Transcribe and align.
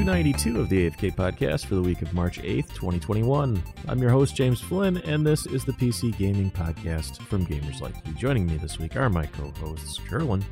292 0.00 0.58
of 0.58 0.70
the 0.70 0.88
AFK 0.88 1.14
podcast 1.14 1.66
for 1.66 1.74
the 1.74 1.82
week 1.82 2.00
of 2.00 2.14
March 2.14 2.38
8th, 2.38 2.68
2021. 2.72 3.62
I'm 3.86 3.98
your 3.98 4.08
host, 4.10 4.34
James 4.34 4.58
Flynn, 4.58 4.96
and 4.96 5.26
this 5.26 5.44
is 5.44 5.62
the 5.62 5.72
PC 5.72 6.16
Gaming 6.16 6.50
Podcast 6.50 7.20
from 7.26 7.44
Gamers 7.44 7.82
Like 7.82 7.94
You. 8.06 8.14
Joining 8.14 8.46
me 8.46 8.56
this 8.56 8.78
week 8.78 8.96
are 8.96 9.10
my 9.10 9.26
co 9.26 9.50
hosts, 9.60 10.00
Kerwin, 10.08 10.42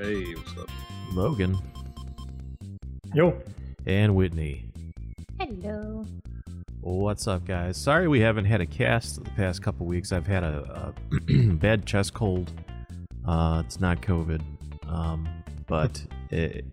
Hey, 0.00 0.34
what's 0.34 0.58
up? 0.58 0.68
Logan, 1.12 1.56
Yo. 3.14 3.40
and 3.86 4.16
Whitney. 4.16 4.64
Hello. 5.38 6.04
What's 6.80 7.28
up, 7.28 7.44
guys? 7.44 7.76
Sorry 7.76 8.08
we 8.08 8.18
haven't 8.18 8.46
had 8.46 8.60
a 8.60 8.66
cast 8.66 9.22
the 9.22 9.30
past 9.30 9.62
couple 9.62 9.86
weeks. 9.86 10.10
I've 10.10 10.26
had 10.26 10.42
a, 10.42 10.92
a 11.32 11.42
bad 11.54 11.86
chest 11.86 12.14
cold. 12.14 12.50
Uh, 13.24 13.62
it's 13.64 13.78
not 13.78 14.02
COVID, 14.02 14.42
um, 14.88 15.28
but 15.68 16.04
it, 16.30 16.64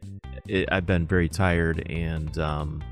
it, 0.48 0.70
I've 0.72 0.86
been 0.86 1.08
very 1.08 1.30
tired, 1.30 1.86
and 1.90 2.38
um, 2.38 2.84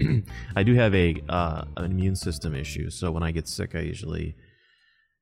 I 0.56 0.62
do 0.62 0.74
have 0.74 0.94
a 0.94 1.22
uh, 1.28 1.64
an 1.76 1.90
immune 1.90 2.16
system 2.16 2.54
issue. 2.54 2.90
So 2.90 3.10
when 3.10 3.22
I 3.22 3.30
get 3.30 3.48
sick, 3.48 3.74
I 3.74 3.80
usually 3.80 4.36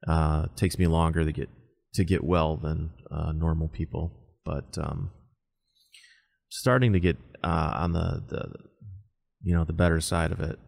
uh, 0.06 0.47
takes 0.56 0.78
me 0.78 0.87
longer 0.87 1.24
to 1.24 1.33
get 1.33 1.48
to 1.95 2.05
get 2.05 2.23
well 2.24 2.56
than 2.56 2.91
uh, 3.11 3.33
normal 3.33 3.69
people. 3.69 4.12
But 4.45 4.77
um, 4.78 5.11
starting 6.51 6.92
to 6.92 7.01
get 7.01 7.16
uh, 7.45 7.73
on 7.74 7.92
the, 7.92 8.23
the 8.28 8.52
you 9.42 9.55
know 9.55 9.64
the 9.64 9.73
better 9.73 10.00
side 10.00 10.33
of 10.33 10.41
it 10.41 10.59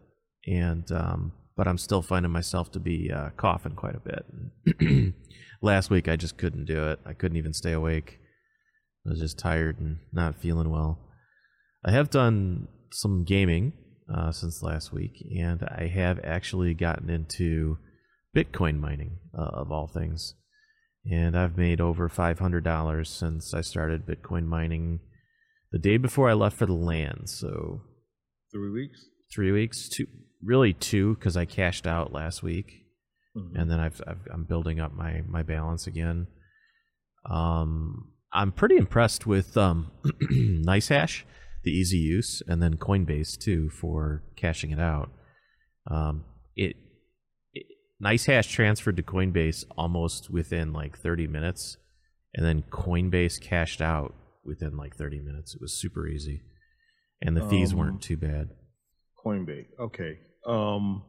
and 0.47 0.91
um, 0.91 1.31
but 1.55 1.67
I'm 1.67 1.77
still 1.77 2.01
finding 2.01 2.31
myself 2.31 2.71
to 2.71 2.79
be 2.79 3.11
uh, 3.11 3.29
coughing 3.37 3.75
quite 3.75 3.95
a 3.95 3.99
bit. 3.99 5.13
Last 5.61 5.89
week 5.89 6.07
I 6.07 6.15
just 6.15 6.37
couldn't 6.37 6.65
do 6.65 6.87
it. 6.89 6.99
I 7.05 7.13
couldn't 7.13 7.37
even 7.37 7.53
stay 7.53 7.73
awake. 7.73 8.19
I 9.05 9.11
was 9.11 9.19
just 9.19 9.37
tired 9.37 9.79
and 9.79 9.97
not 10.11 10.39
feeling 10.39 10.69
well. 10.69 10.99
I 11.83 11.91
have 11.91 12.09
done 12.09 12.67
some 12.91 13.23
gaming 13.23 13.73
uh, 14.13 14.31
since 14.31 14.61
last 14.61 14.91
week, 14.93 15.13
and 15.37 15.63
I 15.63 15.87
have 15.87 16.19
actually 16.23 16.73
gotten 16.73 17.09
into 17.09 17.77
Bitcoin 18.35 18.79
mining, 18.79 19.17
uh, 19.37 19.41
of 19.53 19.71
all 19.71 19.87
things. 19.87 20.35
And 21.09 21.35
I've 21.37 21.57
made 21.57 21.81
over 21.81 22.07
$500 22.09 23.07
since 23.07 23.53
I 23.53 23.61
started 23.61 24.05
Bitcoin 24.05 24.45
mining 24.45 24.99
the 25.71 25.79
day 25.79 25.97
before 25.97 26.29
I 26.29 26.33
left 26.33 26.57
for 26.57 26.65
the 26.67 26.73
LAN. 26.73 27.25
So 27.25 27.81
Three 28.51 28.69
weeks? 28.69 29.05
three 29.33 29.51
weeks, 29.51 29.87
two, 29.89 30.05
really 30.43 30.73
two, 30.73 31.15
because 31.15 31.35
I 31.37 31.45
cashed 31.45 31.87
out 31.87 32.11
last 32.13 32.43
week, 32.43 32.73
Mhm. 33.35 33.53
and 33.55 33.71
then 33.71 33.79
I've, 33.79 34.01
I've 34.05 34.27
I'm 34.31 34.43
building 34.43 34.79
up 34.81 34.93
my 34.93 35.21
my 35.25 35.41
balance 35.41 35.87
again. 35.87 36.27
Um, 37.25 38.11
I'm 38.33 38.51
pretty 38.51 38.75
impressed 38.77 39.25
with 39.25 39.55
um, 39.57 39.91
NiceHash, 40.33 41.23
the 41.63 41.71
easy 41.71 41.97
use, 41.97 42.41
and 42.47 42.61
then 42.61 42.77
Coinbase 42.77 43.37
too 43.37 43.69
for 43.69 44.23
cashing 44.35 44.71
it 44.71 44.79
out. 44.79 45.11
Um, 45.89 46.25
it, 46.55 46.75
it 47.53 47.65
NiceHash 48.03 48.49
transferred 48.49 48.97
to 48.97 49.03
Coinbase 49.03 49.65
almost 49.77 50.29
within 50.29 50.73
like 50.73 50.97
30 50.97 51.27
minutes, 51.27 51.77
and 52.33 52.45
then 52.45 52.63
Coinbase 52.71 53.39
cashed 53.41 53.81
out 53.81 54.13
within 54.43 54.75
like 54.77 54.95
30 54.95 55.19
minutes. 55.21 55.53
It 55.55 55.61
was 55.61 55.79
super 55.79 56.07
easy, 56.07 56.41
and 57.21 57.35
the 57.37 57.47
fees 57.47 57.73
Um, 57.73 57.79
weren't 57.79 58.01
too 58.01 58.17
bad. 58.17 58.49
Coinbase. 59.23 59.67
Okay. 59.79 60.17
Um, 60.47 61.03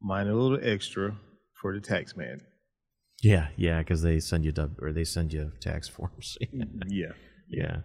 mine 0.00 0.26
a 0.26 0.34
little 0.34 0.58
extra 0.60 1.16
for 1.60 1.72
the 1.74 1.80
tax 1.80 2.16
man. 2.16 2.40
Yeah, 3.22 3.48
yeah, 3.56 3.78
because 3.78 4.02
they 4.02 4.20
send 4.20 4.44
you 4.44 4.52
dub 4.52 4.80
or 4.80 4.92
they 4.92 5.04
send 5.04 5.32
you 5.32 5.52
tax 5.60 5.88
forms. 5.88 6.36
yeah, 6.88 7.12
yeah, 7.48 7.78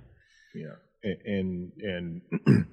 yeah. 0.54 0.76
And 1.04 1.72
and 1.82 2.22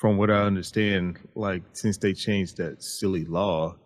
from 0.00 0.16
what 0.16 0.30
I 0.30 0.42
understand, 0.42 1.18
like 1.34 1.62
since 1.72 1.98
they 1.98 2.14
changed 2.14 2.56
that 2.56 2.82
silly 2.82 3.24
law, 3.24 3.76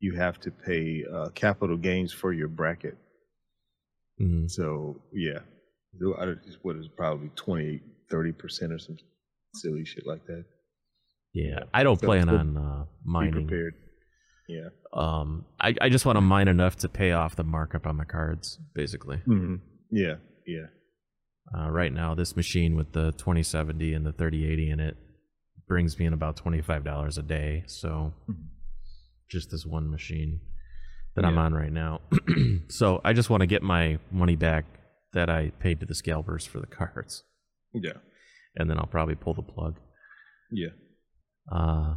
you 0.00 0.14
have 0.16 0.40
to 0.40 0.50
pay 0.50 1.04
uh, 1.14 1.28
capital 1.34 1.76
gains 1.76 2.12
for 2.12 2.32
your 2.32 2.48
bracket. 2.48 2.96
Mhm. 4.20 4.50
So 4.50 5.02
yeah, 5.12 5.40
what 6.62 6.76
is 6.76 6.88
probably 6.96 7.30
20, 7.36 7.80
30 8.10 8.32
percent 8.32 8.72
or 8.72 8.78
some 8.78 8.96
silly 9.54 9.84
shit 9.84 10.06
like 10.06 10.24
that. 10.26 10.44
yeah. 11.34 11.64
I 11.74 11.82
don't 11.82 12.00
So- 12.00 12.06
plan 12.06 12.28
on 12.28 12.56
uh, 12.56 12.84
Be 12.84 12.88
mining. 13.04 13.46
prepared. 13.46 13.74
Yeah. 14.48 14.68
Um, 14.92 15.44
I 15.60 15.74
I 15.80 15.88
just 15.88 16.04
want 16.06 16.16
to 16.16 16.20
mine 16.20 16.48
enough 16.48 16.76
to 16.76 16.88
pay 16.88 17.12
off 17.12 17.36
the 17.36 17.44
markup 17.44 17.86
on 17.86 17.96
my 17.96 18.04
cards, 18.04 18.58
basically. 18.74 19.18
hmm 19.18 19.56
Yeah. 19.90 20.16
Yeah. 20.46 20.66
Uh, 21.56 21.70
right 21.70 21.92
now, 21.92 22.14
this 22.14 22.36
machine 22.36 22.76
with 22.76 22.92
the 22.92 23.12
2070 23.12 23.92
and 23.94 24.06
the 24.06 24.12
3080 24.12 24.70
in 24.70 24.80
it 24.80 24.96
brings 25.68 25.98
me 25.98 26.06
in 26.06 26.12
about 26.12 26.36
twenty 26.36 26.60
five 26.60 26.84
dollars 26.84 27.18
a 27.18 27.22
day. 27.22 27.64
So, 27.66 28.12
just 29.30 29.50
this 29.50 29.64
one 29.66 29.90
machine 29.90 30.40
that 31.14 31.24
I'm 31.24 31.38
on 31.38 31.52
right 31.54 31.72
now. 31.72 32.00
so 32.68 33.00
I 33.04 33.12
just 33.12 33.28
want 33.30 33.40
to 33.42 33.46
get 33.46 33.62
my 33.62 33.98
money 34.10 34.36
back 34.36 34.64
that 35.12 35.28
I 35.30 35.50
paid 35.60 35.80
to 35.80 35.86
the 35.86 35.94
scalpers 35.94 36.46
for 36.46 36.58
the 36.60 36.66
cards, 36.66 37.22
Yeah. 37.74 37.92
and 38.56 38.68
then 38.70 38.78
I'll 38.78 38.86
probably 38.86 39.14
pull 39.14 39.34
the 39.34 39.42
plug. 39.42 39.78
Yeah. 40.50 40.68
Uh, 41.50 41.96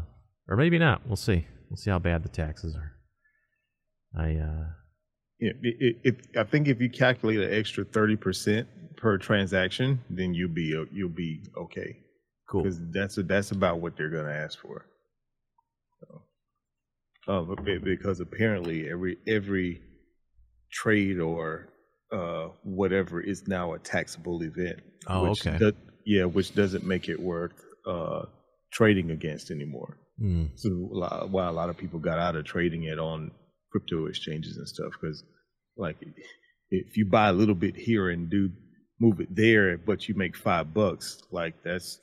or 0.49 0.57
maybe 0.57 0.77
not. 0.79 1.05
We'll 1.07 1.15
see. 1.15 1.47
We'll 1.69 1.77
see 1.77 1.91
how 1.91 1.99
bad 1.99 2.23
the 2.23 2.29
taxes 2.29 2.75
are. 2.75 2.91
I 4.17 4.35
uh, 4.35 4.65
Yeah, 5.39 5.51
i- 5.63 5.85
i- 5.85 5.95
if 6.03 6.15
I 6.37 6.43
think 6.43 6.67
if 6.67 6.79
you 6.81 6.89
calculate 6.89 7.39
an 7.39 7.53
extra 7.53 7.83
thirty 7.83 8.15
percent 8.15 8.67
per 8.97 9.17
transaction, 9.17 9.99
then 10.09 10.33
you'll 10.33 10.53
be 10.53 10.73
you'll 10.91 11.09
be 11.09 11.43
okay 11.57 11.97
cool. 12.49 12.63
because 12.63 12.79
that's 12.91 13.15
that's 13.23 13.51
about 13.51 13.79
what 13.81 13.97
they're 13.97 14.09
going 14.09 14.25
to 14.27 14.33
ask 14.33 14.59
for. 14.59 14.85
So, 15.99 16.21
uh, 17.27 17.41
but 17.41 17.63
because 17.83 18.19
apparently 18.21 18.89
every 18.89 19.17
every 19.27 19.81
trade 20.71 21.19
or 21.19 21.67
uh, 22.11 22.49
whatever 22.63 23.19
is 23.19 23.47
now 23.47 23.73
a 23.73 23.79
taxable 23.79 24.41
event. 24.43 24.79
Oh, 25.07 25.29
which 25.29 25.45
okay. 25.45 25.57
does- 25.57 25.73
yeah, 26.05 26.25
which 26.25 26.53
doesn't 26.55 26.85
make 26.85 27.09
it 27.09 27.19
worth 27.19 27.53
uh, 27.87 28.25
trading 28.71 29.11
against 29.11 29.49
anymore. 29.51 29.97
Hmm. 30.19 30.45
So 30.55 30.69
why 31.29 31.47
a 31.47 31.51
lot 31.51 31.69
of 31.69 31.77
people 31.77 31.99
got 31.99 32.19
out 32.19 32.35
of 32.35 32.45
trading 32.45 32.83
it 32.83 32.99
on 32.99 33.31
crypto 33.75 34.05
exchanges 34.05 34.55
and 34.57 34.67
stuff 34.67 34.93
because 34.99 35.23
like 35.77 35.97
if 36.69 36.95
you 36.95 37.05
buy 37.05 37.27
a 37.27 37.33
little 37.33 37.55
bit 37.55 37.75
here 37.75 38.09
and 38.09 38.29
do 38.29 38.49
move 39.01 39.19
it 39.19 39.35
there, 39.35 39.77
but 39.77 40.07
you 40.07 40.15
make 40.15 40.37
five 40.37 40.73
bucks, 40.73 41.21
like 41.31 41.55
that's 41.63 41.99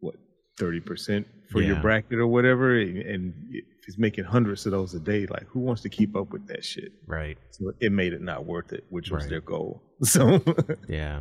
what 0.00 0.14
thirty 0.58 0.80
percent 0.80 1.26
for 1.50 1.60
your 1.60 1.76
bracket 1.76 2.18
or 2.18 2.26
whatever, 2.26 2.80
and, 2.80 2.96
and 2.98 3.34
if 3.50 3.64
it's 3.86 3.98
making 3.98 4.24
hundreds 4.24 4.64
of 4.64 4.72
those 4.72 4.94
a 4.94 4.98
day, 5.00 5.26
like 5.26 5.46
who 5.48 5.60
wants 5.60 5.82
to 5.82 5.90
keep 5.90 6.16
up 6.16 6.30
with 6.32 6.46
that 6.48 6.64
shit? 6.64 6.90
Right. 7.06 7.36
So 7.50 7.72
it 7.80 7.92
made 7.92 8.14
it 8.14 8.22
not 8.22 8.46
worth 8.46 8.72
it, 8.72 8.84
which 8.88 9.10
was 9.10 9.24
Right. 9.24 9.30
their 9.30 9.40
goal. 9.42 9.82
So 10.04 10.42
Yeah. 10.88 11.20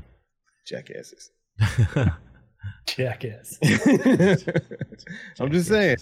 jackasses. 0.66 1.30
Jackass. 2.88 3.60
I'm 5.40 5.52
just 5.52 5.68
saying, 5.68 5.98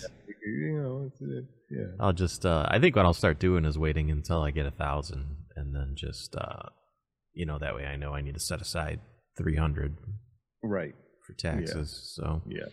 you 0.46 0.78
know, 0.81 1.09
it's, 1.12 1.22
it, 1.22 1.46
yeah. 1.72 1.88
I'll 2.00 2.14
just. 2.14 2.46
Uh, 2.46 2.66
I 2.70 2.80
think 2.80 2.96
what 2.96 3.06
I'll 3.06 3.14
start 3.14 3.40
doing 3.40 3.66
is 3.66 3.78
waiting 3.78 4.12
until 4.12 4.42
I 4.42 4.52
get 4.52 4.66
a 4.66 4.72
thousand, 4.72 5.38
and 5.56 5.74
then 5.76 5.94
just, 5.96 6.36
uh, 6.36 6.70
you 7.34 7.46
know, 7.46 7.58
that 7.59 7.76
way 7.76 7.86
I 7.86 7.96
know 7.96 8.14
I 8.14 8.22
need 8.22 8.34
to 8.36 8.40
set 8.40 8.62
aside 8.62 9.00
three 9.38 9.56
hundred 9.56 9.96
Right. 10.64 10.94
for 11.26 11.34
taxes. 11.34 12.14
So, 12.16 12.42
Yeah. 12.48 12.66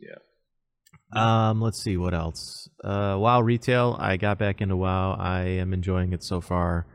Yeah. 0.00 1.48
um, 1.50 1.60
let's 1.60 1.80
see 1.82 1.96
what 1.96 2.14
else. 2.14 2.68
Uh, 2.82 3.16
WoW 3.18 3.40
retail. 3.40 3.96
I 3.98 4.16
got 4.16 4.38
back 4.38 4.60
into 4.60 4.76
WoW. 4.76 5.14
I 5.18 5.42
am 5.42 5.72
enjoying 5.72 6.12
it 6.12 6.22
so 6.22 6.40
far, 6.40 6.86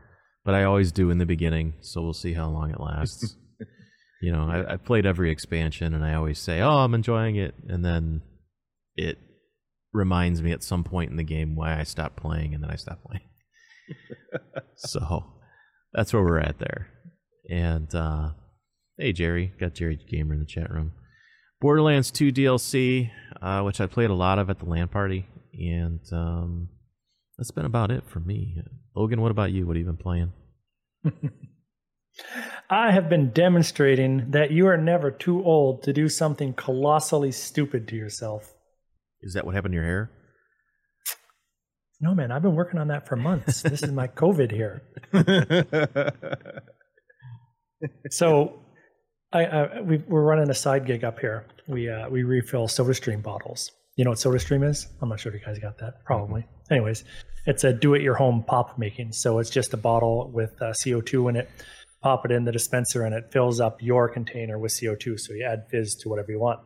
but 0.44 0.54
I 0.54 0.64
always 0.64 0.92
do 0.92 1.10
in 1.10 1.18
the 1.18 1.26
beginning. 1.26 1.74
So 1.80 2.02
we'll 2.02 2.12
see 2.12 2.34
how 2.34 2.48
long 2.48 2.70
it 2.70 2.80
lasts. 2.80 3.36
you 4.22 4.32
know, 4.32 4.42
I, 4.48 4.74
I 4.74 4.76
played 4.76 5.06
every 5.06 5.30
expansion, 5.30 5.94
and 5.94 6.04
I 6.04 6.14
always 6.14 6.38
say, 6.38 6.60
"Oh, 6.60 6.78
I'm 6.78 6.94
enjoying 6.94 7.36
it," 7.36 7.54
and 7.68 7.84
then 7.84 8.22
it 8.96 9.18
reminds 9.96 10.42
me 10.42 10.52
at 10.52 10.62
some 10.62 10.84
point 10.84 11.10
in 11.10 11.16
the 11.16 11.24
game 11.24 11.56
why 11.56 11.78
I 11.78 11.82
stopped 11.82 12.16
playing, 12.16 12.54
and 12.54 12.62
then 12.62 12.70
I 12.70 12.76
stopped 12.76 13.04
playing. 13.04 13.24
so 14.76 15.32
that's 15.92 16.12
where 16.12 16.22
we're 16.22 16.38
at 16.38 16.58
there. 16.58 16.88
And 17.50 17.92
uh, 17.94 18.30
hey, 18.98 19.12
Jerry, 19.12 19.52
got 19.58 19.74
Jerry 19.74 19.96
Gamer 19.96 20.34
in 20.34 20.40
the 20.40 20.46
chat 20.46 20.70
room. 20.70 20.92
Borderlands 21.60 22.10
2 22.10 22.32
DLC, 22.32 23.10
uh, 23.40 23.62
which 23.62 23.80
I 23.80 23.86
played 23.86 24.10
a 24.10 24.14
lot 24.14 24.38
of 24.38 24.50
at 24.50 24.58
the 24.58 24.66
LAN 24.66 24.88
party, 24.88 25.26
and 25.54 26.00
um, 26.12 26.68
that's 27.38 27.50
been 27.50 27.64
about 27.64 27.90
it 27.90 28.04
for 28.06 28.20
me. 28.20 28.58
Logan, 28.94 29.20
what 29.20 29.30
about 29.30 29.52
you? 29.52 29.66
What 29.66 29.76
have 29.76 29.86
you 29.86 29.92
been 29.92 29.96
playing? 29.96 30.32
I 32.70 32.90
have 32.90 33.08
been 33.08 33.30
demonstrating 33.30 34.30
that 34.32 34.50
you 34.50 34.66
are 34.66 34.76
never 34.76 35.10
too 35.10 35.44
old 35.44 35.82
to 35.84 35.92
do 35.92 36.08
something 36.08 36.52
colossally 36.54 37.32
stupid 37.32 37.88
to 37.88 37.96
yourself. 37.96 38.55
Is 39.22 39.34
that 39.34 39.44
what 39.44 39.54
happened 39.54 39.72
to 39.72 39.76
your 39.76 39.84
hair? 39.84 40.10
No, 42.00 42.14
man, 42.14 42.30
I've 42.30 42.42
been 42.42 42.54
working 42.54 42.78
on 42.78 42.88
that 42.88 43.08
for 43.08 43.16
months. 43.16 43.62
this 43.62 43.82
is 43.82 43.90
my 43.90 44.06
COVID 44.22 44.50
here. 44.50 44.82
So 48.10 48.60
I, 49.32 49.44
I 49.44 49.80
we, 49.80 49.98
we're 50.08 50.24
running 50.24 50.50
a 50.50 50.54
side 50.54 50.86
gig 50.86 51.04
up 51.04 51.18
here. 51.18 51.46
We 51.68 51.88
uh, 51.90 52.08
we 52.08 52.22
refill 52.22 52.68
SodaStream 52.68 53.22
bottles. 53.22 53.70
You 53.96 54.04
know 54.04 54.10
what 54.10 54.18
SodaStream 54.18 54.68
is? 54.68 54.86
I'm 55.00 55.08
not 55.08 55.20
sure 55.20 55.32
if 55.32 55.40
you 55.40 55.46
guys 55.46 55.58
got 55.58 55.78
that. 55.78 56.04
Probably. 56.04 56.42
Mm-hmm. 56.42 56.74
Anyways, 56.74 57.04
it's 57.46 57.64
a 57.64 57.72
do-it-your-home 57.72 58.44
pop 58.46 58.78
making. 58.78 59.12
So 59.12 59.38
it's 59.38 59.50
just 59.50 59.72
a 59.72 59.76
bottle 59.76 60.30
with 60.32 60.50
uh, 60.60 60.72
CO2 60.84 61.30
in 61.30 61.36
it. 61.36 61.50
Pop 62.02 62.24
it 62.24 62.30
in 62.30 62.44
the 62.44 62.52
dispenser, 62.52 63.04
and 63.04 63.14
it 63.14 63.32
fills 63.32 63.60
up 63.60 63.82
your 63.82 64.08
container 64.08 64.58
with 64.58 64.72
CO2. 64.72 65.18
So 65.18 65.32
you 65.32 65.44
add 65.44 65.66
fizz 65.70 65.96
to 66.02 66.08
whatever 66.08 66.30
you 66.30 66.38
want. 66.38 66.60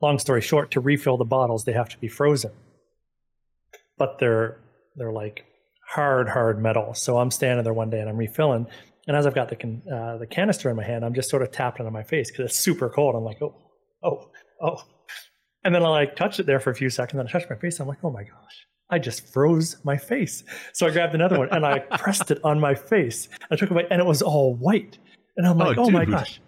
Long 0.00 0.18
story 0.18 0.40
short, 0.40 0.70
to 0.72 0.80
refill 0.80 1.16
the 1.16 1.24
bottles, 1.24 1.64
they 1.64 1.72
have 1.72 1.88
to 1.90 1.98
be 1.98 2.08
frozen. 2.08 2.52
But 3.98 4.18
they're 4.18 4.58
they're 4.96 5.12
like 5.12 5.44
hard, 5.86 6.28
hard 6.28 6.62
metal. 6.62 6.94
So 6.94 7.18
I'm 7.18 7.30
standing 7.30 7.64
there 7.64 7.74
one 7.74 7.90
day 7.90 8.00
and 8.00 8.08
I'm 8.08 8.16
refilling, 8.16 8.66
and 9.06 9.16
as 9.16 9.26
I've 9.26 9.34
got 9.34 9.48
the 9.48 9.56
can, 9.56 9.82
uh, 9.92 10.18
the 10.18 10.26
canister 10.26 10.70
in 10.70 10.76
my 10.76 10.84
hand, 10.84 11.04
I'm 11.04 11.14
just 11.14 11.30
sort 11.30 11.42
of 11.42 11.50
tapping 11.50 11.84
it 11.84 11.88
on 11.88 11.92
my 11.92 12.02
face 12.02 12.30
because 12.30 12.46
it's 12.46 12.60
super 12.60 12.88
cold. 12.88 13.14
I'm 13.14 13.24
like, 13.24 13.42
oh, 13.42 13.54
oh, 14.02 14.30
oh, 14.62 14.84
and 15.64 15.74
then 15.74 15.82
I 15.82 15.88
like 15.88 16.16
touch 16.16 16.40
it 16.40 16.46
there 16.46 16.60
for 16.60 16.70
a 16.70 16.74
few 16.74 16.90
seconds. 16.90 17.18
And 17.18 17.28
I 17.28 17.32
touch 17.32 17.48
my 17.50 17.56
face. 17.56 17.80
I'm 17.80 17.88
like, 17.88 17.98
oh 18.02 18.10
my 18.10 18.22
gosh, 18.22 18.66
I 18.88 18.98
just 18.98 19.32
froze 19.32 19.76
my 19.84 19.96
face. 19.96 20.44
So 20.72 20.86
I 20.86 20.90
grabbed 20.90 21.14
another 21.14 21.38
one 21.38 21.48
and 21.50 21.64
I 21.66 21.78
pressed 21.98 22.30
it 22.30 22.38
on 22.44 22.60
my 22.60 22.74
face. 22.74 23.28
I 23.50 23.56
took 23.56 23.70
a 23.70 23.74
bite 23.74 23.88
and 23.90 24.00
it 24.00 24.06
was 24.06 24.22
all 24.22 24.54
white. 24.54 24.98
And 25.36 25.46
I'm 25.46 25.58
like, 25.58 25.78
oh, 25.78 25.84
oh 25.84 25.90
my 25.90 26.04
gosh. 26.04 26.40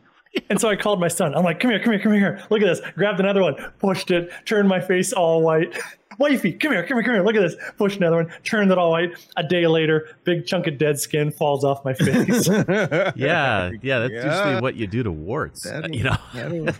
And 0.48 0.60
so 0.60 0.68
I 0.68 0.76
called 0.76 1.00
my 1.00 1.08
son. 1.08 1.34
I'm 1.34 1.44
like, 1.44 1.60
come 1.60 1.70
here, 1.70 1.80
come 1.80 1.92
here, 1.92 2.02
come 2.02 2.12
here. 2.12 2.42
Look 2.50 2.62
at 2.62 2.66
this. 2.66 2.80
Grabbed 2.94 3.20
another 3.20 3.42
one, 3.42 3.54
pushed 3.78 4.10
it, 4.10 4.30
turned 4.44 4.68
my 4.68 4.80
face 4.80 5.12
all 5.12 5.42
white. 5.42 5.78
Wifey, 6.18 6.52
come 6.52 6.72
here, 6.72 6.86
come 6.86 6.98
here, 6.98 7.04
come 7.04 7.14
here. 7.14 7.24
Look 7.24 7.36
at 7.36 7.40
this. 7.40 7.56
Pushed 7.78 7.96
another 7.96 8.16
one, 8.16 8.32
turned 8.44 8.70
it 8.70 8.78
all 8.78 8.90
white. 8.90 9.10
A 9.36 9.42
day 9.42 9.66
later, 9.66 10.08
big 10.24 10.46
chunk 10.46 10.66
of 10.66 10.78
dead 10.78 10.98
skin 10.98 11.32
falls 11.32 11.64
off 11.64 11.84
my 11.84 11.94
face. 11.94 12.48
yeah, 13.16 13.70
yeah, 13.82 13.98
that's 13.98 14.12
yeah. 14.12 14.44
usually 14.44 14.60
what 14.60 14.76
you 14.76 14.86
do 14.86 15.02
to 15.02 15.10
warts. 15.10 15.66
Uh, 15.66 15.80
that'll, 15.80 15.96
you 15.96 16.04
know. 16.04 16.16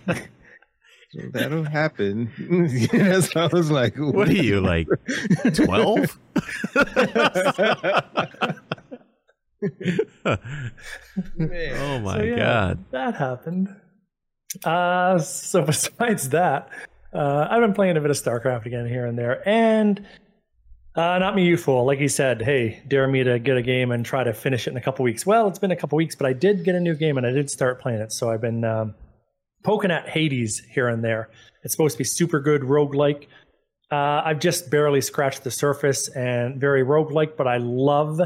That'll, 1.15 1.33
that'll 1.33 1.65
happen. 1.65 2.31
so 3.23 3.41
I 3.41 3.47
was 3.49 3.71
like, 3.71 3.97
what 3.97 4.31
are 4.31 4.33
you 4.33 4.63
like, 4.63 4.87
twelve? 5.53 6.19
oh 10.25 10.39
my 12.01 12.17
so, 12.17 12.23
yeah, 12.23 12.37
god, 12.37 12.85
that 12.91 13.15
happened. 13.15 13.75
Uh, 14.65 15.19
so 15.19 15.63
besides 15.67 16.31
that, 16.31 16.69
uh, 17.13 17.47
I've 17.51 17.61
been 17.61 17.75
playing 17.75 17.97
a 17.97 18.01
bit 18.01 18.11
of 18.11 18.17
StarCraft 18.17 18.67
again 18.67 18.87
here 18.87 19.07
and 19.07 19.19
there, 19.19 19.47
and 19.49 20.05
uh, 20.95 21.19
not 21.19 21.35
me, 21.35 21.47
you 21.47 21.57
fool. 21.57 21.87
Like 21.87 21.99
he 21.99 22.09
said, 22.09 22.43
hey, 22.43 22.83
dare 22.87 23.09
me 23.09 23.25
to 23.25 23.39
get 23.39 23.57
a 23.57 23.63
game 23.63 23.93
and 23.93 24.05
try 24.05 24.25
to 24.25 24.35
finish 24.35 24.67
it 24.67 24.71
in 24.71 24.77
a 24.77 24.81
couple 24.81 25.05
weeks. 25.05 25.25
Well, 25.25 25.49
it's 25.49 25.59
been 25.59 25.71
a 25.71 25.77
couple 25.77 25.97
weeks, 25.97 26.15
but 26.15 26.27
I 26.27 26.35
did 26.35 26.65
get 26.65 26.75
a 26.75 26.81
new 26.81 26.95
game 26.95 27.17
and 27.17 27.27
I 27.27 27.31
did 27.31 27.49
start 27.49 27.81
playing 27.81 28.01
it. 28.01 28.13
So 28.13 28.31
I've 28.31 28.43
been 28.43 28.63
um, 28.65 28.95
poking 29.63 29.91
at 29.91 30.09
Hades 30.09 30.61
here 30.71 30.89
and 30.89 31.03
there. 31.03 31.31
It's 31.63 31.73
supposed 31.73 31.95
to 31.95 31.99
be 31.99 32.05
super 32.05 32.41
good 32.41 32.63
roguelike. 32.63 33.27
Uh, 33.91 34.23
I've 34.25 34.39
just 34.39 34.71
barely 34.71 35.01
scratched 35.01 35.45
the 35.45 35.51
surface 35.51 36.09
and 36.09 36.61
very 36.61 36.85
roguelike, 36.85 37.37
but 37.37 37.47
I 37.47 37.57
love 37.57 38.21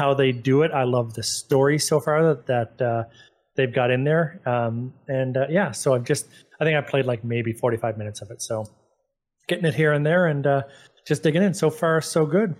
how 0.00 0.14
they 0.14 0.32
do 0.32 0.62
it. 0.62 0.72
I 0.72 0.84
love 0.84 1.12
the 1.12 1.22
story 1.22 1.78
so 1.78 2.00
far 2.00 2.34
that, 2.34 2.46
that 2.46 2.80
uh, 2.80 3.04
they've 3.54 3.72
got 3.72 3.90
in 3.90 4.02
there. 4.04 4.40
Um, 4.46 4.94
and 5.06 5.36
uh, 5.36 5.46
yeah, 5.50 5.72
so 5.72 5.94
I've 5.94 6.04
just 6.04 6.26
I 6.58 6.64
think 6.64 6.78
I 6.78 6.80
played 6.80 7.04
like 7.04 7.22
maybe 7.22 7.52
45 7.52 7.98
minutes 7.98 8.22
of 8.22 8.30
it. 8.30 8.40
So 8.40 8.64
getting 9.46 9.66
it 9.66 9.74
here 9.74 9.92
and 9.92 10.04
there 10.06 10.26
and 10.26 10.46
uh, 10.46 10.62
just 11.06 11.22
digging 11.22 11.42
in. 11.42 11.52
So 11.52 11.68
far, 11.68 12.00
so 12.00 12.24
good. 12.24 12.56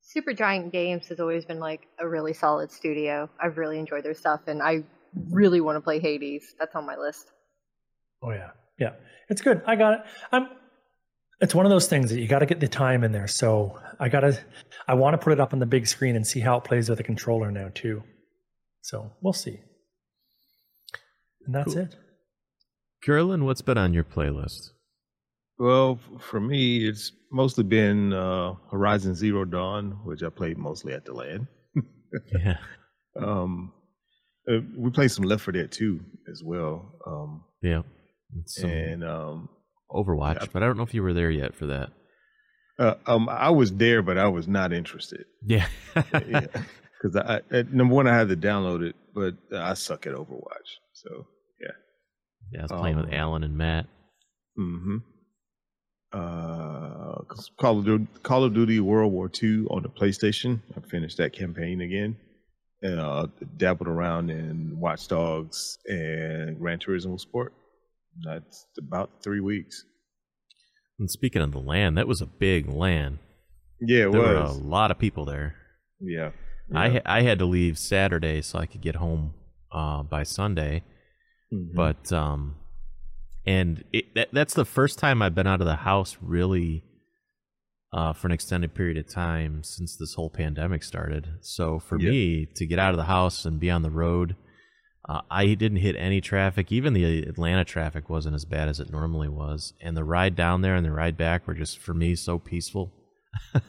Super 0.00 0.32
Giant 0.32 0.72
Games 0.72 1.06
has 1.08 1.20
always 1.20 1.44
been 1.44 1.60
like 1.60 1.86
a 1.98 2.08
really 2.08 2.32
solid 2.32 2.72
studio. 2.72 3.28
I've 3.38 3.58
really 3.58 3.78
enjoyed 3.78 4.02
their 4.02 4.14
stuff, 4.14 4.40
and 4.46 4.62
I 4.62 4.82
really 5.28 5.60
want 5.60 5.76
to 5.76 5.80
play 5.82 6.00
Hades. 6.00 6.54
That's 6.58 6.74
on 6.74 6.86
my 6.86 6.96
list. 6.96 7.26
Oh 8.22 8.30
yeah, 8.30 8.50
yeah, 8.78 8.94
it's 9.28 9.42
good. 9.42 9.62
I 9.66 9.76
got 9.76 9.92
it. 9.94 10.00
I'm. 10.32 10.48
It's 11.40 11.54
one 11.54 11.64
of 11.64 11.70
those 11.70 11.88
things 11.88 12.10
that 12.10 12.20
you 12.20 12.28
got 12.28 12.40
to 12.40 12.46
get 12.46 12.60
the 12.60 12.68
time 12.68 13.02
in 13.02 13.12
there. 13.12 13.26
So 13.26 13.78
I 13.98 14.08
gotta. 14.08 14.38
I 14.86 14.94
want 14.94 15.14
to 15.14 15.18
put 15.18 15.32
it 15.32 15.40
up 15.40 15.52
on 15.52 15.58
the 15.58 15.66
big 15.66 15.86
screen 15.86 16.16
and 16.16 16.26
see 16.26 16.40
how 16.40 16.56
it 16.58 16.64
plays 16.64 16.88
with 16.90 17.00
a 17.00 17.02
controller 17.02 17.50
now 17.50 17.70
too. 17.74 18.02
So 18.82 19.10
we'll 19.20 19.32
see. 19.32 19.60
And 21.46 21.54
that's 21.54 21.74
cool. 21.74 21.82
it. 21.84 21.96
Curlin, 23.04 23.44
what's 23.44 23.62
been 23.62 23.78
on 23.78 23.94
your 23.94 24.04
playlist? 24.04 24.70
Well, 25.58 25.98
for 26.18 26.40
me, 26.40 26.88
it's 26.88 27.12
mostly 27.30 27.64
been 27.64 28.12
uh, 28.12 28.54
Horizon 28.70 29.14
Zero 29.14 29.44
Dawn, 29.44 30.00
which 30.04 30.22
I 30.22 30.28
played 30.30 30.58
mostly 30.58 30.92
at 30.92 31.04
the 31.04 31.12
LAN. 31.12 31.48
yeah. 32.32 32.56
Um, 33.20 33.72
uh, 34.50 34.60
we 34.76 34.90
played 34.90 35.10
some 35.10 35.24
Left 35.24 35.44
4 35.44 35.52
Dead 35.52 35.70
2 35.70 36.00
as 36.30 36.42
well. 36.42 36.94
Um, 37.06 37.44
yeah. 37.62 37.82
and 38.62 39.04
um, 39.04 39.48
Overwatch, 39.92 40.40
yeah, 40.40 40.46
but 40.52 40.62
I 40.62 40.66
don't 40.66 40.76
know 40.76 40.82
if 40.82 40.94
you 40.94 41.02
were 41.02 41.14
there 41.14 41.30
yet 41.30 41.54
for 41.54 41.66
that. 41.66 41.90
Uh, 42.78 42.94
um, 43.06 43.28
I 43.28 43.50
was 43.50 43.72
there, 43.72 44.00
but 44.00 44.16
I 44.16 44.28
was 44.28 44.48
not 44.48 44.72
interested. 44.72 45.26
Yeah. 45.44 45.66
yeah. 45.94 46.46
Because 47.02 47.16
I, 47.16 47.40
I, 47.52 47.64
number 47.70 47.94
one, 47.94 48.06
I 48.06 48.16
had 48.16 48.28
to 48.30 48.36
download 48.36 48.82
it, 48.82 48.96
but 49.14 49.34
I 49.54 49.74
suck 49.74 50.06
at 50.06 50.14
Overwatch. 50.14 50.78
So 50.94 51.26
yeah, 51.60 51.72
yeah. 52.52 52.60
I 52.60 52.62
was 52.62 52.72
playing 52.72 52.96
um, 52.96 53.04
with 53.04 53.12
Alan 53.12 53.44
and 53.44 53.56
Matt. 53.56 53.86
Mm-hmm. 54.58 54.96
Uh, 56.12 57.22
Call 57.58 57.78
of 57.78 57.84
Duty, 57.84 58.06
Call 58.22 58.44
of 58.44 58.54
Duty 58.54 58.80
World 58.80 59.12
War 59.12 59.30
II 59.42 59.66
on 59.70 59.82
the 59.82 59.88
PlayStation. 59.88 60.60
I 60.76 60.80
finished 60.88 61.18
that 61.18 61.34
campaign 61.34 61.82
again. 61.82 62.16
Uh, 62.82 63.26
dabbled 63.58 63.88
around 63.88 64.30
in 64.30 64.78
Watch 64.80 65.06
Dogs 65.06 65.78
and 65.86 66.58
Gran 66.58 66.78
Turismo 66.78 67.20
Sport. 67.20 67.52
That's 68.22 68.66
about 68.78 69.22
three 69.22 69.40
weeks. 69.40 69.84
And 70.98 71.10
speaking 71.10 71.42
of 71.42 71.52
the 71.52 71.60
LAN, 71.60 71.94
that 71.94 72.08
was 72.08 72.20
a 72.20 72.26
big 72.26 72.68
LAN. 72.68 73.18
Yeah, 73.80 74.08
it 74.08 74.12
there 74.12 74.20
was. 74.20 74.56
were 74.56 74.60
a 74.60 74.66
lot 74.66 74.90
of 74.90 74.98
people 74.98 75.24
there. 75.24 75.54
Yeah. 76.00 76.30
yeah. 76.70 76.78
I 76.78 77.02
I 77.18 77.22
had 77.22 77.38
to 77.38 77.46
leave 77.46 77.78
Saturday 77.78 78.42
so 78.42 78.58
I 78.58 78.66
could 78.66 78.82
get 78.82 78.96
home 78.96 79.34
uh, 79.72 80.02
by 80.02 80.24
Sunday 80.24 80.82
Mm-hmm. 81.52 81.76
But 81.76 82.12
um, 82.12 82.56
and 83.46 83.84
it, 83.92 84.14
that, 84.14 84.28
that's 84.32 84.54
the 84.54 84.64
first 84.64 84.98
time 84.98 85.22
I've 85.22 85.34
been 85.34 85.46
out 85.46 85.60
of 85.60 85.66
the 85.66 85.76
house 85.76 86.16
really 86.20 86.84
uh, 87.92 88.12
for 88.12 88.28
an 88.28 88.32
extended 88.32 88.74
period 88.74 88.96
of 88.98 89.08
time 89.08 89.64
since 89.64 89.96
this 89.96 90.14
whole 90.14 90.30
pandemic 90.30 90.84
started. 90.84 91.28
So 91.40 91.78
for 91.78 91.98
yep. 91.98 92.10
me 92.10 92.46
to 92.54 92.66
get 92.66 92.78
out 92.78 92.92
of 92.92 92.98
the 92.98 93.04
house 93.04 93.44
and 93.44 93.58
be 93.58 93.70
on 93.70 93.82
the 93.82 93.90
road, 93.90 94.36
uh, 95.08 95.22
I 95.30 95.54
didn't 95.54 95.78
hit 95.78 95.96
any 95.96 96.20
traffic. 96.20 96.70
Even 96.70 96.92
the 96.92 97.22
Atlanta 97.22 97.64
traffic 97.64 98.10
wasn't 98.10 98.34
as 98.34 98.44
bad 98.44 98.68
as 98.68 98.80
it 98.80 98.90
normally 98.90 99.28
was, 99.28 99.72
and 99.80 99.96
the 99.96 100.04
ride 100.04 100.36
down 100.36 100.62
there 100.62 100.74
and 100.74 100.84
the 100.84 100.92
ride 100.92 101.16
back 101.16 101.46
were 101.46 101.54
just 101.54 101.78
for 101.78 101.94
me 101.94 102.14
so 102.14 102.38
peaceful. 102.38 102.92
I, 103.54 103.60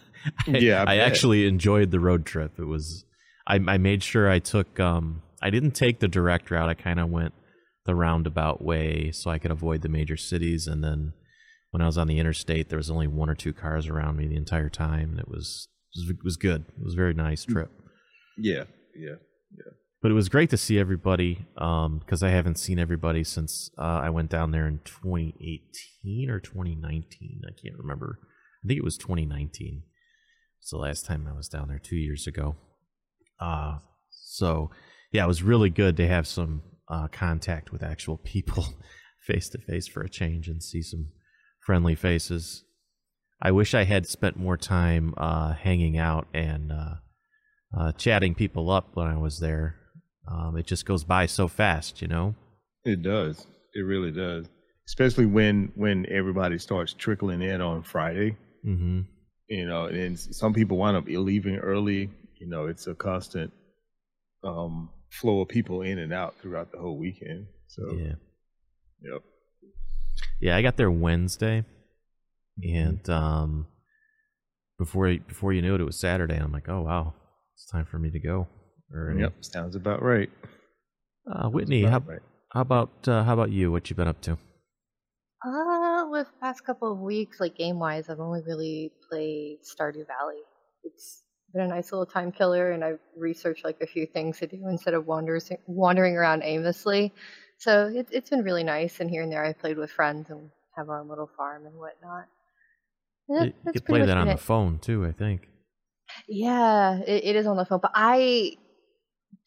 yeah, 0.47 0.83
I, 0.87 0.93
I 0.93 0.97
actually 0.97 1.47
enjoyed 1.47 1.91
the 1.91 1.99
road 1.99 2.25
trip. 2.25 2.59
It 2.59 2.65
was. 2.65 3.05
I, 3.47 3.55
I 3.55 3.77
made 3.77 4.03
sure 4.03 4.29
I 4.29 4.39
took. 4.39 4.79
Um, 4.79 5.23
I 5.41 5.49
didn't 5.49 5.71
take 5.71 5.99
the 5.99 6.07
direct 6.07 6.51
route. 6.51 6.69
I 6.69 6.73
kind 6.73 6.99
of 6.99 7.09
went 7.09 7.33
the 7.85 7.95
roundabout 7.95 8.61
way 8.61 9.11
so 9.11 9.31
I 9.31 9.39
could 9.39 9.51
avoid 9.51 9.81
the 9.81 9.89
major 9.89 10.17
cities. 10.17 10.67
And 10.67 10.83
then 10.83 11.13
when 11.71 11.81
I 11.81 11.87
was 11.87 11.97
on 11.97 12.07
the 12.07 12.19
interstate, 12.19 12.69
there 12.69 12.77
was 12.77 12.91
only 12.91 13.07
one 13.07 13.29
or 13.29 13.35
two 13.35 13.53
cars 13.53 13.87
around 13.87 14.17
me 14.17 14.27
the 14.27 14.35
entire 14.35 14.69
time, 14.69 15.11
and 15.11 15.19
it 15.19 15.27
was 15.27 15.67
it 15.93 16.17
was, 16.23 16.37
good. 16.37 16.65
It 16.77 16.83
was 16.83 16.93
a 16.93 16.97
very 16.97 17.13
nice 17.13 17.45
mm. 17.45 17.53
trip. 17.53 17.71
Yeah, 18.37 18.65
yeah, 18.95 19.15
yeah. 19.57 19.71
But 20.01 20.09
it 20.09 20.15
was 20.15 20.29
great 20.29 20.49
to 20.49 20.57
see 20.57 20.79
everybody 20.79 21.45
because 21.53 22.23
um, 22.23 22.27
I 22.27 22.29
haven't 22.29 22.57
seen 22.57 22.79
everybody 22.79 23.23
since 23.23 23.69
uh, 23.77 24.01
I 24.03 24.09
went 24.09 24.31
down 24.31 24.51
there 24.51 24.67
in 24.67 24.79
2018 24.83 26.29
or 26.29 26.39
2019. 26.39 27.41
I 27.45 27.51
can't 27.61 27.77
remember. 27.77 28.17
I 28.63 28.67
think 28.67 28.79
it 28.79 28.83
was 28.83 28.97
2019. 28.97 29.83
It's 30.59 30.71
the 30.71 30.77
last 30.77 31.05
time 31.05 31.27
I 31.27 31.35
was 31.35 31.47
down 31.47 31.67
there 31.67 31.79
two 31.79 31.97
years 31.97 32.25
ago. 32.25 32.55
Uh, 33.39 33.77
so 34.09 34.71
yeah, 35.11 35.23
it 35.23 35.27
was 35.27 35.43
really 35.43 35.69
good 35.69 35.97
to 35.97 36.07
have 36.07 36.25
some 36.25 36.63
uh, 36.87 37.07
contact 37.07 37.71
with 37.71 37.83
actual 37.83 38.17
people 38.17 38.65
face 39.21 39.49
to 39.49 39.59
face 39.59 39.87
for 39.87 40.01
a 40.01 40.09
change 40.09 40.47
and 40.47 40.63
see 40.63 40.81
some 40.81 41.09
friendly 41.59 41.95
faces. 41.95 42.63
I 43.41 43.51
wish 43.51 43.73
I 43.73 43.83
had 43.83 44.07
spent 44.07 44.37
more 44.37 44.57
time 44.57 45.13
uh, 45.17 45.53
hanging 45.53 45.97
out 45.97 46.27
and 46.33 46.71
uh, 46.71 46.95
uh, 47.77 47.91
chatting 47.93 48.35
people 48.35 48.69
up 48.69 48.91
when 48.95 49.07
I 49.07 49.17
was 49.17 49.39
there. 49.39 49.80
Um, 50.31 50.57
it 50.57 50.65
just 50.65 50.85
goes 50.85 51.03
by 51.03 51.25
so 51.25 51.47
fast, 51.47 52.01
you 52.01 52.07
know. 52.07 52.35
It 52.85 53.01
does. 53.01 53.45
It 53.73 53.81
really 53.81 54.11
does. 54.11 54.47
Especially 54.87 55.25
when 55.25 55.71
when 55.75 56.05
everybody 56.09 56.57
starts 56.57 56.93
trickling 56.93 57.41
in 57.41 57.61
on 57.61 57.83
Friday. 57.83 58.37
Mm-hmm. 58.65 59.01
You 59.49 59.65
know, 59.65 59.85
and 59.85 60.17
some 60.17 60.53
people 60.53 60.77
wind 60.77 60.95
up 60.95 61.05
leaving 61.07 61.57
early. 61.57 62.09
You 62.39 62.47
know, 62.47 62.67
it's 62.67 62.87
a 62.87 62.95
constant 62.95 63.51
um, 64.43 64.89
flow 65.09 65.41
of 65.41 65.49
people 65.49 65.81
in 65.81 65.99
and 65.99 66.13
out 66.13 66.35
throughout 66.41 66.71
the 66.71 66.79
whole 66.79 66.97
weekend. 66.97 67.47
So 67.67 67.93
yeah, 67.93 68.13
yep. 69.01 69.21
Yeah, 70.39 70.55
I 70.55 70.61
got 70.61 70.77
there 70.77 70.91
Wednesday, 70.91 71.65
mm-hmm. 72.59 72.75
and 72.75 73.09
um, 73.09 73.67
before 74.77 75.15
before 75.27 75.53
you 75.53 75.61
knew 75.61 75.75
it, 75.75 75.81
it 75.81 75.85
was 75.85 75.99
Saturday. 75.99 76.35
And 76.35 76.43
I'm 76.43 76.51
like, 76.51 76.69
oh 76.69 76.81
wow, 76.81 77.13
it's 77.53 77.65
time 77.65 77.85
for 77.85 77.99
me 77.99 78.09
to 78.11 78.19
go. 78.19 78.47
Or, 78.93 79.15
yep, 79.17 79.33
sounds 79.41 79.75
about 79.75 80.01
right. 80.01 80.29
Uh, 81.31 81.49
Whitney, 81.49 81.83
about 81.83 82.03
how, 82.03 82.11
right. 82.11 82.21
How 82.51 82.61
about 82.61 82.89
uh, 83.07 83.23
how 83.23 83.33
about 83.33 83.51
you? 83.51 83.71
What 83.71 83.89
you 83.89 83.95
been 83.95 84.07
up 84.07 84.21
to? 84.21 84.37
Uh, 85.43 86.05
with 86.09 86.27
the 86.27 86.33
past 86.39 86.63
couple 86.65 86.91
of 86.91 86.99
weeks, 86.99 87.39
like 87.39 87.55
game 87.57 87.79
wise, 87.79 88.09
I've 88.09 88.19
only 88.19 88.41
really 88.45 88.91
played 89.09 89.59
Stardew 89.63 90.05
Valley. 90.05 90.41
It's 90.83 91.23
been 91.53 91.63
a 91.63 91.67
nice 91.67 91.91
little 91.91 92.05
time 92.05 92.31
killer, 92.31 92.71
and 92.71 92.83
I've 92.83 92.99
researched 93.17 93.63
like 93.63 93.77
a 93.81 93.87
few 93.87 94.05
things 94.05 94.39
to 94.39 94.47
do 94.47 94.67
instead 94.69 94.93
of 94.93 95.07
wanders, 95.07 95.51
wandering 95.67 96.15
around 96.15 96.43
aimlessly. 96.43 97.13
So 97.59 97.87
it, 97.87 98.07
it's 98.11 98.29
been 98.29 98.43
really 98.43 98.63
nice, 98.63 98.99
and 98.99 99.09
here 99.09 99.23
and 99.23 99.31
there 99.31 99.43
I've 99.43 99.59
played 99.59 99.77
with 99.77 99.91
friends 99.91 100.29
and 100.29 100.49
have 100.75 100.89
our 100.89 100.99
own 100.99 101.09
little 101.09 101.29
farm 101.37 101.65
and 101.65 101.75
whatnot. 101.75 102.25
You, 103.29 103.39
That- 103.39 103.45
you 103.45 103.53
that's 103.63 103.73
could 103.73 103.85
play 103.85 104.01
that 104.01 104.17
on 104.17 104.27
been 104.27 104.35
the 104.35 104.41
phone 104.41 104.79
too. 104.79 105.05
I 105.05 105.11
think. 105.11 105.47
Yeah, 106.27 106.99
it, 106.99 107.23
it 107.23 107.35
is 107.35 107.47
on 107.47 107.57
the 107.57 107.65
phone, 107.65 107.79
but 107.81 107.91
I 107.95 108.57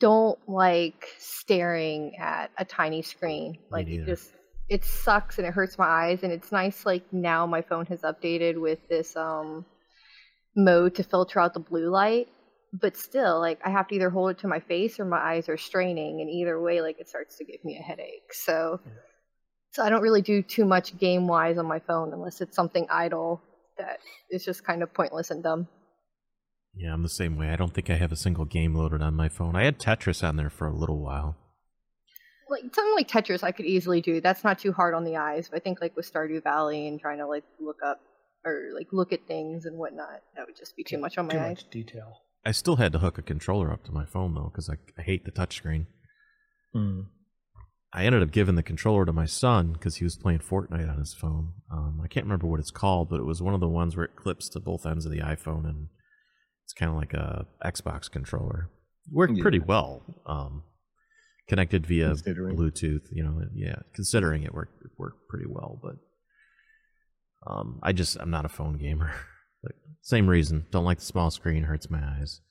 don't 0.04 0.38
like 0.46 1.08
staring 1.16 2.14
at 2.18 2.50
a 2.58 2.64
tiny 2.66 3.00
screen. 3.00 3.56
Like 3.70 3.88
it 3.88 4.04
just 4.04 4.34
it 4.68 4.84
sucks 4.84 5.38
and 5.38 5.46
it 5.46 5.54
hurts 5.54 5.78
my 5.78 5.86
eyes 5.86 6.22
and 6.22 6.30
it's 6.30 6.52
nice 6.52 6.84
like 6.84 7.10
now 7.10 7.46
my 7.46 7.62
phone 7.62 7.86
has 7.86 8.02
updated 8.02 8.60
with 8.60 8.86
this 8.90 9.16
um 9.16 9.64
mode 10.54 10.94
to 10.96 11.02
filter 11.02 11.40
out 11.40 11.54
the 11.54 11.60
blue 11.60 11.88
light, 11.88 12.28
but 12.74 12.98
still 12.98 13.40
like 13.40 13.58
I 13.64 13.70
have 13.70 13.88
to 13.88 13.94
either 13.94 14.10
hold 14.10 14.32
it 14.32 14.38
to 14.40 14.46
my 14.46 14.60
face 14.60 15.00
or 15.00 15.06
my 15.06 15.16
eyes 15.16 15.48
are 15.48 15.56
straining 15.56 16.20
and 16.20 16.28
either 16.28 16.60
way 16.60 16.82
like 16.82 17.00
it 17.00 17.08
starts 17.08 17.38
to 17.38 17.44
give 17.46 17.64
me 17.64 17.78
a 17.78 17.82
headache. 17.82 18.34
So 18.34 18.80
so 19.70 19.82
I 19.82 19.88
don't 19.88 20.02
really 20.02 20.20
do 20.20 20.42
too 20.42 20.66
much 20.66 20.98
game 20.98 21.26
wise 21.26 21.56
on 21.56 21.64
my 21.64 21.78
phone 21.78 22.12
unless 22.12 22.42
it's 22.42 22.54
something 22.54 22.86
idle 22.90 23.40
that 23.78 24.00
is 24.30 24.44
just 24.44 24.64
kind 24.64 24.82
of 24.82 24.92
pointless 24.92 25.30
and 25.30 25.42
dumb. 25.42 25.66
Yeah, 26.76 26.92
I'm 26.92 27.02
the 27.02 27.08
same 27.08 27.36
way. 27.36 27.48
I 27.50 27.56
don't 27.56 27.72
think 27.72 27.88
I 27.88 27.94
have 27.94 28.12
a 28.12 28.16
single 28.16 28.44
game 28.44 28.74
loaded 28.74 29.00
on 29.00 29.14
my 29.14 29.28
phone. 29.28 29.54
I 29.56 29.64
had 29.64 29.78
Tetris 29.78 30.26
on 30.26 30.36
there 30.36 30.50
for 30.50 30.66
a 30.66 30.74
little 30.74 30.98
while. 30.98 31.36
like 32.50 32.62
something 32.74 32.94
like 32.94 33.08
Tetris 33.08 33.42
I 33.44 33.52
could 33.52 33.66
easily 33.66 34.00
do. 34.00 34.20
That's 34.20 34.42
not 34.44 34.58
too 34.58 34.72
hard 34.72 34.94
on 34.94 35.04
the 35.04 35.16
eyes. 35.16 35.48
But 35.48 35.56
I 35.58 35.60
think 35.60 35.80
like 35.80 35.96
with 35.96 36.10
Stardew 36.12 36.42
Valley 36.42 36.86
and 36.88 37.00
trying 37.00 37.18
to 37.18 37.26
like 37.26 37.44
look 37.60 37.78
up 37.84 38.00
or 38.44 38.70
like 38.74 38.88
look 38.92 39.12
at 39.12 39.26
things 39.26 39.66
and 39.66 39.78
whatnot, 39.78 40.20
that 40.36 40.46
would 40.46 40.56
just 40.56 40.76
be 40.76 40.82
too 40.84 40.98
much 40.98 41.16
on 41.16 41.26
my 41.28 41.34
Too 41.34 41.38
eyes. 41.38 41.48
much 41.50 41.70
detail. 41.70 42.20
I 42.44 42.50
still 42.52 42.76
had 42.76 42.92
to 42.92 42.98
hook 42.98 43.16
a 43.18 43.22
controller 43.22 43.72
up 43.72 43.84
to 43.84 43.92
my 43.92 44.04
phone 44.04 44.34
though, 44.34 44.50
because 44.52 44.68
I, 44.68 44.74
I 44.98 45.02
hate 45.02 45.24
the 45.24 45.30
touchscreen. 45.32 45.86
Mm. 46.74 47.06
I 47.92 48.04
ended 48.04 48.22
up 48.24 48.32
giving 48.32 48.56
the 48.56 48.62
controller 48.64 49.06
to 49.06 49.12
my 49.12 49.24
son 49.26 49.72
because 49.72 49.96
he 49.96 50.04
was 50.04 50.16
playing 50.16 50.40
Fortnite 50.40 50.90
on 50.90 50.98
his 50.98 51.14
phone. 51.14 51.52
Um, 51.72 52.00
I 52.02 52.08
can't 52.08 52.26
remember 52.26 52.48
what 52.48 52.58
it's 52.58 52.72
called, 52.72 53.08
but 53.08 53.20
it 53.20 53.24
was 53.24 53.40
one 53.40 53.54
of 53.54 53.60
the 53.60 53.68
ones 53.68 53.96
where 53.96 54.04
it 54.04 54.16
clips 54.16 54.48
to 54.50 54.60
both 54.60 54.84
ends 54.84 55.06
of 55.06 55.12
the 55.12 55.20
iPhone, 55.20 55.64
and 55.64 55.86
it's 56.64 56.72
kind 56.72 56.90
of 56.90 56.96
like 56.96 57.12
a 57.14 57.46
Xbox 57.64 58.10
controller. 58.10 58.70
Worked 59.12 59.34
Yeah. 59.36 59.42
pretty 59.42 59.58
well. 59.60 60.02
Um, 60.26 60.62
connected 61.48 61.86
via 61.86 62.10
Bluetooth, 62.56 63.06
you 63.12 63.22
know. 63.22 63.42
Yeah, 63.54 63.76
considering 63.94 64.42
it 64.44 64.54
worked 64.54 64.82
it 64.84 64.90
worked 64.98 65.28
pretty 65.28 65.46
well, 65.48 65.78
but 65.82 65.96
um, 67.46 67.78
I 67.82 67.92
just 67.92 68.16
I'm 68.18 68.30
not 68.30 68.44
a 68.44 68.48
phone 68.50 68.78
gamer. 68.78 69.12
Like, 69.66 69.76
Same 70.02 70.26
reason. 70.28 70.66
Don't 70.72 70.84
like 70.84 70.98
the 70.98 71.06
small 71.06 71.30
screen. 71.30 71.62
Hurts 71.62 71.88
my 71.88 72.02
eyes. 72.20 72.42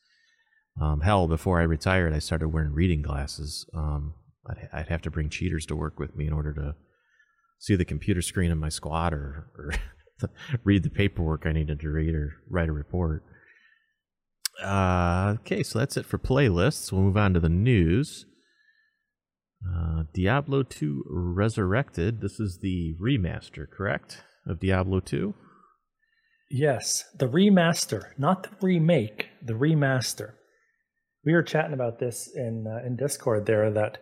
Um, 0.82 1.02
hell, 1.02 1.28
before 1.28 1.60
I 1.60 1.64
retired, 1.64 2.12
I 2.12 2.18
started 2.18 2.48
wearing 2.50 2.74
reading 2.74 3.04
glasses. 3.04 3.70
Um, 3.76 4.16
I'd, 4.50 4.68
I'd 4.74 4.88
have 4.88 5.04
to 5.04 5.12
bring 5.12 5.30
cheaters 5.30 5.68
to 5.68 5.76
work 5.76 6.00
with 6.00 6.16
me 6.16 6.26
in 6.26 6.34
order 6.34 6.52
to 6.56 6.74
see 7.60 7.76
the 7.76 7.86
computer 7.86 8.24
screen 8.24 8.50
in 8.50 8.58
my 8.58 8.70
squad 8.70 9.14
or, 9.14 9.46
or 9.56 9.74
read 10.64 10.82
the 10.82 10.90
paperwork 10.90 11.46
I 11.46 11.52
needed 11.52 11.80
to 11.82 11.90
read 11.92 12.16
or 12.16 12.34
write 12.50 12.70
a 12.70 12.72
report. 12.72 13.24
Uh, 14.62 15.36
okay, 15.40 15.64
so 15.64 15.80
that's 15.80 15.98
it 15.98 16.06
for 16.06 16.18
playlists. 16.18 16.92
We'll 16.92 17.02
move 17.02 17.18
on 17.18 17.34
to 17.34 17.40
the 17.40 17.50
news. 17.50 18.26
Uh, 19.66 20.04
Diablo 20.14 20.64
2 20.64 21.06
Resurrected. 21.08 22.22
This 22.22 22.40
is 22.40 22.60
the 22.62 22.96
remaster, 23.02 23.66
correct? 23.70 24.24
Of 24.46 24.60
Diablo 24.60 25.00
2? 25.00 25.34
Yes, 26.52 27.06
the 27.18 27.28
remaster, 27.28 28.10
not 28.18 28.44
the 28.44 28.50
remake, 28.62 29.30
the 29.42 29.54
remaster. 29.54 30.34
We 31.26 31.34
were 31.34 31.42
chatting 31.42 31.74
about 31.74 32.00
this 32.00 32.30
in 32.36 32.68
uh, 32.68 32.86
in 32.86 32.98
Discord 32.98 33.46
there 33.46 33.72
that 33.72 33.98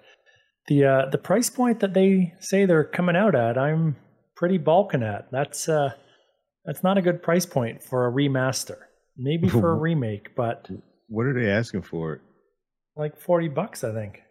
the 0.67 0.83
uh, 0.83 1.05
the 1.09 1.17
price 1.17 1.49
point 1.49 1.79
that 1.79 1.93
they 1.93 2.33
say 2.39 2.65
they're 2.65 2.83
coming 2.83 3.15
out 3.15 3.35
at, 3.35 3.57
I'm 3.57 3.95
pretty 4.35 4.57
balking 4.57 5.03
at. 5.03 5.31
That's 5.31 5.69
uh, 5.69 5.91
that's 6.65 6.83
not 6.83 6.97
a 6.97 7.01
good 7.01 7.21
price 7.23 7.45
point 7.45 7.83
for 7.83 8.07
a 8.07 8.11
remaster. 8.11 8.77
Maybe 9.17 9.49
for 9.49 9.71
a 9.71 9.75
remake, 9.79 10.35
but 10.35 10.69
What 11.07 11.25
are 11.25 11.33
they 11.33 11.49
asking 11.49 11.83
for 11.83 12.21
like 12.95 13.17
forty 13.19 13.47
bucks, 13.47 13.83
I 13.83 13.93
think. 13.93 14.21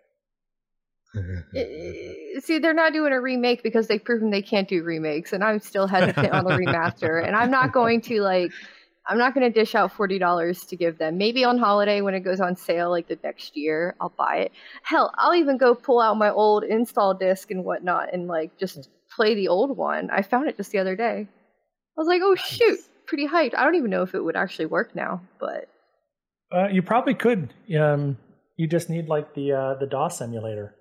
See, 2.42 2.58
they're 2.60 2.72
not 2.72 2.92
doing 2.92 3.12
a 3.12 3.20
remake 3.20 3.62
because 3.62 3.88
they've 3.88 4.02
proven 4.02 4.30
they 4.30 4.42
can't 4.42 4.68
do 4.68 4.84
remakes, 4.84 5.32
and 5.32 5.42
I'm 5.42 5.58
still 5.58 5.88
hesitant 5.88 6.30
on 6.30 6.44
the 6.44 6.52
remaster. 6.52 7.25
And 7.25 7.34
I'm 7.34 7.50
not 7.50 7.72
going 7.72 8.00
to 8.02 8.22
like, 8.22 8.52
I'm 9.06 9.18
not 9.18 9.34
going 9.34 9.50
to 9.50 9.52
dish 9.52 9.75
out 9.75 9.92
forty 9.92 10.18
dollars 10.18 10.64
to 10.66 10.76
give 10.76 10.99
them. 10.99 11.18
Maybe 11.18 11.42
on 11.44 11.58
holiday 11.58 12.00
when 12.00 12.14
it 12.14 12.20
goes 12.20 12.40
on 12.40 12.54
sale, 12.54 12.90
like 12.90 13.08
the 13.08 13.18
next 13.25 13.56
year, 13.56 13.96
I'll 14.00 14.14
buy 14.16 14.37
it. 14.37 14.52
Hell, 14.84 15.12
I'll 15.18 15.34
even 15.34 15.56
go 15.56 15.75
pull 15.75 16.00
out 16.00 16.16
my 16.16 16.30
old 16.30 16.62
install 16.62 17.14
disc 17.14 17.50
and 17.50 17.64
whatnot, 17.64 18.12
and 18.12 18.28
like 18.28 18.56
just 18.56 18.88
play 19.14 19.34
the 19.34 19.49
old 19.49 19.76
one. 19.76 20.10
I 20.10 20.22
found 20.22 20.49
it 20.49 20.56
just 20.56 20.70
the 20.70 20.78
other 20.78 20.94
day. 20.94 21.26
I 21.26 22.00
was 22.00 22.06
like, 22.06 22.22
oh 22.22 22.37
shoot, 22.37 22.78
pretty 23.11 23.26
hyped. 23.26 23.55
I 23.57 23.64
don't 23.64 23.75
even 23.75 23.90
know 23.90 24.02
if 24.02 24.14
it 24.14 24.23
would 24.23 24.37
actually 24.37 24.67
work 24.67 24.95
now, 24.95 25.21
but 25.40 25.69
Uh, 26.52 26.69
you 26.69 26.81
probably 26.81 27.14
could. 27.14 27.52
Um, 27.79 28.17
you 28.57 28.67
just 28.69 28.88
need 28.88 29.09
like 29.09 29.35
the 29.35 29.52
uh, 29.52 29.75
the 29.81 29.87
DOS 29.87 30.21
emulator 30.21 30.75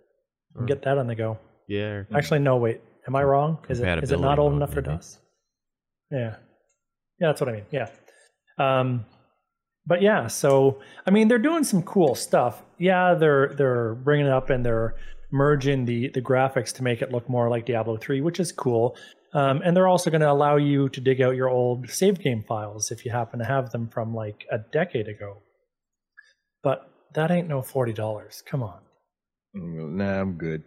and 0.56 0.68
get 0.68 0.84
that 0.84 0.98
on 0.98 1.08
the 1.08 1.16
go. 1.16 1.40
Yeah. 1.68 2.04
Actually, 2.14 2.40
no. 2.40 2.58
Wait, 2.58 2.82
am 3.08 3.16
I 3.16 3.24
wrong? 3.24 3.58
Is 3.68 3.80
it 3.80 4.04
is 4.04 4.12
it 4.12 4.20
not 4.20 4.38
old 4.40 4.52
mode, 4.54 4.60
enough 4.60 4.74
for. 4.74 4.82
DOS? 4.82 5.18
Yeah, 6.12 6.36
yeah, 7.20 7.28
that's 7.28 7.42
what 7.42 7.50
I 7.50 7.54
mean. 7.54 7.66
Yeah, 7.72 7.90
um, 8.58 9.06
but 9.86 10.02
yeah. 10.02 10.28
So 10.28 10.80
I 11.06 11.12
mean, 11.12 11.28
they're 11.28 11.38
doing 11.50 11.64
some 11.64 11.82
cool 11.84 12.16
stuff. 12.16 12.64
Yeah, 12.78 13.16
they're 13.16 13.54
they're 13.58 13.96
bringing 13.96 14.28
it 14.28 14.32
up 14.32 14.50
and 14.50 14.66
they're 14.66 14.96
merging 15.32 15.86
the 15.86 16.10
the 16.10 16.22
graphics 16.22 16.74
to 16.76 16.84
make 16.84 17.02
it 17.02 17.12
look 17.12 17.30
more 17.30 17.50
like 17.50 17.66
Diablo 17.66 17.98
three, 17.98 18.22
which 18.22 18.40
is 18.40 18.52
cool. 18.52 18.96
Um, 19.34 19.62
and 19.64 19.76
they're 19.78 19.88
also 19.88 20.10
going 20.10 20.22
to 20.22 20.32
allow 20.32 20.56
you 20.56 20.90
to 20.90 21.00
dig 21.02 21.22
out 21.22 21.36
your 21.36 21.50
old 21.50 21.90
save 21.90 22.20
game 22.20 22.44
files 22.48 22.92
if 22.92 23.06
you 23.06 23.12
happen 23.12 23.40
to 23.40 23.46
have 23.46 23.72
them 23.72 23.88
from 23.88 24.14
like 24.16 24.46
a 24.52 24.58
decade 24.58 25.08
ago. 25.08 25.38
But 26.64 26.90
that 27.14 27.30
ain't 27.32 27.48
no 27.48 27.62
forty 27.62 27.94
dollars. 27.94 28.42
Come 28.46 28.64
on. 28.64 28.80
Mm, 29.56 29.92
nah, 29.94 30.20
I'm 30.22 30.34
good. 30.34 30.64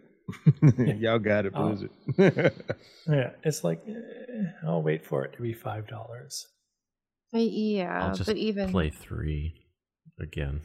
Y'all 1.01 1.19
got 1.19 1.47
it, 1.47 1.53
Oh. 1.55 1.69
Blizzard. 1.69 1.91
Yeah, 3.09 3.31
it's 3.43 3.65
like 3.65 3.83
eh, 3.89 3.95
I'll 4.67 4.83
wait 4.83 5.05
for 5.05 5.25
it 5.25 5.35
to 5.35 5.43
be 5.43 5.53
five 5.53 5.89
dollars. 5.89 6.47
yeah. 7.33 8.07
I'll 8.07 8.15
just 8.15 8.29
but 8.29 8.37
even 8.37 8.71
play 8.71 8.91
three 8.91 9.55
again. 10.21 10.61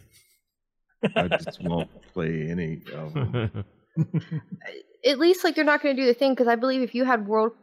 I 1.16 1.27
just 1.27 1.62
won't 1.63 1.89
play 2.13 2.50
any 2.50 2.82
of 2.94 3.13
them. 3.13 3.66
At 5.06 5.20
least 5.20 5.44
like 5.44 5.56
they're 5.56 5.63
not 5.63 5.82
going 5.82 5.96
to 5.96 6.01
do 6.01 6.08
the 6.08 6.13
thing 6.13 6.34
because 6.34 6.48
I 6.48 6.56
believe 6.56 6.82
if 6.82 6.96
you 6.96 7.04
had 7.06 7.27
World 7.27 7.54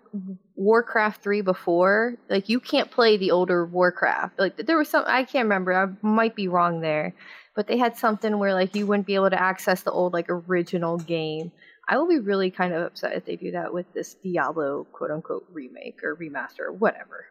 Warcraft 0.55 1.23
three 1.23 1.41
before, 1.41 2.17
like 2.29 2.49
you 2.49 2.61
can't 2.61 2.91
play 2.91 3.17
the 3.17 3.31
older 3.33 3.65
Warcraft. 3.67 4.39
Like 4.39 4.57
there 4.57 4.79
was 4.79 4.89
some 4.89 5.05
I 5.07 5.25
can't 5.25 5.47
remember. 5.47 5.73
I 5.75 6.07
might 6.07 6.35
be 6.37 6.49
wrong 6.49 6.81
there, 6.81 7.15
but 7.57 7.67
they 7.67 7.77
had 7.79 7.97
something 7.97 8.39
where 8.39 8.55
like 8.55 8.75
you 8.75 8.87
wouldn't 8.87 9.07
be 9.07 9.17
able 9.17 9.31
to 9.31 9.41
access 9.41 9.83
the 9.83 9.91
old 9.91 10.13
like 10.13 10.27
original 10.29 10.99
game. 10.99 11.51
I 11.89 11.99
will 11.99 12.09
be 12.09 12.19
really 12.19 12.51
kind 12.51 12.73
of 12.73 12.83
upset 12.83 13.15
if 13.15 13.27
they 13.27 13.37
do 13.37 13.51
that 13.51 13.75
with 13.75 13.93
this 13.93 14.15
Diablo 14.15 14.87
quote 14.93 15.11
unquote 15.11 15.47
remake 15.53 16.03
or 16.03 16.17
remaster 16.17 16.61
or 16.61 16.73
whatever. 16.73 17.27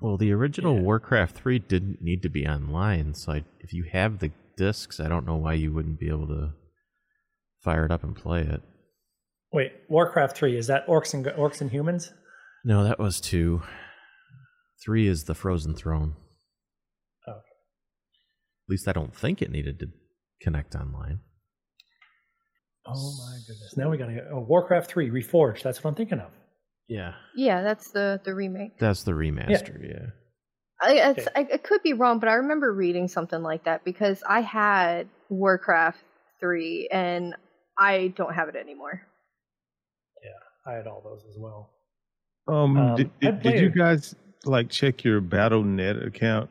well, 0.00 0.16
the 0.16 0.32
original 0.32 0.76
Yeah. 0.76 0.82
Warcraft 0.82 1.34
3 1.36 1.58
didn't 1.60 2.02
need 2.02 2.22
to 2.22 2.28
be 2.28 2.46
online, 2.46 3.14
so 3.14 3.32
I, 3.32 3.44
if 3.60 3.72
you 3.72 3.84
have 3.90 4.18
the 4.18 4.30
discs, 4.56 5.00
I 5.00 5.08
don't 5.08 5.26
know 5.26 5.36
why 5.36 5.54
you 5.54 5.72
wouldn't 5.72 5.98
be 5.98 6.08
able 6.08 6.28
to 6.28 6.52
fire 7.62 7.86
it 7.86 7.90
up 7.90 8.04
and 8.04 8.14
play 8.14 8.42
it. 8.42 8.62
Wait, 9.54 9.70
Warcraft 9.88 10.36
three 10.36 10.58
is 10.58 10.66
that 10.66 10.84
orcs 10.88 11.14
and 11.14 11.24
orcs 11.26 11.60
and 11.60 11.70
humans? 11.70 12.12
No, 12.64 12.82
that 12.82 12.98
was 12.98 13.20
two. 13.20 13.62
Three 14.84 15.06
is 15.06 15.24
the 15.24 15.34
Frozen 15.34 15.76
Throne. 15.76 16.16
Oh. 17.28 17.36
At 17.36 18.68
least 18.68 18.88
I 18.88 18.92
don't 18.92 19.14
think 19.14 19.40
it 19.40 19.52
needed 19.52 19.78
to 19.78 19.86
connect 20.42 20.74
online. 20.74 21.20
Oh 22.84 23.14
my 23.16 23.36
goodness! 23.46 23.76
Now 23.76 23.90
we 23.90 23.96
got 23.96 24.06
to 24.06 24.28
oh, 24.32 24.40
Warcraft 24.40 24.90
three 24.90 25.08
Reforged. 25.08 25.62
That's 25.62 25.84
what 25.84 25.90
I'm 25.90 25.94
thinking 25.94 26.18
of. 26.18 26.32
Yeah, 26.88 27.12
Yeah, 27.36 27.62
that's 27.62 27.92
the 27.92 28.20
the 28.24 28.34
remake. 28.34 28.76
that's 28.80 29.04
the 29.04 29.12
remaster. 29.12 29.78
Yeah. 29.80 30.06
I, 30.82 31.12
it's, 31.16 31.28
I, 31.36 31.46
I 31.54 31.56
could 31.58 31.84
be 31.84 31.92
wrong, 31.92 32.18
but 32.18 32.28
I 32.28 32.34
remember 32.34 32.74
reading 32.74 33.06
something 33.06 33.40
like 33.40 33.64
that 33.64 33.84
because 33.84 34.20
I 34.28 34.40
had 34.40 35.08
Warcraft 35.30 36.02
3 36.40 36.88
and 36.92 37.36
I 37.78 38.08
don't 38.08 38.34
have 38.34 38.48
it 38.48 38.56
anymore. 38.56 39.06
I 40.66 40.72
had 40.72 40.86
all 40.86 41.02
those 41.04 41.24
as 41.28 41.36
well. 41.38 41.70
Um, 42.48 42.76
Um, 42.76 42.96
did, 42.96 43.10
did, 43.20 43.42
did 43.42 43.60
you 43.60 43.70
guys 43.70 44.14
like 44.44 44.68
check 44.70 45.04
your 45.04 45.20
BattleNet 45.20 46.06
account 46.06 46.50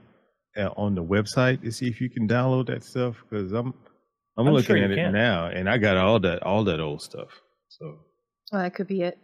uh, 0.58 0.70
on 0.75 0.96
the 0.96 1.03
website 1.03 1.62
to 1.63 1.72
see 1.72 1.88
if 1.88 2.00
you 2.01 2.10
can 2.10 2.27
download 2.27 2.67
that 2.67 2.84
stuff? 2.84 3.15
Because 3.29 3.51
I'm 3.51 3.74
I'm, 4.38 4.48
I'm 4.48 4.53
looking 4.53 4.65
sure 4.77 4.84
at 4.84 4.91
it 4.91 4.96
can. 4.96 5.13
now, 5.13 5.48
and 5.48 5.70
I 5.70 5.77
got 5.77 5.98
all 5.98 6.20
that 6.22 6.41
all 6.43 6.63
that 6.65 6.79
old 6.79 7.01
stuff. 7.01 7.29
So 7.70 8.00
Oh, 8.51 8.58
that 8.60 8.74
could 8.75 8.88
be 8.88 9.01
it. 9.01 9.17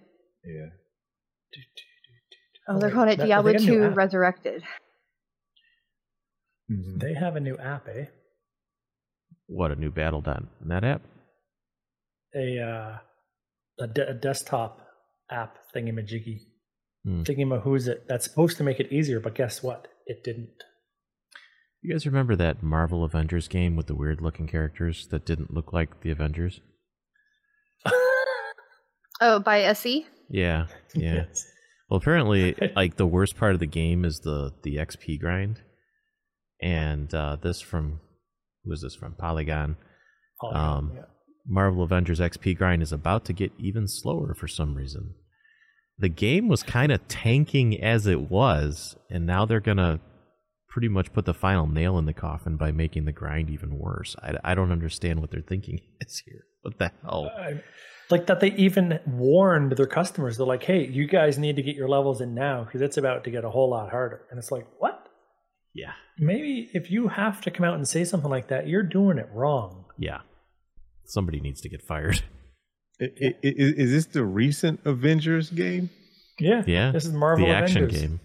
yeah. 0.43 0.69
Oh, 2.67 2.79
they're 2.79 2.91
calling 2.91 3.09
it 3.09 3.17
that- 3.17 3.25
Diablo 3.25 3.51
they 3.51 3.57
got 3.57 3.67
a 3.67 3.71
new 3.71 3.79
2 3.79 3.83
app. 3.85 3.97
Resurrected. 3.97 4.63
Mhm. 6.71 6.99
They 6.99 7.13
have 7.15 7.35
a 7.35 7.39
new 7.39 7.57
app, 7.57 7.87
eh? 7.87 8.05
What 9.47 9.71
a 9.71 9.75
new 9.75 9.89
battle.net 9.91 10.43
that 10.67 10.83
app. 10.83 11.01
A 12.35 12.59
uh, 12.59 12.97
a, 13.79 13.87
de- 13.87 14.09
a 14.09 14.13
desktop 14.13 14.79
app 15.31 15.57
thingamajiggy. 15.75 16.39
Hmm. 17.05 17.21
Thingamahoo's 17.23 17.87
it. 17.87 18.05
That's 18.07 18.25
supposed 18.25 18.57
to 18.57 18.63
make 18.63 18.79
it 18.79 18.91
easier, 18.91 19.19
but 19.19 19.35
guess 19.35 19.63
what? 19.63 19.87
It 20.05 20.23
didn't. 20.23 20.49
You 21.81 21.93
guys 21.93 22.05
remember 22.05 22.35
that 22.35 22.61
Marvel 22.61 23.05
Avengers 23.05 23.47
game 23.47 23.75
with 23.77 23.87
the 23.87 23.95
weird 23.95 24.19
looking 24.21 24.47
characters 24.47 25.07
that 25.11 25.25
didn't 25.25 25.53
look 25.53 25.71
like 25.71 26.01
the 26.01 26.11
Avengers? 26.11 26.59
Oh, 29.21 29.39
by 29.39 29.61
SE? 29.63 30.05
Yeah, 30.29 30.67
yeah. 30.95 31.25
Yes. 31.27 31.45
Well, 31.89 31.97
apparently, 31.97 32.55
like 32.75 32.95
the 32.95 33.07
worst 33.07 33.35
part 33.35 33.53
of 33.53 33.59
the 33.59 33.65
game 33.65 34.05
is 34.05 34.19
the 34.19 34.53
the 34.63 34.77
XP 34.77 35.19
grind, 35.19 35.59
and 36.61 37.13
uh, 37.13 37.35
this 37.41 37.59
from 37.61 37.99
who 38.63 38.71
is 38.71 38.81
this 38.81 38.95
from 38.95 39.15
Polygon? 39.15 39.75
Oh, 40.41 40.47
Um, 40.55 40.91
yeah. 40.95 41.01
Marvel 41.47 41.83
Avengers 41.83 42.19
XP 42.19 42.57
grind 42.57 42.81
is 42.81 42.91
about 42.91 43.25
to 43.25 43.33
get 43.33 43.51
even 43.57 43.87
slower 43.87 44.33
for 44.33 44.47
some 44.47 44.75
reason. 44.75 45.15
The 45.97 46.09
game 46.09 46.47
was 46.47 46.63
kind 46.63 46.91
of 46.91 47.07
tanking 47.07 47.81
as 47.81 48.07
it 48.07 48.29
was, 48.29 48.95
and 49.09 49.25
now 49.25 49.45
they're 49.45 49.59
gonna 49.59 49.99
pretty 50.69 50.87
much 50.87 51.11
put 51.11 51.25
the 51.25 51.33
final 51.33 51.65
nail 51.67 51.97
in 51.97 52.05
the 52.05 52.13
coffin 52.13 52.55
by 52.55 52.71
making 52.71 53.05
the 53.05 53.11
grind 53.11 53.49
even 53.49 53.77
worse. 53.77 54.15
I, 54.21 54.35
I 54.43 54.55
don't 54.55 54.71
understand 54.71 55.19
what 55.19 55.31
they're 55.31 55.41
thinking 55.41 55.79
is 56.01 56.21
here. 56.25 56.43
What 56.61 56.77
the 56.79 56.91
hell? 57.03 57.31
I- 57.37 57.63
like 58.11 58.25
that 58.25 58.39
they 58.39 58.51
even 58.53 58.99
warned 59.05 59.73
their 59.73 59.85
customers. 59.85 60.37
They're 60.37 60.45
like, 60.47 60.63
"Hey, 60.63 60.87
you 60.87 61.05
guys 61.07 61.37
need 61.37 61.57
to 61.57 61.61
get 61.61 61.75
your 61.75 61.87
levels 61.87 62.21
in 62.21 62.33
now 62.33 62.63
because 62.63 62.81
it's 62.81 62.97
about 62.97 63.23
to 63.25 63.29
get 63.29 63.45
a 63.45 63.51
whole 63.51 63.69
lot 63.69 63.91
harder." 63.91 64.21
And 64.31 64.39
it's 64.39 64.49
like, 64.51 64.65
what? 64.79 65.07
Yeah, 65.75 65.91
Maybe 66.17 66.71
if 66.73 66.89
you 66.89 67.09
have 67.09 67.39
to 67.41 67.51
come 67.51 67.63
out 67.63 67.75
and 67.75 67.87
say 67.87 68.03
something 68.03 68.31
like 68.31 68.47
that, 68.47 68.67
you're 68.67 68.81
doing 68.81 69.19
it 69.19 69.29
wrong. 69.31 69.85
yeah. 69.99 70.21
Somebody 71.09 71.39
needs 71.39 71.59
to 71.61 71.69
get 71.69 71.81
fired. 71.81 72.21
I- 73.01 73.05
I- 73.05 73.27
i- 73.27 73.37
Is, 73.41 73.91
this 73.91 74.05
the 74.07 74.23
recent 74.25 74.81
Avengers 74.85 75.49
game? 75.49 75.89
Yeah, 76.39 76.63
Yeah, 76.67 76.91
This 76.91 77.05
is 77.05 77.13
Marvel 77.13 77.47
the 77.47 77.53
action 77.53 77.83
Avengers. 77.83 78.01
game. 78.01 78.19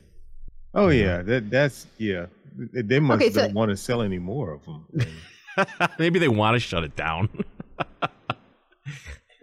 Oh 0.75 0.89
yeah, 0.89 1.23
that 1.23 1.51
that's 1.51 1.87
yeah. 1.99 2.27
They 2.57 2.83
they 2.83 3.01
must 3.01 3.23
Okay, 3.23 3.31
so- 3.33 3.43
not 3.47 3.53
want 3.55 3.71
to 3.71 3.77
sell 3.77 4.03
any 4.03 4.19
more 4.19 4.53
of 4.53 4.65
them. 4.65 4.87
Maybe 5.99 6.19
they 6.19 6.29
want 6.29 6.55
to 6.57 6.61
shut 6.61 6.83
it 6.85 6.97
down. 6.97 7.29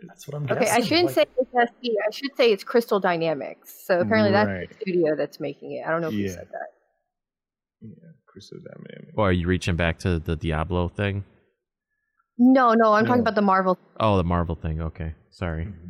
That's 0.07 0.27
what 0.27 0.35
I'm 0.35 0.45
Guessing. 0.45 0.63
Okay. 0.63 0.71
I 0.71 0.79
shouldn't 0.81 1.05
Like, 1.05 1.15
say 1.15 1.25
it's 1.37 1.71
SE. 1.81 1.95
I 2.07 2.11
should 2.11 2.35
say 2.35 2.51
it's 2.51 2.63
Crystal 2.63 2.99
Dynamics. 2.99 3.83
So 3.85 3.99
apparently 3.99 4.31
that's 4.31 4.69
the 4.69 4.75
studio 4.81 5.15
that's 5.15 5.39
making 5.39 5.73
it. 5.73 5.85
I 5.87 5.91
don't 5.91 6.01
know 6.01 6.07
if 6.09 6.13
you 6.15 6.27
said 6.27 6.47
that. 6.51 6.67
yeah, 7.81 7.93
Crystal 8.25 8.57
Dynamics. 8.59 9.13
or 9.15 9.29
are 9.29 9.31
you 9.31 9.47
reaching 9.47 9.75
back 9.75 9.99
to 9.99 10.19
the 10.19 10.35
Diablo 10.35 10.87
thing? 10.89 11.23
No, 12.43 12.73
no, 12.73 12.93
I'm 12.93 13.05
talking 13.05 13.21
about 13.21 13.35
the 13.35 13.43
Marvel. 13.43 13.77
Oh, 13.99 14.17
the 14.17 14.23
Marvel 14.23 14.55
thing. 14.55 14.81
Okay, 14.81 15.13
sorry. 15.29 15.65
Mm-hmm. 15.65 15.89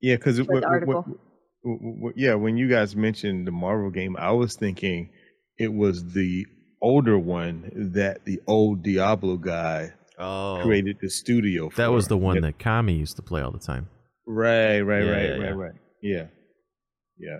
Yeah, 0.00 0.16
because 0.16 0.38
Read 0.40 0.62
the 0.62 0.66
article. 0.66 1.04
yeah, 2.16 2.32
when 2.34 2.56
you 2.56 2.66
guys 2.66 2.96
mentioned 2.96 3.46
the 3.46 3.52
Marvel 3.52 3.90
game, 3.90 4.16
I 4.16 4.30
was 4.32 4.56
thinking 4.56 5.10
it 5.58 5.70
was 5.72 6.12
the 6.14 6.46
older 6.80 7.18
one 7.18 7.90
that 7.94 8.24
the 8.24 8.40
old 8.46 8.82
Diablo 8.82 9.36
guy 9.36 9.92
Oh, 10.18 10.60
created 10.62 10.96
the 11.02 11.10
studio. 11.10 11.68
For. 11.68 11.76
that 11.82 11.92
was 11.92 12.08
the 12.08 12.16
one 12.16 12.36
Yeah, 12.36 12.42
that 12.42 12.58
Kami 12.58 12.94
used 12.94 13.16
to 13.16 13.22
play 13.22 13.42
all 13.42 13.50
the 13.50 13.58
time. 13.58 13.88
Right, 14.26 14.80
right, 14.80 15.04
Yeah, 15.04 15.10
right, 15.10 15.22
yeah, 15.24 15.30
right, 15.32 15.40
yeah. 15.40 15.50
right. 15.50 15.72
Yeah, 16.00 16.26
yeah, 17.18 17.38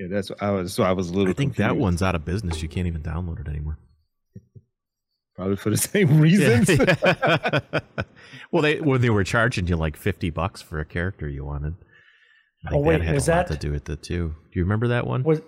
yeah. 0.00 0.06
That's 0.10 0.30
what 0.30 0.42
I 0.42 0.50
was. 0.50 0.72
So 0.74 0.82
I 0.82 0.92
was 0.92 1.10
a 1.10 1.12
little. 1.12 1.30
I 1.30 1.34
think 1.34 1.56
that 1.56 1.76
one's 1.76 2.02
out 2.02 2.16
of 2.16 2.24
business. 2.24 2.60
You 2.60 2.68
can't 2.68 2.88
even 2.88 3.02
download 3.02 3.40
it 3.40 3.46
anymore. 3.48 3.78
Probably 5.40 5.56
for 5.56 5.70
the 5.70 5.76
same 5.94 6.20
reasons. 6.20 6.68
Yeah. 6.68 7.60
well, 8.52 8.62
they 8.62 8.80
when 8.80 9.00
they 9.00 9.10
were 9.10 9.24
charging 9.24 9.66
you 9.66 9.76
like 9.76 9.96
fifty 9.96 10.30
bucks 10.30 10.60
for 10.62 10.78
a 10.80 10.84
character 10.84 11.28
you 11.28 11.44
wanted. 11.44 11.74
I 12.66 12.70
think 12.70 12.82
Oh, 12.84 12.86
wait, 12.86 12.98
that 12.98 13.06
had 13.06 13.14
was 13.14 13.28
a 13.28 13.36
lot 13.36 13.46
that- 13.48 13.60
to 13.60 13.66
do 13.66 13.72
with 13.72 13.88
it 13.88 14.02
too. 14.02 14.34
Do 14.52 14.58
you 14.58 14.62
remember 14.64 14.88
that 14.88 15.06
one? 15.06 15.22
was 15.22 15.40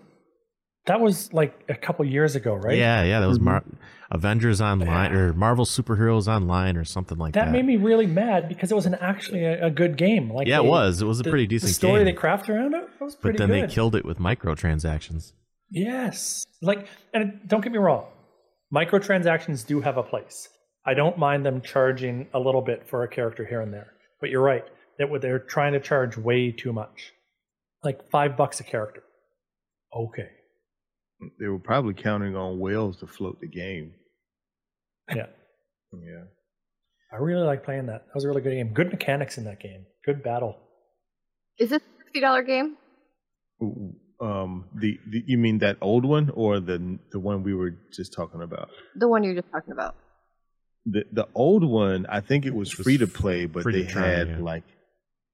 that 0.87 1.01
was 1.01 1.33
like 1.33 1.63
a 1.69 1.75
couple 1.77 2.05
years 2.05 2.35
ago, 2.35 2.55
right? 2.55 2.77
Yeah, 2.77 3.05
yeah, 3.05 3.21
that 3.21 3.27
was 3.29 3.39
Mhm. 3.39 3.43
Mar- 3.43 3.65
Avengers 4.11 4.61
Online 4.61 5.13
Yeah. 5.13 5.19
or 5.19 5.33
Marvel 5.33 5.65
Superheroes 5.65 6.27
Online 6.27 6.77
or 6.77 6.85
something 6.85 7.17
like 7.19 7.35
that. 7.35 7.45
That 7.47 7.53
made 7.53 7.65
me 7.65 7.77
really 7.77 8.07
mad 8.07 8.49
because 8.49 8.73
it 8.73 8.75
was 8.75 8.85
an 8.87 8.95
actually 8.97 9.45
a, 9.45 9.67
a 9.67 9.71
good 9.71 9.97
game. 9.97 10.31
Like 10.33 10.49
yeah, 10.49 10.57
it 10.59 10.65
was. 10.65 11.01
It 11.01 11.07
was 11.07 11.21
a 11.21 11.23
the- 11.23 11.31
pretty 11.31 11.47
decent 11.47 11.69
The 11.71 11.75
story 11.75 11.99
game. 12.01 12.07
they 12.07 12.13
craft 12.15 12.49
around 12.51 12.75
it 12.75 12.89
was 13.01 13.15
pretty 13.15 13.39
good. 13.39 13.45
but 13.45 13.53
then 13.53 13.61
good. 13.61 13.71
they 13.71 13.73
killed 13.75 13.95
it 13.95 14.05
with 14.05 14.19
microtransactions. 14.19 15.33
Yes. 15.71 16.45
Like, 16.63 16.89
and 17.15 17.41
don't 17.47 17.61
get 17.63 17.73
me 17.73 17.79
wrong, 17.79 18.07
microtransactions 18.73 19.67
do 19.67 19.81
have 19.81 19.97
a 19.97 20.03
place. 20.03 20.49
I 20.85 20.95
don't 20.95 21.19
mind 21.19 21.47
them 21.47 21.61
charging 21.61 22.29
a 22.35 22.41
little 22.41 22.63
bit 22.63 22.89
for 22.89 23.05
a 23.05 23.09
character 23.09 23.45
here 23.45 23.61
and 23.61 23.73
there. 23.73 23.93
But 24.21 24.31
you're 24.31 24.43
right. 24.43 24.65
That 24.99 25.11
what 25.11 25.23
they're 25.23 25.39
trying 25.39 25.73
to 25.73 25.81
charge 25.81 26.17
way 26.17 26.51
too 26.53 26.73
much. 26.73 27.13
Like 27.85 28.11
five 28.11 28.37
bucks 28.37 28.61
a 28.61 28.65
character. 28.65 29.03
Okay. 29.95 30.29
they 31.39 31.47
were 31.47 31.59
probably 31.59 31.95
counting 31.95 32.35
on 32.37 32.59
whales 32.59 32.97
to 32.99 33.07
float 33.07 33.41
the 33.41 33.47
game. 33.49 33.93
Yeah. 35.11 35.27
Yeah. 35.93 36.25
I 37.13 37.17
really 37.17 37.45
like 37.45 37.65
playing 37.65 37.87
that. 37.87 38.07
That 38.07 38.15
was 38.15 38.25
a 38.25 38.29
really 38.29 38.41
good 38.41 38.55
game. 38.55 38.73
Good 38.73 38.91
mechanics 38.91 39.37
in 39.37 39.45
that 39.45 39.61
game. 39.61 39.85
Good 40.07 40.23
battle. 40.23 40.57
Is 41.59 41.69
this 41.71 41.83
a 41.83 41.99
sixty 41.99 42.21
dollar 42.21 42.43
game? 42.43 42.77
Ooh, 43.63 43.93
Um, 44.23 44.67
the, 44.75 44.99
the 45.11 45.25
you 45.27 45.37
mean 45.37 45.59
that 45.59 45.79
old 45.81 46.05
one 46.05 46.31
or 46.31 46.61
the 46.61 46.99
the 47.11 47.19
one 47.19 47.43
we 47.43 47.55
were 47.55 47.75
just 47.93 48.13
talking 48.13 48.41
about? 48.43 48.69
The 48.97 49.09
one 49.09 49.25
you're 49.25 49.35
just 49.35 49.51
talking 49.51 49.73
about. 49.73 49.97
The 50.87 51.05
the 51.13 51.27
old 51.35 51.65
one, 51.65 52.07
I 52.09 52.21
think 52.21 52.47
it 52.47 52.55
was 52.55 52.73
It 52.73 52.79
was 52.79 52.85
free 52.85 52.99
to 52.99 53.07
play, 53.07 53.47
but 53.47 53.65
they 53.65 53.85
try, 53.85 54.07
had 54.07 54.29
yeah. 54.29 54.39
like 54.39 54.65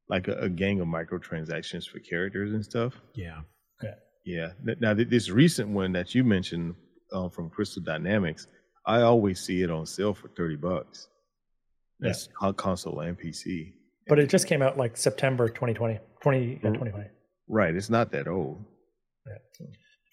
like 0.08 0.26
a, 0.28 0.36
a 0.40 0.48
gang 0.48 0.80
of 0.80 0.88
microtransactions 0.88 1.86
for 1.86 1.98
characters 1.98 2.52
and 2.54 2.64
stuff. 2.64 2.94
Yeah. 3.14 3.40
Okay. 3.82 3.94
Yeah. 4.24 4.52
Now 4.80 4.94
this 4.94 5.28
recent 5.28 5.68
one 5.68 5.92
that 5.92 6.14
you 6.14 6.24
mentioned 6.24 6.74
uh, 7.12 7.28
from 7.28 7.50
Crystal 7.50 7.82
Dynamics, 7.82 8.46
I 8.86 9.02
always 9.02 9.40
see 9.40 9.62
it 9.62 9.70
on 9.70 9.84
sale 9.84 10.14
for 10.14 10.28
thirty 10.28 10.56
bucks. 10.56 11.08
That's 12.00 12.28
on 12.40 12.54
console 12.54 13.00
and 13.00 13.18
PC. 13.18 13.72
But 14.06 14.18
it 14.18 14.30
just 14.30 14.46
came 14.46 14.62
out 14.62 14.78
like 14.78 14.96
September 14.96 15.48
2020. 15.48 15.98
20, 16.22 16.38
yeah, 16.38 16.54
Mhm. 16.54 16.60
2020. 16.62 17.06
Right. 17.48 17.74
It's 17.74 17.90
not 17.90 18.12
that 18.12 18.26
old. 18.28 18.64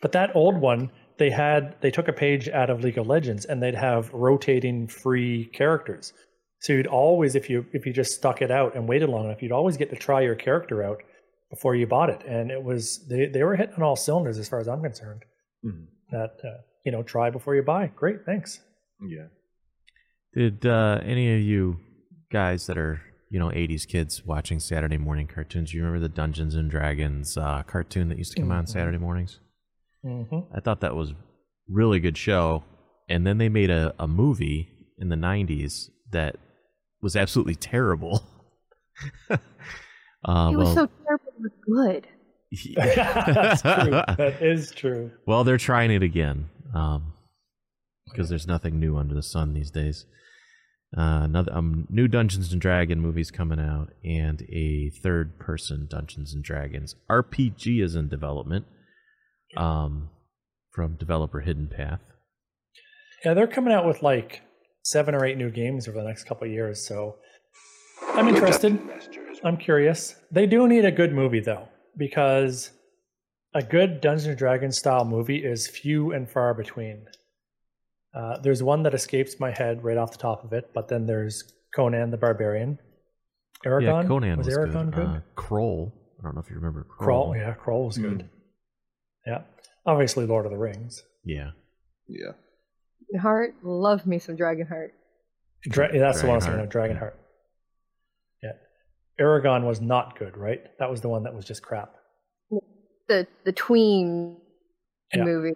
But 0.01 0.11
that 0.11 0.35
old 0.35 0.57
one, 0.57 0.91
they 1.17 1.29
had 1.29 1.75
they 1.81 1.91
took 1.91 2.07
a 2.07 2.13
page 2.13 2.49
out 2.49 2.69
of 2.69 2.81
League 2.81 2.97
of 2.97 3.07
Legends 3.07 3.45
and 3.45 3.61
they'd 3.61 3.75
have 3.75 4.13
rotating 4.13 4.87
free 4.87 5.45
characters. 5.53 6.13
So 6.59 6.73
you'd 6.73 6.87
always, 6.87 7.35
if 7.35 7.49
you 7.49 7.65
if 7.73 7.85
you 7.85 7.93
just 7.93 8.13
stuck 8.15 8.41
it 8.41 8.51
out 8.51 8.75
and 8.75 8.87
waited 8.87 9.09
long 9.09 9.25
enough, 9.25 9.41
you'd 9.41 9.51
always 9.51 9.77
get 9.77 9.89
to 9.91 9.95
try 9.95 10.21
your 10.21 10.35
character 10.35 10.83
out 10.83 11.01
before 11.49 11.75
you 11.75 11.87
bought 11.87 12.09
it. 12.09 12.23
And 12.27 12.51
it 12.51 12.63
was 12.63 13.05
they 13.07 13.27
they 13.27 13.43
were 13.43 13.55
hitting 13.55 13.75
on 13.75 13.83
all 13.83 13.95
cylinders 13.95 14.37
as 14.37 14.49
far 14.49 14.59
as 14.59 14.67
I'm 14.67 14.81
concerned. 14.81 15.23
Mhm. 15.63 15.85
That 16.11 16.37
uh, 16.43 16.61
you 16.83 16.91
know, 16.91 17.03
try 17.03 17.29
before 17.29 17.55
you 17.55 17.63
buy. 17.63 17.87
Great, 17.95 18.25
thanks. 18.25 18.59
Yeah. 19.01 19.27
Did 20.33 20.65
uh, 20.65 20.99
any 21.03 21.33
of 21.35 21.41
you 21.41 21.79
guys 22.31 22.67
that 22.67 22.77
are 22.77 23.01
you 23.35 23.39
know 23.41 23.49
'80s 23.49 23.85
kids 23.85 24.25
watching 24.25 24.61
Saturday 24.61 24.97
morning 24.97 25.27
cartoons? 25.27 25.73
You 25.73 25.81
remember 25.81 25.99
the 25.99 26.07
Dungeons 26.07 26.55
and 26.55 26.71
Dragons 26.71 27.35
uh, 27.35 27.63
cartoon 27.63 28.07
that 28.07 28.17
used 28.17 28.31
to 28.31 28.39
come 28.39 28.49
on 28.49 28.63
Mhm. 28.63 28.69
Saturday 28.69 28.97
mornings? 28.97 29.41
hmm 30.01 30.39
I 30.53 30.61
thought 30.61 30.79
that 30.79 30.95
was 30.95 31.13
really 31.67 31.99
good 31.99 32.17
show. 32.17 32.63
And 33.09 33.27
then 33.27 33.37
they 33.37 33.49
made 33.49 33.69
a, 33.69 33.93
a 33.99 34.07
movie 34.07 34.69
in 34.97 35.09
the 35.09 35.17
'90s 35.17 35.89
that 36.13 36.37
was 37.01 37.17
absolutely 37.17 37.55
terrible. 37.55 38.23
uh, 39.29 39.37
it 40.53 40.55
was 40.55 40.73
well, 40.73 40.75
so 40.75 40.89
terrible. 41.05 41.33
It 41.37 41.41
was 41.41 41.51
good. 41.67 42.07
That's 42.77 43.61
true. 43.61 43.91
That 43.91 44.37
is 44.41 44.71
true. 44.71 45.11
well, 45.27 45.43
they're 45.43 45.57
trying 45.57 45.91
it 45.91 46.03
again 46.03 46.49
because 48.09 48.29
there's 48.29 48.47
nothing 48.47 48.79
new 48.79 48.95
under 48.95 49.13
the 49.13 49.21
sun 49.23 49.53
these 49.53 49.71
days. 49.71 50.05
Uh, 50.95 51.23
another 51.23 51.53
um, 51.53 51.87
new 51.89 52.07
Dungeons 52.07 52.53
and 52.53 52.61
Dragon 52.61 53.01
movies 53.01 53.31
coming 53.31 53.59
out, 53.59 53.89
and 54.03 54.41
a 54.43 54.91
third-person 55.01 55.87
Dungeons 55.89 56.33
and 56.33 56.43
Dragons 56.43 56.95
RPG 57.09 57.83
is 57.83 57.95
in 57.95 58.07
development 58.07 58.65
um, 59.57 60.09
from 60.71 60.95
developer 60.95 61.41
Hidden 61.41 61.67
Path. 61.67 62.01
Yeah, 63.23 63.33
they're 63.33 63.47
coming 63.47 63.73
out 63.73 63.85
with 63.85 64.03
like 64.03 64.41
seven 64.83 65.15
or 65.15 65.25
eight 65.25 65.37
new 65.37 65.49
games 65.49 65.87
over 65.87 65.97
the 65.97 66.07
next 66.07 66.25
couple 66.25 66.45
of 66.47 66.53
years. 66.53 66.87
So 66.87 67.15
I'm 68.01 68.27
interested. 68.27 68.79
I'm 69.43 69.57
curious. 69.57 70.15
They 70.31 70.45
do 70.45 70.67
need 70.67 70.85
a 70.85 70.91
good 70.91 71.11
movie 71.11 71.39
though, 71.39 71.67
because 71.97 72.71
a 73.53 73.63
good 73.63 73.99
Dungeons 74.01 74.27
and 74.27 74.37
Dragons 74.37 74.77
style 74.77 75.05
movie 75.05 75.43
is 75.43 75.67
few 75.67 76.11
and 76.11 76.29
far 76.29 76.53
between. 76.53 77.05
Uh, 78.15 78.37
there's 78.39 78.63
one 78.63 78.83
that 78.83 78.93
escapes 78.93 79.39
my 79.39 79.51
head 79.51 79.83
right 79.83 79.97
off 79.97 80.11
the 80.11 80.17
top 80.17 80.43
of 80.45 80.53
it, 80.53 80.71
but 80.73 80.87
then 80.87 81.05
there's 81.05 81.43
Conan 81.75 82.11
the 82.11 82.17
Barbarian. 82.17 82.79
Eragon? 83.65 84.03
Yeah, 84.03 84.07
Conan 84.07 84.37
was, 84.37 84.47
Eragon 84.47 84.85
good. 84.91 84.93
good? 84.95 85.05
Uh, 85.07 85.19
Krull. 85.35 85.91
I 86.19 86.23
don't 86.23 86.35
know 86.35 86.41
if 86.41 86.49
you 86.49 86.55
remember 86.55 86.87
Krull, 86.89 87.31
Krull. 87.33 87.37
yeah, 87.37 87.53
Krull 87.55 87.85
was 87.87 87.97
good. 87.97 88.19
Mm. 88.19 88.27
Yeah, 89.27 89.41
obviously 89.85 90.25
Lord 90.25 90.45
of 90.45 90.51
the 90.51 90.57
Rings. 90.57 91.03
Yeah. 91.25 91.51
Yeah. 92.07 93.19
Heart, 93.19 93.55
love 93.63 94.05
me 94.07 94.19
some 94.19 94.37
Dragonheart. 94.37 94.89
Dra- 95.63 95.93
yeah, 95.93 95.99
that's 95.99 96.21
the 96.21 96.27
one 96.27 96.33
I 96.33 96.37
was 96.37 96.45
thinking 96.45 96.63
of, 96.63 96.69
Dragonheart, 96.69 96.99
Dragonheart. 96.99 97.13
Yeah. 98.43 98.51
Eragon 99.19 99.63
was 99.65 99.81
not 99.81 100.17
good, 100.17 100.37
right? 100.37 100.61
That 100.79 100.89
was 100.89 101.01
the 101.01 101.09
one 101.09 101.23
that 101.23 101.33
was 101.35 101.43
just 101.45 101.61
crap. 101.63 101.95
The 103.07 103.27
the 103.43 103.51
tween 103.51 104.37
Yeah. 105.13 105.23
movie. 105.23 105.55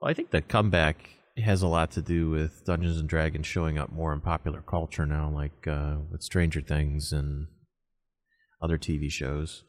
Yeah. 0.00 0.06
Well, 0.06 0.10
I 0.10 0.14
think 0.14 0.30
the 0.30 0.42
comeback 0.42 1.10
has 1.36 1.62
a 1.62 1.66
lot 1.68 1.90
to 1.92 2.02
do 2.02 2.30
with 2.30 2.64
Dungeons 2.64 2.98
and 2.98 3.08
Dragons 3.08 3.46
showing 3.46 3.78
up 3.78 3.90
more 3.90 4.12
in 4.12 4.20
popular 4.20 4.60
culture 4.62 5.06
now, 5.06 5.30
like 5.30 5.66
uh, 5.66 5.96
with 6.10 6.22
Stranger 6.22 6.60
Things 6.60 7.12
and 7.12 7.46
other 8.62 8.76
TV 8.78 9.10
shows. 9.10 9.64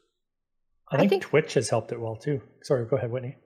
I 0.91 0.95
I 0.95 0.99
think, 0.99 1.09
think- 1.11 1.23
Twitch 1.23 1.53
has 1.53 1.69
helped 1.69 1.91
it 1.91 1.99
well 1.99 2.15
too. 2.17 2.41
Sorry, 2.63 2.85
go 2.85 2.97
ahead, 2.97 3.11
Whitney. 3.11 3.37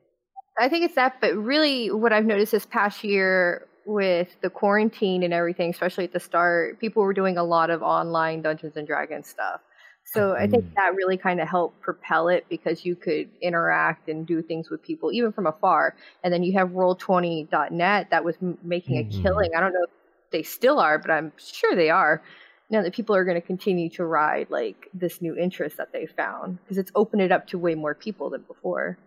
I 0.57 0.69
think 0.69 0.85
it's 0.85 0.95
that, 0.95 1.19
but 1.19 1.35
really, 1.35 1.91
what 1.91 2.13
I've 2.13 2.25
noticed 2.25 2.53
this 2.53 2.65
past 2.65 3.03
year 3.03 3.67
with 3.85 4.29
the 4.41 4.49
quarantine 4.49 5.21
and 5.21 5.33
everything, 5.33 5.69
especially 5.69 6.05
at 6.05 6.13
the 6.13 6.19
start, 6.19 6.79
people 6.79 7.03
were 7.03 7.13
doing 7.13 7.37
a 7.37 7.43
lot 7.43 7.69
of 7.69 7.83
online 7.83 8.41
Dungeons 8.41 8.77
and 8.77 8.87
Dragons 8.87 9.27
stuff. 9.27 9.59
So 10.05 10.35
I 10.35 10.47
think 10.47 10.65
that 10.75 10.95
really 10.95 11.17
kind 11.17 11.41
of 11.41 11.47
helped 11.47 11.81
propel 11.81 12.29
it 12.29 12.45
because 12.49 12.85
you 12.85 12.95
could 12.95 13.29
interact 13.41 14.07
and 14.07 14.25
do 14.25 14.41
things 14.41 14.69
with 14.69 14.81
people 14.81 15.11
even 15.11 15.31
from 15.31 15.47
afar. 15.47 15.95
And 16.23 16.33
then 16.33 16.43
you 16.43 16.53
have 16.53 16.69
Roll20.net 16.69 18.09
that 18.11 18.23
was 18.23 18.35
m- 18.41 18.57
making 18.63 18.95
Mhm. 19.03 19.19
a 19.19 19.23
killing. 19.23 19.55
I 19.55 19.59
don't 19.59 19.73
know 19.73 19.83
if 19.83 19.89
they 20.31 20.43
still 20.43 20.79
are, 20.79 20.99
but 20.99 21.11
I'm 21.11 21.33
sure 21.37 21.75
they 21.75 21.89
are. 21.89 22.21
Now 22.69 22.81
that 22.83 22.93
people 22.93 23.15
are 23.15 23.23
going 23.25 23.39
to 23.39 23.45
continue 23.45 23.89
to 23.91 24.05
ride 24.05 24.49
like 24.49 24.89
this 24.93 25.21
new 25.21 25.35
interest 25.35 25.77
that 25.77 25.91
they 25.91 26.05
found 26.05 26.59
because 26.63 26.77
it's 26.77 26.91
opened 26.95 27.21
it 27.21 27.31
up 27.31 27.47
to 27.47 27.59
way 27.59 27.75
more 27.75 27.93
people 27.95 28.29
than 28.29 28.41
before 28.43 28.97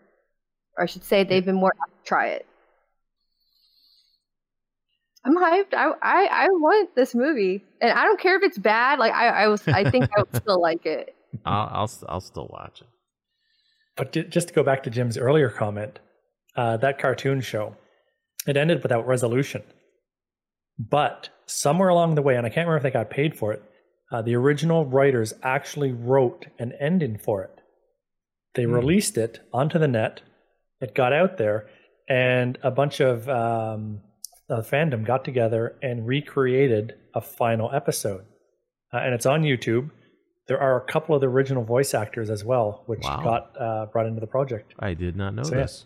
or 0.76 0.82
I 0.84 0.86
should 0.86 1.04
say 1.04 1.24
they've 1.24 1.44
been 1.44 1.56
more 1.56 1.74
apt 1.82 2.04
to 2.04 2.08
try 2.08 2.28
it. 2.28 2.46
I'm 5.24 5.36
hyped. 5.36 5.74
I, 5.74 5.90
I 6.02 6.26
I 6.30 6.46
want 6.48 6.94
this 6.94 7.14
movie, 7.14 7.64
and 7.80 7.90
I 7.92 8.04
don't 8.04 8.20
care 8.20 8.36
if 8.36 8.42
it's 8.42 8.58
bad. 8.58 8.98
Like 8.98 9.12
I 9.12 9.28
I 9.28 9.48
was 9.48 9.66
I 9.68 9.88
think 9.90 10.08
I 10.16 10.20
would 10.20 10.34
still 10.42 10.60
like 10.60 10.86
it. 10.86 11.14
I'll, 11.44 11.68
I'll 11.72 11.90
I'll 12.08 12.20
still 12.20 12.48
watch 12.50 12.80
it. 12.80 12.86
But 13.96 14.30
just 14.30 14.48
to 14.48 14.54
go 14.54 14.62
back 14.62 14.84
to 14.84 14.90
Jim's 14.90 15.18
earlier 15.18 15.50
comment, 15.50 15.98
uh, 16.56 16.76
that 16.78 16.98
cartoon 17.00 17.40
show, 17.40 17.76
it 18.46 18.56
ended 18.56 18.82
without 18.82 19.06
resolution. 19.08 19.62
But 20.78 21.30
somewhere 21.46 21.88
along 21.88 22.14
the 22.14 22.22
way, 22.22 22.36
and 22.36 22.46
I 22.46 22.50
can't 22.50 22.68
remember 22.68 22.76
if 22.76 22.82
they 22.84 22.90
got 22.96 23.10
paid 23.10 23.36
for 23.36 23.52
it, 23.52 23.62
uh, 24.12 24.22
the 24.22 24.36
original 24.36 24.86
writers 24.86 25.34
actually 25.42 25.90
wrote 25.92 26.46
an 26.60 26.72
ending 26.78 27.18
for 27.18 27.42
it. 27.42 27.60
They 28.54 28.64
Hmm. 28.64 28.74
released 28.74 29.18
it 29.18 29.40
onto 29.52 29.78
the 29.80 29.88
net. 29.88 30.22
It 30.80 30.94
got 30.94 31.12
out 31.12 31.36
there, 31.36 31.68
and 32.08 32.56
a 32.62 32.70
bunch 32.70 33.00
of 33.00 33.28
um, 33.28 34.00
uh, 34.50 34.56
fandom 34.62 35.04
got 35.04 35.24
together 35.24 35.76
and 35.82 36.06
recreated 36.06 36.94
a 37.14 37.20
final 37.20 37.70
episode. 37.74 38.24
Uh, 38.92 38.98
and 38.98 39.14
it's 39.14 39.26
on 39.26 39.42
YouTube. 39.42 39.90
There 40.46 40.60
are 40.60 40.82
a 40.82 40.84
couple 40.92 41.14
of 41.14 41.20
the 41.20 41.28
original 41.28 41.62
voice 41.62 41.92
actors 41.92 42.30
as 42.30 42.44
well, 42.44 42.82
which 42.86 43.00
Wow. 43.04 43.20
got 43.22 43.60
uh, 43.60 43.86
brought 43.86 44.06
into 44.06 44.20
the 44.20 44.26
project. 44.26 44.74
I 44.78 44.94
did 44.94 45.14
not 45.16 45.34
know 45.34 45.42
So, 45.42 45.54
yeah. 45.54 45.62
this. 45.62 45.84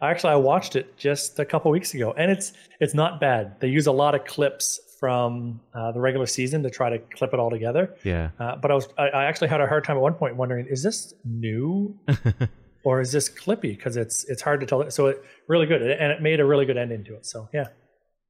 Actually, 0.00 0.32
I 0.32 0.36
watched 0.36 0.74
it 0.74 0.96
just 0.96 1.38
a 1.38 1.44
couple 1.44 1.70
weeks 1.70 1.94
ago, 1.94 2.12
and 2.16 2.30
it's 2.30 2.54
it's 2.80 2.94
not 2.94 3.20
bad. 3.20 3.60
They 3.60 3.68
use 3.68 3.86
a 3.86 3.92
lot 3.92 4.14
of 4.16 4.24
clips 4.24 4.80
from 4.98 5.60
uh, 5.74 5.92
the 5.92 6.00
regular 6.00 6.26
season 6.26 6.62
to 6.62 6.70
try 6.70 6.88
to 6.90 6.98
clip 6.98 7.32
it 7.34 7.38
all 7.38 7.50
together. 7.50 7.94
Yeah. 8.02 8.30
Uh, 8.40 8.56
but 8.56 8.70
I 8.70 8.74
was 8.74 8.88
I, 8.98 9.08
I 9.10 9.24
actually 9.26 9.48
had 9.48 9.60
a 9.60 9.66
hard 9.66 9.84
time 9.84 9.96
at 9.96 10.02
one 10.02 10.14
point 10.14 10.36
wondering, 10.36 10.66
is 10.66 10.82
this 10.82 11.14
new 11.24 11.96
or 12.84 13.00
is 13.00 13.12
this 13.12 13.28
clippy? 13.28 13.76
Because 13.76 13.96
it's 13.96 14.24
it's 14.28 14.42
hard 14.42 14.58
to 14.60 14.66
tell. 14.66 14.90
So 14.90 15.06
it 15.06 15.22
really 15.48 15.66
good, 15.66 15.82
and 15.82 16.10
it 16.10 16.20
made 16.22 16.40
a 16.40 16.44
really 16.44 16.64
good 16.66 16.78
ending 16.78 17.04
to 17.04 17.14
it. 17.14 17.24
So 17.26 17.48
yeah, 17.54 17.66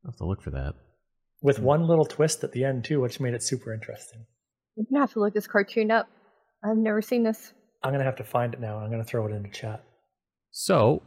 I'll 0.04 0.10
have 0.12 0.18
to 0.18 0.26
look 0.26 0.42
for 0.42 0.50
that. 0.50 0.74
with 1.42 1.58
one 1.58 1.86
little 1.86 2.04
twist 2.04 2.44
at 2.44 2.52
the 2.52 2.64
end 2.64 2.84
too, 2.84 3.00
which 3.00 3.20
made 3.20 3.34
it 3.34 3.42
super 3.42 3.72
interesting. 3.72 4.24
I'm 4.78 4.86
gonna 4.90 5.02
have 5.02 5.12
to 5.14 5.20
look 5.20 5.34
this 5.34 5.46
cartoon 5.46 5.90
up. 5.90 6.08
I've 6.64 6.76
never 6.76 7.02
seen 7.02 7.22
this. 7.24 7.52
I'm 7.82 7.92
gonna 7.92 8.04
have 8.04 8.16
to 8.16 8.24
find 8.24 8.54
it 8.54 8.60
now. 8.60 8.78
I'm 8.78 8.90
gonna 8.90 9.04
throw 9.04 9.26
it 9.26 9.32
into 9.32 9.50
chat. 9.50 9.84
So, 10.50 11.02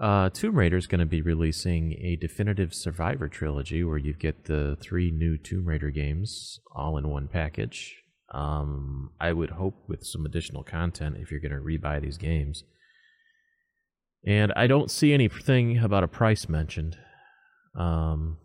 uh, 0.00 0.30
Tomb 0.30 0.56
Raider 0.56 0.76
is 0.76 0.86
going 0.86 1.00
to 1.00 1.06
be 1.06 1.22
releasing 1.22 1.92
a 1.94 2.16
definitive 2.16 2.74
Survivor 2.74 3.28
trilogy 3.28 3.84
where 3.84 3.98
you 3.98 4.12
get 4.12 4.44
the 4.44 4.76
three 4.80 5.10
new 5.10 5.38
Tomb 5.38 5.66
Raider 5.66 5.90
games 5.90 6.60
all 6.74 6.96
in 6.96 7.08
one 7.08 7.28
package. 7.28 7.96
Um, 8.32 9.10
I 9.20 9.32
would 9.32 9.50
hope 9.50 9.88
with 9.88 10.04
some 10.04 10.26
additional 10.26 10.64
content 10.64 11.16
if 11.18 11.30
you're 11.30 11.40
going 11.40 11.52
to 11.52 11.58
rebuy 11.58 12.02
these 12.02 12.18
games. 12.18 12.64
And 14.26 14.52
I 14.56 14.66
don't 14.66 14.90
see 14.90 15.12
anything 15.12 15.78
about 15.78 16.02
a 16.02 16.08
price 16.08 16.48
mentioned. 16.48 16.96
Um, 17.78 18.38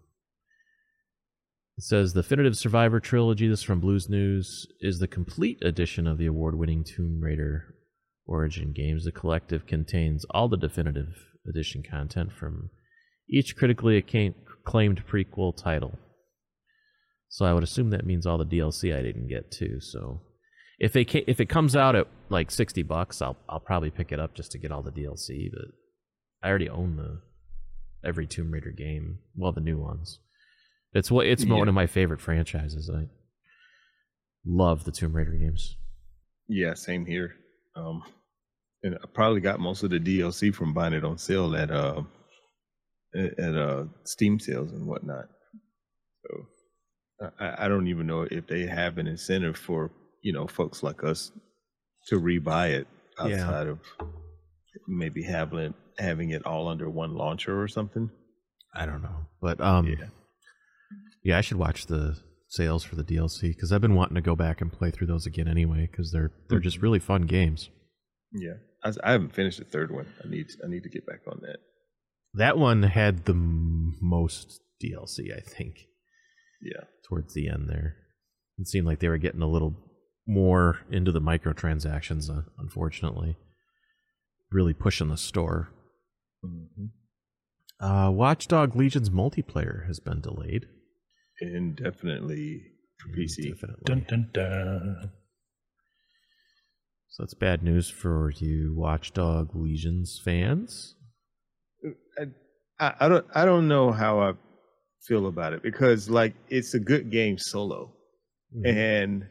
it 1.78 1.84
says 1.84 2.14
the 2.14 2.22
definitive 2.22 2.58
Survivor 2.58 3.00
trilogy. 3.00 3.48
This 3.48 3.60
is 3.60 3.66
from 3.66 3.80
Blue's 3.80 4.10
News 4.10 4.68
is 4.82 5.00
the 5.00 5.08
complete 5.08 5.60
edition 5.64 6.08
of 6.08 6.18
the 6.18 6.26
award-winning 6.26 6.84
Tomb 6.84 7.22
Raider 7.22 7.76
Origin 8.26 8.74
games. 8.74 9.06
The 9.06 9.12
collective 9.12 9.66
contains 9.66 10.26
all 10.32 10.50
the 10.50 10.58
definitive 10.58 11.16
edition 11.48 11.82
content 11.90 12.32
from 12.32 12.70
each 13.30 13.56
critically 13.56 13.98
acclaimed 13.98 15.04
prequel 15.08 15.56
title. 15.56 15.98
So 17.30 17.46
I 17.46 17.54
would 17.54 17.64
assume 17.64 17.92
that 17.92 18.06
means 18.06 18.26
all 18.26 18.38
the 18.38 18.46
DLC 18.46 18.94
I 18.94 19.02
didn't 19.02 19.30
get 19.30 19.52
too. 19.52 19.80
So 19.80 20.22
if 20.80 20.92
they 20.94 21.06
ca- 21.06 21.24
if 21.28 21.40
it 21.40 21.48
comes 21.48 21.76
out 21.76 21.96
at 21.96 22.08
like 22.30 22.50
sixty 22.52 22.84
bucks, 22.84 23.22
I'll 23.22 23.38
I'll 23.48 23.60
probably 23.60 23.92
pick 23.92 24.12
it 24.12 24.20
up 24.20 24.34
just 24.34 24.52
to 24.52 24.58
get 24.58 24.72
all 24.72 24.82
the 24.82 24.92
DLC. 24.92 25.50
But 25.52 25.72
I 26.44 26.50
already 26.50 26.70
own 26.70 26.98
the 26.98 27.22
every 28.04 28.28
Tomb 28.28 28.52
Raider 28.52 28.72
game. 28.72 29.20
Well, 29.36 29.52
the 29.52 29.62
new 29.62 29.78
ones. 29.78 30.20
It's 30.94 31.12
what 31.12 31.28
it's 31.28 31.44
Yeah. 31.46 31.54
one 31.56 31.68
of 31.68 31.76
my 31.76 31.88
favorite 31.88 32.22
franchises. 32.22 32.90
I 32.90 33.08
love 34.46 34.84
the 34.86 34.92
Tomb 34.92 35.14
Raider 35.14 35.32
games. 35.36 35.76
Yeah, 36.48 36.74
same 36.74 37.06
here. 37.06 37.36
Um, 37.76 38.02
and 38.84 38.96
I 38.96 39.06
probably 39.14 39.42
got 39.42 39.60
most 39.60 39.84
of 39.84 39.90
the 39.92 40.00
DLC 40.00 40.54
from 40.54 40.74
buying 40.74 40.94
it 40.94 41.04
on 41.04 41.18
sale 41.18 41.56
at 41.56 41.70
uh 41.70 42.02
at 43.16 43.56
uh 43.56 43.86
Steam 44.06 44.40
sales 44.40 44.72
and 44.72 44.88
whatnot. 44.88 45.26
So 46.24 47.30
I, 47.40 47.66
I 47.66 47.68
don't 47.68 47.88
even 47.88 48.08
know 48.08 48.24
if 48.30 48.48
they 48.48 48.66
have 48.66 48.98
an 48.98 49.08
incentive 49.08 49.58
for 49.58 49.92
you 50.24 50.34
know 50.34 50.48
folks 50.48 50.82
like 50.84 51.04
us 51.04 51.32
to 52.08 52.20
rebuy 52.20 52.70
it 52.72 52.88
Yeah. 53.26 53.42
outside 53.44 53.68
of 53.68 53.80
maybe 54.88 55.22
having 55.24 55.74
having 56.00 56.30
it 56.32 56.46
all 56.46 56.68
under 56.68 56.90
one 56.90 57.14
launcher 57.16 57.62
or 57.62 57.68
something. 57.68 58.10
I 58.74 58.86
don't 58.86 59.02
know, 59.02 59.28
but 59.42 59.60
um, 59.62 59.88
Yeah. 59.88 60.06
yeah, 61.24 61.38
I 61.38 61.42
should 61.42 61.58
watch 61.58 61.86
the 61.88 62.18
sales 62.48 62.84
for 62.84 62.96
the 62.96 63.04
DLC 63.04 63.50
because 63.54 63.72
I've 63.72 63.82
been 63.82 63.96
wanting 63.96 64.16
to 64.16 64.22
go 64.22 64.36
back 64.36 64.62
and 64.62 64.72
play 64.72 64.90
through 64.92 65.08
those 65.08 65.26
again 65.26 65.48
anyway 65.48 65.88
because 65.92 66.12
they're 66.12 66.32
they're 66.50 66.60
just 66.60 66.82
really 66.82 67.00
fun 67.00 67.24
games. 67.24 67.70
Yeah, 68.32 68.54
I, 68.84 68.92
I 69.04 69.12
haven't 69.14 69.34
finished 69.36 69.60
the 69.60 69.66
third 69.66 69.92
one. 69.92 70.08
I 70.24 70.30
need 70.30 70.48
I 70.64 70.68
need 70.68 70.84
to 70.84 70.90
get 70.90 71.06
back 71.06 71.22
on 71.28 71.40
that. 71.42 71.58
That 72.36 72.58
one 72.58 72.84
had 72.84 73.26
the 73.26 73.34
m- 73.34 73.98
most 74.02 74.62
DLC, 74.84 75.36
I 75.36 75.42
think, 75.42 75.86
Yeah. 76.62 76.84
towards 77.08 77.34
the 77.34 77.50
end 77.50 77.68
there. 77.70 77.96
It 78.60 78.68
seemed 78.68 78.86
like 78.86 79.00
they 79.00 79.10
were 79.10 79.18
getting 79.18 79.42
a 79.42 79.48
little 79.50 79.76
more 80.28 80.80
into 80.92 81.12
the 81.12 81.22
microtransactions, 81.22 82.30
uh, 82.30 82.44
unfortunately. 82.60 83.36
Really 84.52 84.74
pushing 84.74 85.08
the 85.10 85.18
store. 85.18 85.70
Uh, 87.80 88.12
Watchdog 88.12 88.76
Legion's 88.76 89.10
multiplayer 89.10 89.88
has 89.88 90.00
been 90.00 90.22
delayed. 90.22 90.68
Indefinitely 91.42 92.62
for 92.98 93.10
PC. 93.18 93.54
Definitely. 93.54 93.84
Dun 93.86 94.06
dun 94.08 94.30
dun. 94.34 95.12
So 97.10 97.24
that's 97.24 97.34
bad 97.34 97.64
news 97.64 97.90
for 97.90 98.32
you 98.32 98.74
Watchdog 98.76 99.56
Legions 99.56 100.22
fans. 100.24 100.96
I, 102.80 102.94
I 103.00 103.08
don't 103.08 103.26
I 103.34 103.46
don't 103.46 103.68
know 103.68 103.92
how 103.92 104.20
I 104.20 104.34
feel 105.04 105.28
about 105.28 105.54
it 105.54 105.64
because 105.64 106.10
like 106.10 106.34
it's 106.50 106.74
a 106.74 106.80
good 106.80 107.10
game 107.10 107.38
solo. 107.38 107.94
And 108.66 109.28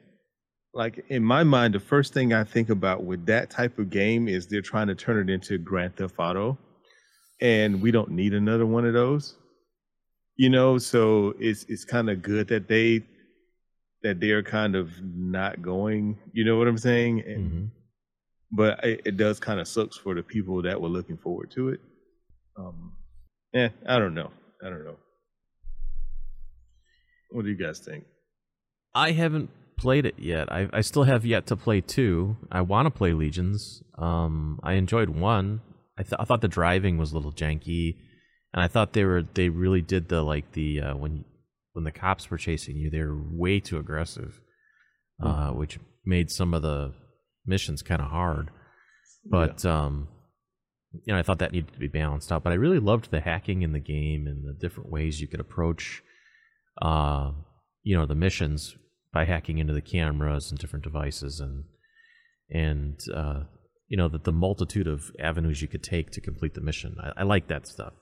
like 0.73 1.05
in 1.09 1.25
my 1.25 1.43
mind, 1.43 1.75
the 1.75 1.81
first 1.81 2.15
thing 2.15 2.33
I 2.33 2.45
think 2.45 2.71
about 2.71 3.05
with 3.05 3.27
that 3.27 3.51
type 3.51 3.79
of 3.79 3.91
game 3.91 4.29
is 4.29 4.47
they're 4.47 4.63
trying 4.63 4.87
to 4.87 4.95
turn 4.95 5.29
it 5.29 5.33
into 5.33 5.59
Grand 5.59 5.97
Theft 5.97 6.15
Auto. 6.19 6.57
And 7.41 7.81
we 7.81 7.91
don't 7.91 8.11
need 8.11 8.35
another 8.35 8.67
one 8.67 8.85
of 8.85 8.93
those. 8.95 9.37
You 10.37 10.51
know, 10.51 10.79
so 10.79 11.35
it's 11.39 11.65
it's 11.69 11.85
kind 11.85 12.09
of 12.11 12.23
good 12.23 12.49
that 12.49 12.69
they 12.69 13.03
that 14.03 14.21
they're 14.21 14.43
kind 14.45 14.77
of 14.77 14.91
not 15.03 15.61
going, 15.61 16.17
you 16.33 16.45
know 16.45 16.57
what 16.57 16.69
I'm 16.69 16.79
saying? 16.79 17.21
And 17.27 17.51
Mhm. 17.53 17.71
but 18.53 18.85
it, 18.85 19.01
it 19.05 19.17
does 19.17 19.41
kind 19.41 19.59
of 19.61 19.67
sucks 19.67 19.97
for 19.97 20.15
the 20.15 20.23
people 20.23 20.63
that 20.63 20.81
were 20.81 20.89
looking 20.89 21.17
forward 21.17 21.51
to 21.53 21.71
it. 21.71 21.81
Um, 22.57 22.93
Eh, 23.55 23.71
I 23.87 23.99
don't 23.99 24.15
know. 24.15 24.31
I 24.65 24.69
don't 24.69 24.85
know. 24.85 24.97
What 27.31 27.45
do 27.45 27.51
you 27.51 27.57
guys 27.57 27.79
think? 27.81 28.05
I 28.95 29.13
haven't 29.13 29.51
played 29.77 30.07
it 30.07 30.15
yet. 30.19 30.51
I 30.53 30.69
I 30.73 30.81
still 30.83 31.05
have 31.05 31.25
yet 31.27 31.47
to 31.47 31.57
play 31.57 31.81
two. 31.81 32.37
I 32.51 32.61
want 32.63 32.87
to 32.87 32.91
play 32.91 33.13
Legions. 33.13 33.83
Um, 33.97 34.61
I 34.63 34.75
enjoyed 34.75 35.11
one. 35.11 35.61
I 35.99 36.03
th- 36.03 36.19
I 36.19 36.25
thought 36.25 36.41
the 36.41 36.49
driving 36.49 36.97
was 36.97 37.13
a 37.13 37.17
little 37.17 37.33
janky, 37.33 37.97
and 38.55 38.63
I 38.63 38.69
thought 38.69 38.93
they 38.93 39.05
were 39.05 39.23
they 39.23 39.49
really 39.49 39.83
did 39.83 40.09
the 40.09 40.23
like 40.23 40.53
the 40.53 40.81
uh, 40.81 40.97
when 40.97 41.25
when 41.73 41.85
the 41.85 41.93
cops 41.93 42.31
were 42.31 42.39
chasing 42.39 42.77
you, 42.77 42.91
they 42.91 43.03
were 43.03 43.21
way 43.31 43.61
too 43.61 43.79
aggressive, 43.79 44.41
uh, 45.23 45.51
which 45.51 45.79
made 46.05 46.31
some 46.31 46.55
of 46.55 46.63
the 46.63 46.93
missions 47.45 47.83
kind 47.83 48.01
of 48.01 48.09
hard. 48.09 48.51
But 49.25 49.65
um, 49.65 50.09
you 50.93 51.13
know, 51.13 51.19
I 51.19 51.23
thought 51.23 51.41
that 51.41 51.53
needed 51.53 51.73
to 51.73 51.79
be 51.79 51.89
balanced 51.89 52.31
out. 52.33 52.43
But 52.43 52.53
I 52.53 52.57
really 52.57 52.79
loved 52.79 53.11
the 53.11 53.21
hacking 53.21 53.63
in 53.63 53.73
the 53.73 53.81
game 53.81 54.27
and 54.27 54.45
the 54.45 54.55
different 54.59 54.91
ways 54.91 55.21
you 55.21 55.29
could 55.29 55.41
approach, 55.41 56.03
uh, 56.81 57.33
you 57.83 57.97
know, 57.97 58.07
the 58.07 58.15
missions 58.15 58.77
by 59.13 59.25
hacking 59.25 59.59
into 59.59 59.73
the 59.73 59.81
cameras 59.81 60.51
and 60.51 60.59
different 60.59 60.85
devices 60.85 61.41
and 61.41 61.65
and 62.51 63.01
uh, 63.15 63.43
you 63.89 63.97
know 63.97 64.09
that 64.09 64.25
the 64.25 64.33
multitude 64.33 64.87
of 64.87 65.11
avenues 65.19 65.61
you 65.63 65.69
could 65.69 65.83
take 65.83 66.11
to 66.13 66.21
complete 66.21 66.55
the 66.55 66.61
mission. 66.61 66.97
I, 67.03 67.21
I 67.21 67.23
like 67.25 67.49
that 67.49 67.67
stuff. 67.67 67.95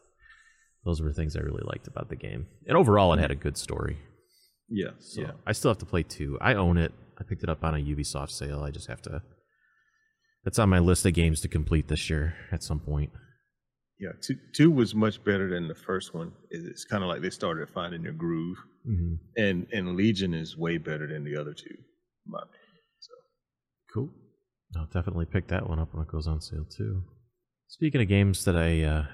Those 0.85 1.01
were 1.03 1.13
things 1.13 1.37
I 1.37 1.41
really 1.41 1.65
liked 1.65 1.87
about 1.89 2.09
the 2.09 2.17
game, 2.17 2.47
and 2.67 2.77
overall, 2.77 3.13
it 3.15 3.19
had 3.21 3.31
a 3.31 3.37
good 3.37 3.57
story. 3.57 3.99
Yeah, 4.69 4.91
So 4.99 5.21
yeah. 5.23 5.31
I 5.47 5.53
still 5.53 5.71
have 5.71 5.79
to 5.79 5.87
play 5.87 6.03
two. 6.03 6.39
I 6.41 6.55
own 6.55 6.77
it. 6.77 6.93
I 7.21 7.23
picked 7.25 7.45
it 7.45 7.49
up 7.49 7.63
on 7.65 7.75
a 7.75 7.79
Ubisoft 7.79 8.31
sale. 8.31 8.63
I 8.63 8.71
just 8.71 8.89
have 8.89 9.01
to. 9.03 9.23
That's 10.45 10.59
on 10.59 10.69
my 10.69 10.79
list 10.81 11.07
of 11.07 11.13
games 11.15 11.41
to 11.43 11.49
complete 11.49 11.89
this 11.89 12.09
year 12.11 12.35
at 12.53 12.63
some 12.63 12.79
point. 12.81 13.11
Yeah, 13.99 14.11
two, 14.21 14.35
two 14.55 14.71
was 14.71 14.95
much 14.95 15.23
better 15.25 15.49
than 15.49 15.69
the 15.69 15.75
first 15.75 16.15
one. 16.15 16.33
It's 16.51 16.85
kind 16.85 17.03
of 17.03 17.09
like 17.09 17.23
they 17.23 17.31
started 17.31 17.69
finding 17.71 18.03
their 18.03 18.13
groove, 18.13 18.59
Mm-hmm. 18.89 19.15
and 19.37 19.67
and 19.73 19.97
Legion 19.97 20.33
is 20.35 20.57
way 20.57 20.79
better 20.79 21.09
than 21.09 21.25
the 21.25 21.37
other 21.37 21.53
two. 21.55 21.75
my 22.27 22.39
opinion. 22.39 22.83
So 23.01 23.13
Cool. 23.93 24.11
I'll 24.77 24.87
definitely 24.87 25.27
pick 25.27 25.49
that 25.49 25.69
one 25.69 25.79
up 25.79 25.93
when 25.93 26.03
it 26.03 26.11
goes 26.11 26.27
on 26.27 26.41
sale 26.41 26.65
too. 26.65 27.03
Speaking 27.69 28.01
of 28.01 28.09
games 28.09 28.45
that 28.45 28.57
I 28.57 28.83
uh, 28.83 29.07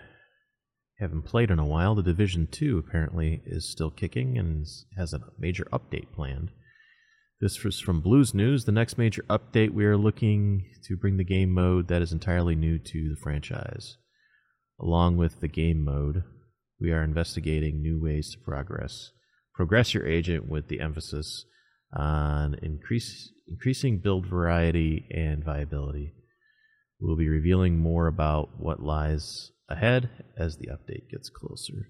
haven't 0.99 1.23
played 1.23 1.51
in 1.51 1.59
a 1.59 1.67
while, 1.67 1.95
The 1.95 2.03
Division 2.03 2.49
2 2.51 2.79
apparently 2.79 3.43
is 3.47 3.69
still 3.69 3.91
kicking 3.91 4.39
and 4.39 4.67
has 4.97 5.13
a 5.13 5.21
major 5.39 5.67
update 5.73 6.13
planned. 6.13 6.51
This 7.41 7.65
was 7.65 7.81
from 7.81 8.01
Blue's 8.01 8.35
News. 8.35 8.67
The 8.67 8.73
next 8.73 8.99
major 8.99 9.25
update, 9.29 9.71
we 9.71 9.85
are 9.85 9.97
looking 9.97 10.65
to 10.85 10.97
bring 10.97 11.17
the 11.17 11.25
game 11.25 11.51
mode 11.51 11.89
that 11.89 12.03
is 12.03 12.13
entirely 12.13 12.55
new 12.55 12.79
to 12.79 13.09
the 13.09 13.21
franchise. 13.21 13.97
Along 14.81 15.17
with 15.17 15.41
the 15.41 15.49
game 15.49 15.83
mode, 15.83 16.23
we 16.81 16.93
are 16.93 17.03
investigating 17.03 17.83
new 17.83 18.01
ways 18.01 18.31
to 18.33 18.39
progress. 18.39 19.11
Progress 19.55 19.95
your 19.95 20.07
agent 20.07 20.49
with 20.49 20.69
the 20.69 20.81
emphasis 20.81 21.45
on 21.93 22.55
increase, 22.63 23.33
increasing 23.53 23.99
build 23.99 24.27
variety 24.27 25.07
and 25.11 25.45
viability. 25.45 26.15
We'll 27.01 27.17
be 27.17 27.29
revealing 27.29 27.79
more 27.79 28.07
about 28.07 28.51
what 28.59 28.83
lies 28.83 29.51
ahead 29.69 30.09
as 30.39 30.57
the 30.57 30.69
update 30.69 31.11
gets 31.11 31.29
closer. 31.29 31.89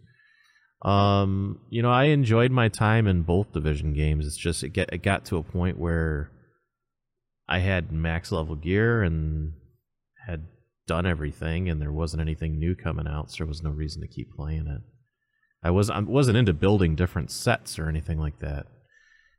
Um, 0.83 1.61
you 1.70 1.83
know, 1.83 1.90
I 1.90 2.05
enjoyed 2.05 2.51
my 2.51 2.68
time 2.68 3.07
in 3.07 3.22
both 3.22 3.53
division 3.53 3.92
games. 3.94 4.27
It's 4.27 4.37
just 4.37 4.64
it 4.64 4.70
get 4.70 4.92
it 4.92 5.03
got 5.03 5.25
to 5.27 5.37
a 5.37 5.42
point 5.42 5.79
where 5.79 6.31
I 7.48 7.61
had 7.61 7.92
max 7.92 8.33
level 8.33 8.57
gear 8.57 9.03
and 9.03 9.53
had 10.27 10.46
done 10.88 11.07
everything, 11.07 11.68
and 11.68 11.81
there 11.81 11.92
wasn't 11.92 12.22
anything 12.22 12.59
new 12.59 12.75
coming 12.75 13.07
out, 13.07 13.31
so 13.31 13.37
there 13.38 13.46
was 13.46 13.62
no 13.62 13.70
reason 13.70 14.03
to 14.03 14.09
keep 14.09 14.35
playing 14.35 14.66
it. 14.66 14.81
I 15.62 15.70
was 15.70 15.88
I 15.88 16.01
wasn't 16.01 16.38
into 16.38 16.53
building 16.53 16.96
different 16.96 17.31
sets 17.31 17.79
or 17.79 17.88
anything 17.88 18.18
like 18.18 18.40
that. 18.40 18.66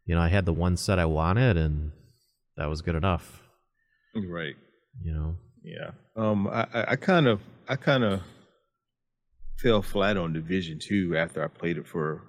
You 0.05 0.15
know, 0.15 0.21
I 0.21 0.29
had 0.29 0.45
the 0.45 0.53
one 0.53 0.77
set 0.77 0.99
I 0.99 1.05
wanted, 1.05 1.57
and 1.57 1.91
that 2.57 2.69
was 2.69 2.81
good 2.81 2.95
enough. 2.95 3.41
right, 4.15 4.55
You 5.01 5.13
know, 5.13 5.35
yeah. 5.63 5.91
Um, 6.15 6.47
I 6.47 6.95
kind 6.95 7.27
of 7.27 7.41
I 7.67 7.75
kind 7.75 8.03
of 8.03 8.21
fell 9.59 9.81
flat 9.81 10.17
on 10.17 10.33
Division 10.33 10.79
Two 10.79 11.15
after 11.17 11.43
I 11.43 11.47
played 11.47 11.77
it 11.77 11.87
for 11.87 12.21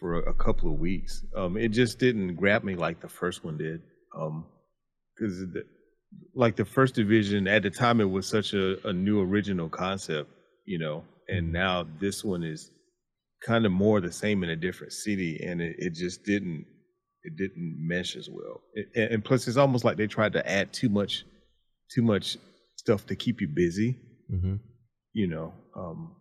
for 0.00 0.20
a 0.20 0.34
couple 0.34 0.72
of 0.72 0.78
weeks. 0.78 1.24
Um, 1.36 1.56
it 1.56 1.68
just 1.68 1.98
didn't 1.98 2.36
grab 2.36 2.64
me 2.64 2.76
like 2.76 3.00
the 3.00 3.08
first 3.08 3.44
one 3.44 3.58
did. 3.58 3.82
Um, 4.18 4.46
because 5.14 5.44
like 6.34 6.56
the 6.56 6.64
first 6.64 6.94
division 6.94 7.48
at 7.48 7.62
the 7.62 7.70
time, 7.70 8.00
it 8.00 8.10
was 8.10 8.28
such 8.28 8.54
a, 8.54 8.88
a 8.88 8.92
new 8.92 9.20
original 9.20 9.68
concept, 9.68 10.30
you 10.64 10.78
know, 10.78 11.04
and 11.28 11.52
now 11.52 11.86
this 12.00 12.24
one 12.24 12.42
is 12.42 12.70
kind 13.44 13.66
of 13.66 13.72
more 13.72 14.00
the 14.00 14.12
same 14.12 14.42
in 14.44 14.50
a 14.50 14.56
different 14.56 14.92
city, 14.92 15.40
and 15.44 15.60
it, 15.60 15.76
it 15.78 15.94
just 15.94 16.24
didn't 16.24 16.66
it 17.26 17.36
didn't 17.36 17.76
mesh 17.78 18.16
as 18.16 18.28
well. 18.30 18.62
It, 18.74 18.88
and, 18.94 19.14
and 19.14 19.24
plus, 19.24 19.48
it's 19.48 19.56
almost 19.56 19.84
like 19.84 19.96
they 19.96 20.06
tried 20.06 20.32
to 20.34 20.48
add 20.48 20.72
too 20.72 20.88
much 20.88 21.24
too 21.92 22.02
much 22.02 22.36
stuff 22.76 23.06
to 23.06 23.16
keep 23.16 23.40
you 23.40 23.48
busy, 23.48 23.98
hmm 24.30 24.56
you 25.12 25.26
know. 25.26 25.52
Um, 25.76 26.16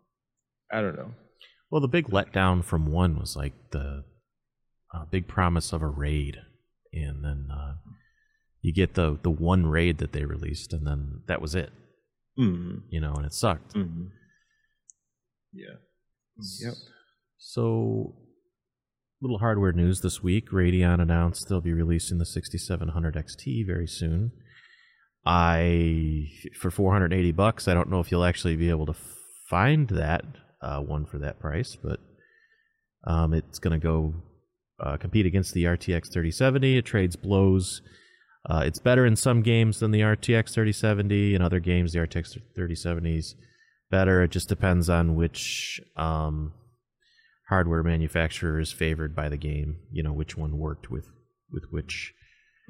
I 0.72 0.82
don't 0.82 0.96
know. 0.96 1.12
Well, 1.70 1.82
the 1.82 1.88
big 1.88 2.08
letdown 2.08 2.64
from 2.64 2.92
one 2.92 3.20
was 3.20 3.36
like 3.36 3.54
the 3.72 4.04
uh, 4.94 5.06
big 5.12 5.28
promise 5.28 5.74
of 5.74 5.82
a 5.82 5.88
raid, 5.88 6.38
and 6.94 7.24
then 7.24 7.50
uh, 7.52 7.76
you 8.62 8.74
get 8.74 8.96
the 8.96 9.20
the 9.22 9.30
one 9.30 9.66
raid 9.68 10.00
that 10.00 10.14
they 10.14 10.26
released, 10.26 10.74
and 10.74 10.88
then 10.88 11.22
that 11.28 11.42
was 11.42 11.56
it. 11.56 11.72
Mm-hmm. 12.40 12.80
You 12.90 13.02
know, 13.02 13.14
and 13.14 13.26
it 13.26 13.34
sucked. 13.34 13.76
Mm-hmm. 13.76 14.06
Yeah. 15.54 15.76
Yep. 16.62 16.74
So, 17.38 18.16
little 19.22 19.40
hardware 19.40 19.72
news 19.72 20.02
this 20.02 20.22
week. 20.22 20.50
Radeon 20.50 21.02
announced 21.02 21.48
they'll 21.48 21.62
be 21.62 21.74
releasing 21.74 22.18
the 22.18 22.26
6700 22.26 23.16
XT 23.16 23.66
very 23.66 23.88
soon. 23.88 24.32
I 25.26 26.30
for 26.54 26.70
480 26.70 27.32
bucks. 27.32 27.68
I 27.68 27.74
don't 27.74 27.90
know 27.90 28.00
if 28.00 28.12
you'll 28.12 28.26
actually 28.26 28.56
be 28.56 28.70
able 28.70 28.86
to 28.86 28.96
find 29.50 29.88
that 29.90 30.26
uh, 30.62 30.80
one 30.80 31.06
for 31.06 31.18
that 31.20 31.40
price, 31.40 31.76
but 31.76 32.00
um, 33.06 33.34
it's 33.34 33.60
going 33.60 33.80
to 33.80 33.84
go 33.84 34.14
uh, 34.80 34.98
compete 34.98 35.26
against 35.26 35.54
the 35.54 35.64
RTX 35.64 36.12
3070. 36.12 36.78
It 36.78 36.86
trades 36.86 37.16
blows. 37.16 37.82
Uh, 38.48 38.62
it's 38.66 38.80
better 38.80 39.06
in 39.06 39.16
some 39.16 39.42
games 39.42 39.80
than 39.80 39.92
the 39.92 40.02
RTX 40.02 40.54
3070. 40.54 41.34
In 41.34 41.42
other 41.42 41.60
games, 41.60 41.94
the 41.94 42.00
RTX 42.00 42.34
3070 42.54 43.18
is 43.18 43.36
better. 43.90 44.22
It 44.22 44.32
just 44.32 44.50
depends 44.50 44.90
on 44.90 45.16
which 45.16 45.82
um, 45.96 46.54
hardware 47.50 47.84
manufacturer 47.84 48.60
is 48.60 48.72
favored 48.72 49.16
by 49.16 49.30
the 49.30 49.38
game. 49.38 49.78
You 49.92 50.04
know 50.04 50.14
which 50.14 50.36
one 50.38 50.58
worked 50.58 50.90
with 50.92 51.10
with 51.52 51.64
which 51.72 52.14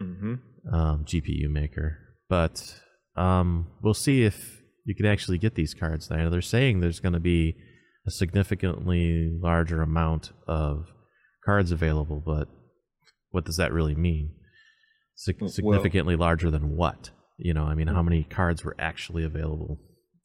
Mm-hmm. 0.02 0.76
um, 0.76 1.06
GPU 1.06 1.50
maker. 1.50 1.98
But 2.28 2.82
um, 3.16 3.68
we'll 3.82 3.94
see 3.94 4.24
if 4.24 4.62
you 4.84 4.94
can 4.94 5.06
actually 5.06 5.38
get 5.38 5.56
these 5.56 5.74
cards. 5.74 6.10
Now 6.10 6.30
they're 6.30 6.42
saying 6.42 6.82
there's 6.82 7.00
going 7.00 7.14
to 7.14 7.20
be 7.22 7.56
a 8.06 8.12
significantly 8.12 9.30
larger 9.42 9.82
amount 9.82 10.32
of 10.48 10.88
cards 11.46 11.72
available, 11.72 12.22
but 12.26 12.50
what 13.32 13.46
does 13.46 13.56
that 13.58 13.72
really 13.72 13.96
mean? 13.96 14.32
Sig- 15.16 15.38
Well- 15.40 15.50
significantly 15.50 16.16
larger 16.18 16.52
than 16.52 16.76
what? 16.76 17.12
You 17.38 17.54
know, 17.54 17.64
I 17.64 17.74
mean, 17.76 17.88
how 17.88 18.04
many 18.04 18.24
cards 18.24 18.64
were 18.66 18.76
actually 18.78 19.24
available 19.24 19.80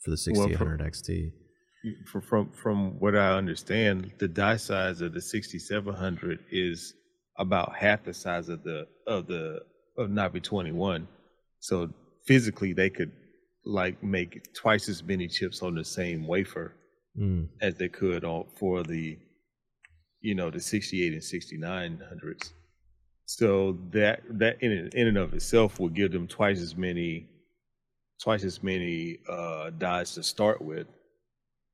for 0.04 0.10
the 0.10 0.16
Well, 0.34 0.48
for- 0.48 0.56
6800 0.56 0.80
XT? 0.80 1.30
For, 2.06 2.20
from 2.20 2.50
from 2.52 2.98
what 3.00 3.16
I 3.16 3.36
understand, 3.36 4.12
the 4.18 4.28
die 4.28 4.56
size 4.56 5.00
of 5.00 5.14
the 5.14 5.20
6700 5.20 6.40
is 6.50 6.94
about 7.38 7.74
half 7.74 8.04
the 8.04 8.12
size 8.12 8.48
of 8.48 8.62
the 8.62 8.86
of 9.06 9.26
the 9.26 9.62
of 9.96 10.10
Navi 10.10 10.42
21. 10.42 11.08
So 11.60 11.90
physically, 12.26 12.74
they 12.74 12.90
could 12.90 13.12
like 13.64 14.02
make 14.02 14.52
twice 14.52 14.88
as 14.88 15.02
many 15.02 15.26
chips 15.26 15.62
on 15.62 15.74
the 15.74 15.84
same 15.84 16.26
wafer 16.26 16.74
Mm, 17.18 17.48
as 17.60 17.74
they 17.74 17.88
could 17.88 18.24
on 18.24 18.44
for 18.54 18.84
the 18.84 19.18
you 20.20 20.34
know 20.34 20.48
the 20.48 20.60
68 20.60 21.12
and 21.12 21.22
6900s. 21.22 22.52
So 23.26 23.78
that 23.90 24.22
that 24.30 24.62
in 24.62 24.90
in 24.94 25.08
and 25.08 25.18
of 25.18 25.34
itself 25.34 25.80
would 25.80 25.94
give 25.94 26.12
them 26.12 26.28
twice 26.28 26.60
as 26.60 26.76
many 26.76 27.28
twice 28.22 28.44
as 28.44 28.62
many 28.62 29.18
uh, 29.28 29.70
dies 29.70 30.14
to 30.14 30.22
start 30.22 30.62
with, 30.62 30.86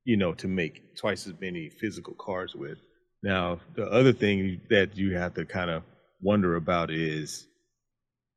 you 0.07 0.17
know, 0.17 0.33
to 0.33 0.47
make 0.47 0.97
twice 0.97 1.27
as 1.27 1.35
many 1.41 1.69
physical 1.69 2.15
cards 2.15 2.55
with. 2.55 2.79
Now, 3.23 3.59
the 3.75 3.87
other 3.87 4.13
thing 4.13 4.61
that 4.71 4.97
you 4.97 5.17
have 5.17 5.35
to 5.35 5.45
kind 5.45 5.69
of 5.69 5.83
wonder 6.23 6.55
about 6.55 6.93
is 6.93 7.49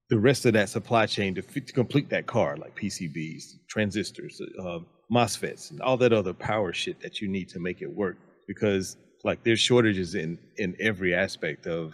the 0.10 0.18
rest 0.18 0.48
of 0.48 0.54
that 0.54 0.70
supply 0.70 1.06
chain 1.06 1.36
to, 1.36 1.44
fit, 1.44 1.68
to 1.68 1.74
complete 1.74 2.10
that 2.10 2.26
car, 2.26 2.58
like 2.58 2.76
PCBs, 2.76 3.44
transistors, 3.70 4.42
uh, 4.60 4.80
MOSFETs, 5.12 5.70
and 5.70 5.80
all 5.82 5.96
that 5.98 6.12
other 6.12 6.34
power 6.34 6.74
shit 6.74 7.00
that 7.02 7.22
you 7.22 7.28
need 7.28 7.48
to 7.50 7.60
make 7.60 7.84
it 7.84 7.96
work. 7.96 8.18
Because 8.48 8.98
like 9.24 9.44
there's 9.44 9.60
shortages 9.60 10.16
in 10.16 10.40
in 10.58 10.76
every 10.80 11.14
aspect 11.14 11.68
of 11.68 11.94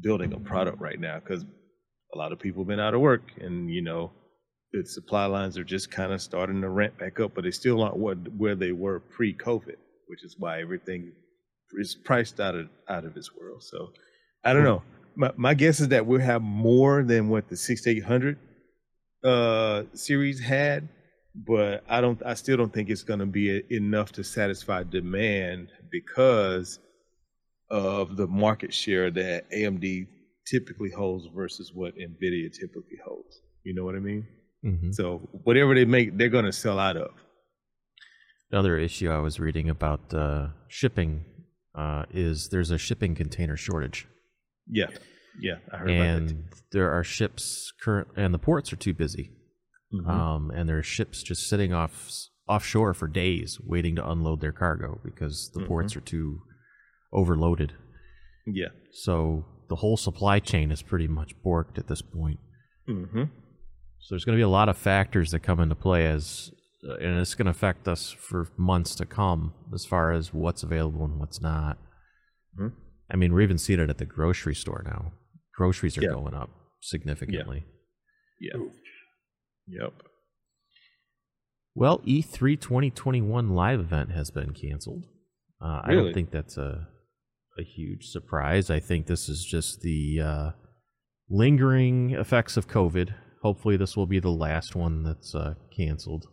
building 0.00 0.32
a 0.32 0.38
product 0.38 0.80
right 0.80 1.00
now. 1.00 1.18
Because 1.18 1.44
a 2.14 2.18
lot 2.18 2.30
of 2.30 2.38
people 2.38 2.62
have 2.62 2.68
been 2.68 2.78
out 2.78 2.94
of 2.94 3.00
work, 3.00 3.32
and 3.40 3.68
you 3.68 3.82
know 3.82 4.12
the 4.72 4.84
supply 4.86 5.26
lines 5.26 5.58
are 5.58 5.64
just 5.64 5.90
kind 5.90 6.12
of 6.12 6.22
starting 6.22 6.60
to 6.62 6.68
ramp 6.68 6.98
back 6.98 7.20
up, 7.20 7.32
but 7.34 7.44
they 7.44 7.50
still 7.50 7.82
aren't 7.82 7.96
what, 7.96 8.16
where 8.36 8.54
they 8.54 8.72
were 8.72 9.00
pre-COVID, 9.00 9.76
which 10.06 10.24
is 10.24 10.36
why 10.38 10.60
everything 10.60 11.12
is 11.74 11.94
priced 11.94 12.40
out 12.40 12.54
of 12.54 12.68
out 12.88 13.04
of 13.04 13.14
this 13.14 13.34
world. 13.34 13.62
So 13.62 13.92
I 14.44 14.52
don't 14.52 14.64
know. 14.64 14.82
My, 15.14 15.30
my 15.36 15.54
guess 15.54 15.80
is 15.80 15.88
that 15.88 16.06
we'll 16.06 16.20
have 16.20 16.42
more 16.42 17.02
than 17.02 17.28
what 17.28 17.48
the 17.48 17.56
6800 17.56 18.38
uh, 19.24 19.82
series 19.92 20.40
had, 20.40 20.88
but 21.34 21.84
I 21.88 22.00
don't. 22.00 22.20
I 22.24 22.34
still 22.34 22.56
don't 22.56 22.72
think 22.72 22.88
it's 22.88 23.02
going 23.02 23.20
to 23.20 23.26
be 23.26 23.62
enough 23.70 24.12
to 24.12 24.24
satisfy 24.24 24.82
demand 24.84 25.68
because 25.90 26.78
of 27.70 28.16
the 28.16 28.26
market 28.26 28.72
share 28.72 29.10
that 29.10 29.50
AMD 29.50 30.06
typically 30.46 30.90
holds 30.90 31.26
versus 31.34 31.72
what 31.74 31.94
Nvidia 31.96 32.52
typically 32.52 32.98
holds. 33.04 33.40
You 33.64 33.74
know 33.74 33.84
what 33.84 33.94
I 33.94 34.00
mean? 34.00 34.26
Mm-hmm. 34.64 34.92
So 34.92 35.18
whatever 35.44 35.74
they 35.74 35.84
make, 35.84 36.16
they're 36.16 36.28
going 36.28 36.44
to 36.44 36.52
sell 36.52 36.78
out 36.78 36.96
of. 36.96 37.10
Another 38.50 38.76
issue 38.78 39.10
I 39.10 39.18
was 39.18 39.40
reading 39.40 39.70
about 39.70 40.12
uh, 40.12 40.48
shipping 40.68 41.24
uh, 41.74 42.04
is 42.12 42.48
there's 42.50 42.70
a 42.70 42.78
shipping 42.78 43.14
container 43.14 43.56
shortage. 43.56 44.06
Yeah, 44.68 44.88
yeah, 45.40 45.54
I 45.72 45.76
heard 45.78 45.90
and 45.90 46.30
about 46.30 46.50
that. 46.50 46.62
there 46.72 46.90
are 46.92 47.02
ships 47.02 47.72
current, 47.82 48.08
and 48.14 48.32
the 48.34 48.38
ports 48.38 48.72
are 48.72 48.76
too 48.76 48.92
busy. 48.94 49.30
Mhm. 49.92 50.06
Um, 50.08 50.50
and 50.50 50.68
there 50.68 50.78
are 50.78 50.82
ships 50.82 51.22
just 51.22 51.48
sitting 51.48 51.72
off 51.72 52.10
offshore 52.48 52.92
for 52.94 53.08
days 53.08 53.58
waiting 53.64 53.96
to 53.96 54.08
unload 54.10 54.40
their 54.40 54.52
cargo 54.52 55.00
because 55.04 55.50
the 55.54 55.60
Mhm. 55.60 55.66
ports 55.68 55.96
are 55.96 56.00
too 56.00 56.40
overloaded. 57.12 57.72
yeah. 58.46 58.68
So 58.92 59.44
the 59.68 59.76
whole 59.76 59.96
supply 59.96 60.40
chain 60.40 60.70
is 60.72 60.82
pretty 60.82 61.06
much 61.08 61.34
borked 61.44 61.78
at 61.78 61.86
this 61.88 62.02
point. 62.02 62.40
hmm 62.86 63.24
So 64.02 64.14
there's 64.14 64.24
going 64.24 64.36
to 64.36 64.40
be 64.40 64.42
a 64.42 64.48
lot 64.48 64.68
of 64.68 64.76
factors 64.76 65.30
that 65.30 65.40
come 65.40 65.60
into 65.60 65.74
play 65.76 66.06
as, 66.06 66.50
uh, 66.88 66.94
and 66.96 67.18
it's 67.20 67.34
going 67.34 67.46
to 67.46 67.50
affect 67.52 67.86
us 67.86 68.10
for 68.10 68.48
months 68.56 68.94
to 68.96 69.06
come 69.06 69.54
as 69.72 69.84
far 69.84 70.12
as 70.12 70.34
what's 70.34 70.62
available 70.64 71.04
and 71.04 71.18
what's 71.20 71.40
not. 71.40 71.78
Mhm. 72.58 72.72
I 73.10 73.16
mean, 73.16 73.32
we're 73.32 73.42
even 73.42 73.58
seeing 73.58 73.78
it 73.80 73.90
at 73.90 73.98
the 73.98 74.04
grocery 74.04 74.54
store 74.56 74.82
now. 74.84 75.12
Groceries 75.54 75.96
are 75.98 76.02
Yeah. 76.02 76.10
going 76.10 76.34
up 76.34 76.50
significantly. 76.80 77.64
Yeah. 78.40 78.56
Yep. 79.68 80.02
Well, 81.74 82.02
E 82.04 82.20
E3 82.22 82.56
2021 82.56 83.50
live 83.50 83.78
event 83.80 84.10
has 84.10 84.30
been 84.30 84.52
canceled. 84.52 85.04
Uh, 85.60 85.80
I 85.84 85.92
don't 85.94 86.12
think 86.12 86.30
that's 86.30 86.56
a 86.56 86.88
a 87.58 87.62
huge 87.62 88.06
surprise. 88.06 88.70
I 88.70 88.80
think 88.80 89.06
this 89.06 89.28
is 89.28 89.44
just 89.44 89.82
the 89.82 90.20
uh, 90.20 90.50
lingering 91.28 92.10
effects 92.12 92.56
of 92.56 92.66
COVID. 92.66 93.14
Hopefully, 93.42 93.76
this 93.76 93.96
will 93.96 94.06
be 94.06 94.20
the 94.20 94.30
last 94.30 94.74
one 94.74 95.02
that's 95.02 95.34
uh, 95.34 95.54
canceled 95.76 96.26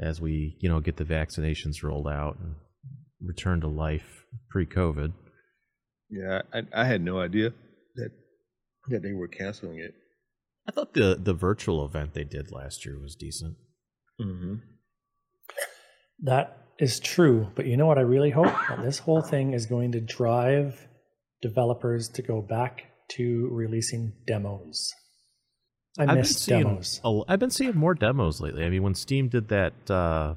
as 0.00 0.20
we, 0.20 0.56
you 0.60 0.68
know, 0.68 0.80
get 0.80 0.96
the 0.96 1.04
vaccinations 1.04 1.82
rolled 1.82 2.08
out 2.08 2.38
and 2.40 2.54
return 3.20 3.60
to 3.60 3.68
life 3.68 4.24
pre-COVID. 4.50 5.12
Yeah, 6.10 6.42
I, 6.52 6.62
I 6.72 6.84
had 6.84 7.02
no 7.02 7.20
idea 7.20 7.52
that 7.96 8.10
that 8.88 9.02
they 9.02 9.12
were 9.12 9.28
canceling 9.28 9.78
it. 9.78 9.92
I 10.66 10.72
thought 10.72 10.94
the 10.94 11.18
the 11.20 11.34
virtual 11.34 11.84
event 11.84 12.14
they 12.14 12.24
did 12.24 12.50
last 12.50 12.86
year 12.86 12.98
was 13.00 13.14
decent. 13.14 13.56
Mm-hmm. 14.20 14.54
That 16.20 16.56
is 16.78 16.98
true, 17.00 17.48
but 17.54 17.66
you 17.66 17.76
know 17.76 17.86
what? 17.86 17.98
I 17.98 18.02
really 18.02 18.30
hope 18.30 18.52
that 18.68 18.82
this 18.82 18.98
whole 18.98 19.20
thing 19.20 19.52
is 19.52 19.66
going 19.66 19.92
to 19.92 20.00
drive 20.00 20.86
developers 21.42 22.08
to 22.14 22.22
go 22.22 22.40
back 22.40 22.82
to 23.12 23.48
releasing 23.50 24.12
demos. 24.26 24.92
I 25.98 26.02
I've 26.02 26.08
been 26.08 26.16
miss 26.18 26.36
seeing 26.36 26.62
demos. 26.64 27.00
a- 27.04 27.20
I've 27.28 27.38
been 27.40 27.50
seeing 27.50 27.76
more 27.76 27.94
demos 27.94 28.40
lately. 28.40 28.64
I 28.64 28.70
mean, 28.70 28.82
when 28.82 28.94
Steam 28.94 29.28
did 29.28 29.48
that, 29.48 29.72
uh, 29.90 30.34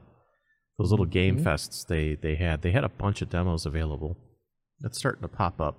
those 0.78 0.92
little 0.92 1.06
game 1.06 1.38
Mhm. 1.40 1.44
fests 1.44 1.86
they 1.88 2.16
they 2.16 2.36
had, 2.36 2.62
they 2.62 2.72
had 2.72 2.84
a 2.84 2.90
bunch 2.90 3.22
of 3.22 3.30
demos 3.30 3.66
available. 3.66 4.18
That's 4.80 4.98
starting 4.98 5.22
to 5.22 5.28
pop 5.28 5.60
up 5.62 5.78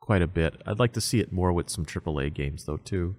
quite 0.00 0.20
a 0.22 0.26
bit. 0.26 0.54
I'd 0.66 0.78
like 0.78 0.92
to 0.94 1.00
see 1.00 1.20
it 1.20 1.32
more 1.32 1.52
with 1.52 1.70
some 1.70 1.84
AAA 1.86 2.28
games 2.34 2.64
though 2.66 2.76
too. 2.76 3.16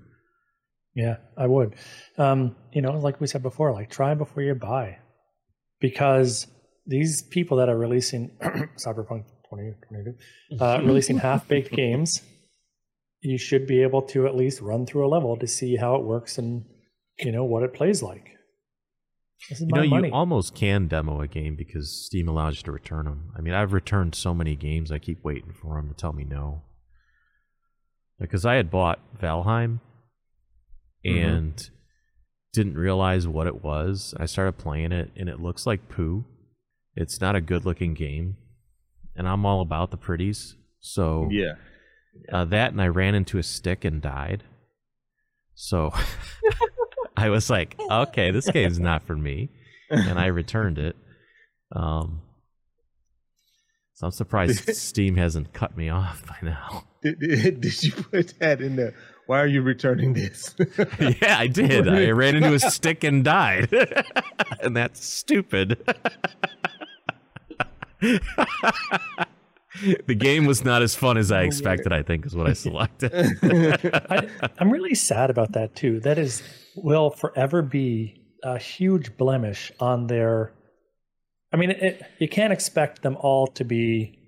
Yeah, 0.93 1.17
I 1.37 1.47
would. 1.47 1.75
Um, 2.17 2.55
you 2.71 2.81
know, 2.81 2.91
like 2.99 3.19
we 3.19 3.27
said 3.27 3.41
before, 3.41 3.73
like 3.73 3.89
try 3.89 4.13
before 4.13 4.43
you 4.43 4.53
buy, 4.55 4.99
because 5.79 6.47
these 6.85 7.21
people 7.23 7.57
that 7.57 7.69
are 7.69 7.77
releasing 7.77 8.29
Cyberpunk 8.77 9.25
2022, 9.49 10.15
uh, 10.63 10.79
releasing 10.83 11.17
half-baked 11.17 11.71
games, 11.71 12.21
you 13.25 13.37
should 13.37 13.65
be 13.67 13.81
able 13.81 14.01
to 14.03 14.25
at 14.27 14.35
least 14.35 14.61
run 14.61 14.85
through 14.85 15.05
a 15.05 15.09
level 15.09 15.35
to 15.37 15.47
see 15.47 15.75
how 15.75 15.95
it 15.95 16.03
works 16.03 16.37
and 16.37 16.63
you 17.19 17.31
know 17.31 17.43
what 17.43 17.63
it 17.63 17.73
plays 17.73 18.01
like. 18.03 18.29
This 19.49 19.59
is 19.59 19.67
You 19.67 19.67
my 19.71 19.81
know, 19.83 19.87
money. 19.89 20.07
you 20.09 20.13
almost 20.13 20.55
can 20.55 20.87
demo 20.87 21.21
a 21.21 21.27
game 21.27 21.55
because 21.55 22.05
Steam 22.05 22.27
allows 22.27 22.57
you 22.57 22.63
to 22.63 22.71
return 22.71 23.05
them. 23.05 23.31
I 23.37 23.41
mean, 23.41 23.53
I've 23.53 23.73
returned 23.73 24.15
so 24.15 24.33
many 24.33 24.55
games. 24.55 24.91
I 24.91 24.99
keep 24.99 25.23
waiting 25.23 25.53
for 25.53 25.75
them 25.75 25.89
to 25.89 25.93
tell 25.95 26.13
me 26.13 26.23
no. 26.23 26.61
Because 28.19 28.45
I 28.45 28.55
had 28.55 28.71
bought 28.71 28.99
Valheim 29.19 29.81
Mhm. 31.05 31.23
and 31.25 31.69
didn't 32.53 32.75
realize 32.77 33.27
what 33.27 33.47
it 33.47 33.61
was. 33.63 34.13
I 34.17 34.25
started 34.25 34.53
playing 34.57 34.91
it 34.93 35.11
and 35.15 35.27
it 35.27 35.39
looks 35.41 35.65
like 35.67 35.89
poo. 35.89 36.23
It's 36.95 37.19
not 37.19 37.35
a 37.35 37.41
good 37.41 37.65
looking 37.65 37.93
game. 37.93 38.37
And 39.15 39.27
I'm 39.27 39.45
all 39.45 39.61
about 39.61 39.91
the 39.91 39.97
pretties. 39.97 40.55
So 40.79 41.27
Yeah. 41.29 41.55
Uh, 42.31 42.45
that 42.45 42.71
and 42.71 42.81
I 42.81 42.87
ran 42.87 43.15
into 43.15 43.37
a 43.37 43.43
stick 43.43 43.85
and 43.85 44.01
died. 44.01 44.43
So 45.55 45.93
I 47.17 47.29
was 47.29 47.49
like, 47.49 47.79
okay, 47.79 48.31
this 48.31 48.49
game's 48.49 48.79
not 48.79 49.03
for 49.03 49.15
me. 49.15 49.49
And 49.89 50.19
I 50.19 50.27
returned 50.27 50.77
it. 50.77 50.95
Um, 51.71 52.21
so 53.93 54.07
I'm 54.07 54.11
surprised 54.11 54.75
Steam 54.75 55.15
hasn't 55.15 55.53
cut 55.53 55.77
me 55.77 55.89
off 55.89 56.25
by 56.27 56.37
now. 56.41 56.83
Did, 57.05 57.19
did, 57.19 57.61
did 57.61 57.83
you 57.83 57.91
put 57.91 58.33
that 58.39 58.61
in 58.61 58.77
there? 58.77 58.95
Why 59.27 59.39
are 59.39 59.45
you 59.45 59.61
returning 59.61 60.13
this? 60.13 60.55
yeah, 61.21 61.37
I 61.37 61.45
did. 61.45 61.87
I 61.87 62.09
ran 62.09 62.35
into 62.35 62.55
a 62.55 62.59
stick 62.59 63.03
and 63.03 63.23
died. 63.23 63.71
and 64.59 64.75
that's 64.75 65.05
stupid. 65.05 65.77
the 70.07 70.15
game 70.15 70.45
was 70.45 70.63
not 70.63 70.81
as 70.81 70.95
fun 70.95 71.17
as 71.17 71.31
I 71.31 71.43
expected, 71.43 71.91
I 71.91 72.03
think, 72.03 72.25
is 72.25 72.35
what 72.35 72.47
I 72.47 72.53
selected. 72.53 73.11
I, 74.09 74.27
I'm 74.59 74.69
really 74.69 74.95
sad 74.95 75.29
about 75.29 75.53
that 75.53 75.75
too. 75.75 75.99
That 76.01 76.17
is 76.17 76.43
will 76.75 77.09
forever 77.09 77.61
be 77.61 78.21
a 78.43 78.57
huge 78.57 79.17
blemish 79.17 79.71
on 79.79 80.07
their. 80.07 80.53
I 81.53 81.57
mean, 81.57 81.71
it, 81.71 82.01
you 82.19 82.27
can't 82.27 82.51
expect 82.51 83.01
them 83.01 83.17
all 83.19 83.47
to 83.47 83.63
be 83.63 84.19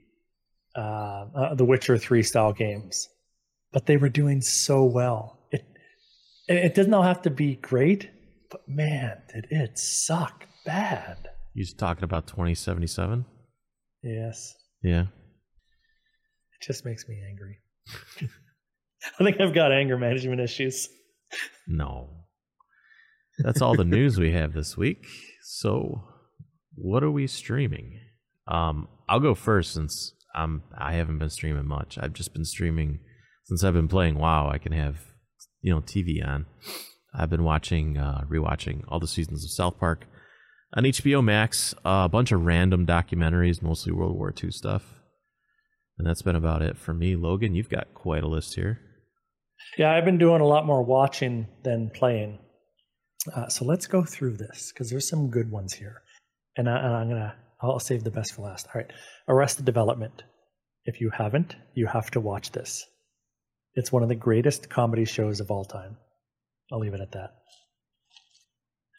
uh, 0.76 1.26
uh, 1.36 1.56
the 1.56 1.66
Witcher 1.66 1.98
Three 1.98 2.24
style 2.24 2.54
games, 2.54 3.10
but 3.72 3.86
they 3.86 3.98
were 3.98 4.10
doing 4.10 4.42
so 4.42 4.84
well. 4.84 5.40
It 5.52 5.66
it, 6.48 6.58
it 6.58 6.76
doesn't 6.76 6.94
all 6.94 7.04
have 7.04 7.22
to 7.24 7.30
be 7.30 7.56
great, 7.56 8.10
but 8.50 8.68
man, 8.68 9.18
did 9.34 9.48
it 9.52 9.78
suck 9.78 10.46
bad. 10.66 11.30
You're 11.54 11.66
talking 11.76 12.04
about 12.04 12.28
2077? 12.28 13.26
Yes, 14.04 14.54
Yeah. 14.84 15.06
It 16.60 16.66
just 16.66 16.86
makes 16.86 17.08
me 17.08 17.22
angry. 17.28 17.58
I 19.20 19.24
think 19.24 19.40
I've 19.40 19.54
got 19.54 19.72
anger 19.72 19.98
management 19.98 20.42
issues. 20.42 20.90
No. 21.68 22.10
That's 23.40 23.62
all 23.62 23.76
the 23.76 23.86
news 23.98 24.20
we 24.20 24.32
have 24.32 24.54
this 24.54 24.76
week. 24.76 25.06
So, 25.42 26.04
what 26.76 27.04
are 27.04 27.12
we 27.12 27.28
streaming? 27.28 28.00
Um, 28.48 28.88
I'll 29.08 29.20
go 29.20 29.36
first 29.36 29.74
since 29.74 30.14
I'm 30.36 30.64
I 30.78 30.94
haven't 30.94 31.20
been 31.20 31.30
streaming 31.30 31.68
much. 31.68 31.98
I've 32.02 32.14
just 32.14 32.34
been 32.34 32.46
streaming 32.46 33.00
since 33.46 33.64
I've 33.64 33.74
been 33.74 33.88
playing 33.88 34.18
WoW. 34.18 34.50
I 34.50 34.58
can 34.58 34.72
have 34.72 34.98
you 35.62 35.74
know 35.74 35.82
TV 35.82 36.26
on. 36.26 36.46
I've 37.14 37.30
been 37.30 37.44
watching, 37.44 37.98
uh, 37.98 38.26
rewatching 38.30 38.84
all 38.88 39.00
the 39.00 39.08
seasons 39.08 39.44
of 39.44 39.50
South 39.50 39.80
Park 39.80 40.06
on 40.74 40.84
HBO 40.84 41.24
Max. 41.24 41.74
Uh, 41.86 42.04
a 42.06 42.10
bunch 42.10 42.32
of 42.32 42.46
random 42.46 42.86
documentaries, 42.86 43.62
mostly 43.62 43.92
World 43.92 44.16
War 44.16 44.34
II 44.44 44.52
stuff, 44.52 44.84
and 45.98 46.08
that's 46.08 46.22
been 46.22 46.36
about 46.36 46.62
it 46.62 46.78
for 46.78 46.94
me. 46.94 47.16
Logan, 47.16 47.56
you've 47.56 47.70
got 47.70 47.94
quite 47.94 48.24
a 48.24 48.28
list 48.28 48.56
here. 48.56 48.80
Yeah, 49.78 49.94
I've 49.94 50.06
been 50.06 50.18
doing 50.18 50.42
a 50.42 50.48
lot 50.48 50.66
more 50.66 50.84
watching 50.84 51.48
than 51.64 51.90
playing. 51.90 52.40
Uh, 53.36 53.48
so 53.48 53.66
let's 53.66 53.88
go 53.88 54.04
through 54.04 54.38
this 54.38 54.72
because 54.72 54.90
there's 54.90 55.10
some 55.10 55.30
good 55.30 55.52
ones 55.52 55.74
here, 55.74 56.02
and, 56.56 56.70
I, 56.70 56.78
I'm 56.78 57.10
gonna 57.10 57.36
I'll 57.62 57.80
save 57.80 58.04
the 58.04 58.12
best 58.12 58.34
for 58.34 58.44
last. 58.44 58.68
All 58.68 58.82
right, 58.82 58.92
Arrested 59.28 59.66
Development. 59.66 60.24
If 60.86 61.02
you 61.02 61.10
haven't, 61.10 61.56
you 61.74 61.88
have 61.88 62.12
to 62.12 62.22
watch 62.22 62.52
this. 62.52 62.86
It's 63.74 63.92
one 63.92 64.04
of 64.04 64.10
the 64.10 64.16
greatest 64.16 64.70
comedy 64.70 65.06
shows 65.06 65.40
of 65.40 65.52
all 65.52 65.66
time. 65.66 65.98
I'll 66.72 66.80
leave 66.80 66.94
it 66.94 67.02
at 67.02 67.12
that. 67.12 67.34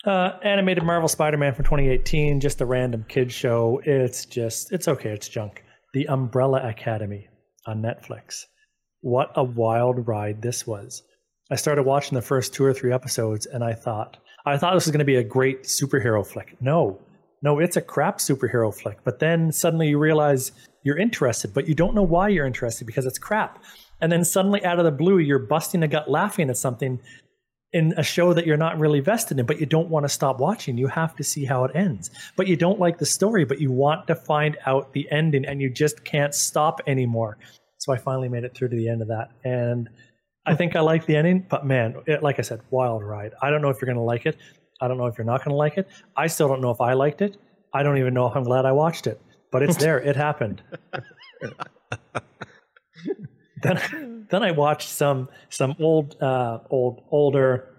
Uh, 0.05 0.38
animated 0.42 0.84
Marvel 0.84 1.09
Spider-Man 1.09 1.55
from 1.55 1.64
2018, 1.64 2.40
just 2.40 2.61
a 2.61 2.66
random 2.66 3.05
kid 3.09 3.32
show. 3.32 3.80
It's 3.84 4.26
just 4.26 4.72
it's 4.72 4.88
okay. 4.88 5.11
It's 5.11 5.28
junk. 5.28 5.64
The 5.95 6.07
Umbrella 6.09 6.68
Academy 6.68 7.28
on 7.64 7.80
Netflix. 7.80 8.45
What 9.01 9.32
a 9.36 9.43
wild 9.43 10.07
ride 10.07 10.43
this 10.43 10.66
was. 10.66 11.03
I 11.51 11.57
started 11.57 11.84
watching 11.84 12.14
the 12.14 12.20
first 12.20 12.53
two 12.53 12.62
or 12.62 12.74
three 12.74 12.93
episodes 12.93 13.47
and 13.47 13.64
I 13.64 13.72
thought, 13.72 14.18
I 14.45 14.59
thought 14.59 14.74
this 14.74 14.84
was 14.84 14.93
going 14.93 14.99
to 14.99 15.07
be 15.07 15.16
a 15.16 15.24
great 15.24 15.62
superhero 15.62 16.26
flick. 16.26 16.57
No, 16.61 17.01
no, 17.41 17.59
it's 17.59 17.78
a 17.78 17.80
crap 17.80 18.18
superhero 18.18 18.74
flick. 18.74 18.99
But 19.03 19.18
then 19.18 19.51
suddenly 19.51 19.89
you 19.89 19.99
realize 19.99 20.53
you're 20.84 20.99
interested, 20.99 21.55
but 21.55 21.66
you 21.66 21.74
don't 21.74 21.95
know 21.95 22.03
why 22.03 22.28
you're 22.28 22.47
interested 22.47 22.86
because 22.86 23.07
it's 23.07 23.18
crap. 23.18 23.62
And 24.03 24.12
then 24.12 24.26
suddenly 24.26 24.62
out 24.66 24.78
of 24.78 24.84
the 24.84 24.91
blue, 24.91 25.18
you're 25.18 25.39
busting 25.39 25.82
a 25.82 25.89
gut 25.89 26.11
laughing 26.11 26.51
at 26.51 26.59
something 26.59 27.01
in 27.72 27.92
a 27.96 28.02
show 28.02 28.32
that 28.32 28.46
you're 28.46 28.56
not 28.56 28.78
really 28.78 29.00
vested 29.00 29.38
in, 29.38 29.46
but 29.46 29.60
you 29.60 29.66
don't 29.66 29.90
want 29.90 30.04
to 30.04 30.08
stop 30.08 30.40
watching. 30.40 30.78
You 30.78 30.88
have 30.88 31.14
to 31.16 31.24
see 31.24 31.44
how 31.44 31.64
it 31.64 31.72
ends. 31.74 32.10
But 32.36 32.46
you 32.46 32.56
don't 32.56 32.80
like 32.80 32.98
the 32.98 33.06
story, 33.06 33.44
but 33.44 33.60
you 33.60 33.70
want 33.70 34.06
to 34.06 34.14
find 34.14 34.56
out 34.66 34.92
the 34.92 35.10
ending 35.10 35.44
and 35.44 35.60
you 35.60 35.70
just 35.70 36.04
can't 36.04 36.34
stop 36.34 36.80
anymore. 36.86 37.38
So 37.78 37.92
I 37.92 37.98
finally 37.98 38.28
made 38.28 38.44
it 38.44 38.54
through 38.54 38.70
to 38.70 38.76
the 38.76 38.88
end 38.88 39.02
of 39.02 39.08
that. 39.08 39.30
And 39.44 39.88
I 40.46 40.54
think 40.54 40.76
I 40.76 40.80
like 40.80 41.04
the 41.04 41.16
ending, 41.16 41.46
but 41.48 41.66
man, 41.66 41.96
it, 42.06 42.22
like 42.22 42.38
I 42.38 42.42
said, 42.42 42.60
wild 42.70 43.04
ride. 43.04 43.32
I 43.42 43.50
don't 43.50 43.60
know 43.60 43.68
if 43.68 43.80
you're 43.80 43.86
going 43.86 43.96
to 43.96 44.02
like 44.02 44.24
it. 44.24 44.36
I 44.80 44.88
don't 44.88 44.96
know 44.96 45.06
if 45.06 45.18
you're 45.18 45.26
not 45.26 45.44
going 45.44 45.52
to 45.52 45.56
like 45.56 45.76
it. 45.76 45.88
I 46.16 46.28
still 46.28 46.48
don't 46.48 46.62
know 46.62 46.70
if 46.70 46.80
I 46.80 46.94
liked 46.94 47.20
it. 47.20 47.36
I 47.74 47.82
don't 47.82 47.98
even 47.98 48.14
know 48.14 48.26
if 48.28 48.34
I'm 48.34 48.44
glad 48.44 48.64
I 48.64 48.72
watched 48.72 49.06
it, 49.06 49.20
but 49.52 49.62
it's 49.62 49.76
there. 49.82 49.98
it 49.98 50.16
happened. 50.16 50.62
then, 53.62 54.26
then 54.30 54.42
I 54.42 54.50
watched 54.50 54.88
some 54.88 55.28
some 55.48 55.74
old, 55.80 56.20
uh, 56.20 56.61
old, 56.70 57.02
older 57.11 57.74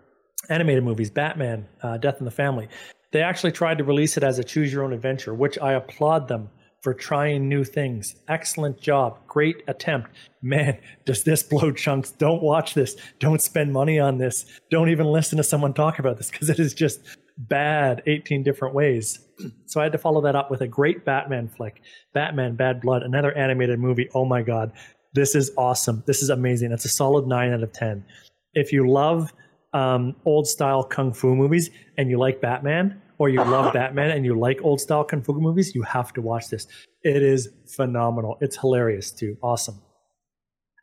animated 0.50 0.84
movies. 0.84 1.10
Batman, 1.10 1.68
uh, 1.82 1.98
Death 1.98 2.18
in 2.20 2.26
the 2.26 2.32
Family. 2.32 2.68
They 3.12 3.22
actually 3.22 3.52
tried 3.52 3.80
to 3.80 3.84
release 3.84 4.18
it 4.18 4.24
as 4.24 4.40
a 4.40 4.44
choose 4.44 4.72
your 4.72 4.84
own 4.84 4.94
adventure, 4.94 5.34
which 5.34 5.58
I 5.60 5.74
applaud 5.74 6.28
them 6.28 6.50
for 6.82 6.94
trying 6.94 7.50
new 7.50 7.64
things. 7.64 8.16
Excellent 8.28 8.80
job. 8.80 9.20
Great 9.28 9.64
attempt. 9.68 10.12
Man, 10.42 10.80
does 11.06 11.24
this 11.24 11.44
blow 11.44 11.72
chunks? 11.72 12.12
Don't 12.12 12.42
watch 12.42 12.74
this. 12.74 12.96
Don't 13.20 13.42
spend 13.42 13.74
money 13.74 14.00
on 14.00 14.18
this. 14.18 14.46
Don't 14.70 14.90
even 14.90 15.08
listen 15.08 15.38
to 15.38 15.44
someone 15.44 15.74
talk 15.74 16.00
about 16.00 16.18
this 16.18 16.30
because 16.32 16.50
it 16.50 16.60
is 16.60 16.74
just 16.74 17.02
bad 17.38 18.04
18 18.06 18.44
different 18.44 18.76
ways. 18.76 19.20
So 19.66 19.80
I 19.80 19.84
had 19.84 19.92
to 19.94 19.98
follow 19.98 20.22
that 20.22 20.36
up 20.36 20.52
with 20.52 20.62
a 20.62 20.68
great 20.68 21.06
Batman 21.06 21.48
flick 21.48 21.82
Batman 22.14 22.56
Bad 22.56 22.82
Blood, 22.82 23.04
another 23.04 23.32
animated 23.38 23.80
movie. 23.80 24.10
Oh 24.14 24.26
my 24.26 24.42
God. 24.42 24.74
This 25.14 25.36
is 25.36 25.52
awesome. 25.58 26.04
This 26.06 26.22
is 26.22 26.30
amazing. 26.30 26.72
It's 26.72 26.86
a 26.86 26.90
solid 26.90 27.28
9 27.28 27.54
out 27.54 27.64
of 27.64 27.74
10. 27.74 28.04
If 28.54 28.72
you 28.72 28.90
love 28.90 29.34
um, 29.74 30.16
old 30.26 30.48
style 30.48 30.84
kung 30.84 31.14
fu 31.14 31.36
movies 31.36 31.70
and 31.98 32.10
you 32.10 32.18
like 32.18 32.42
Batman, 32.42 33.02
or 33.18 33.30
you 33.30 33.44
love 33.44 33.74
Batman 33.80 34.12
and 34.12 34.26
you 34.26 34.38
like 34.38 34.60
old 34.64 34.82
style 34.82 35.04
kung 35.04 35.22
fu 35.22 35.34
movies, 35.34 35.76
you 35.76 35.82
have 35.84 36.14
to 36.14 36.22
watch 36.22 36.50
this. 36.50 36.68
It 37.04 37.24
is 37.24 37.50
phenomenal. 37.68 38.38
It's 38.42 38.58
hilarious 38.58 39.12
too. 39.12 39.38
Awesome. 39.42 39.82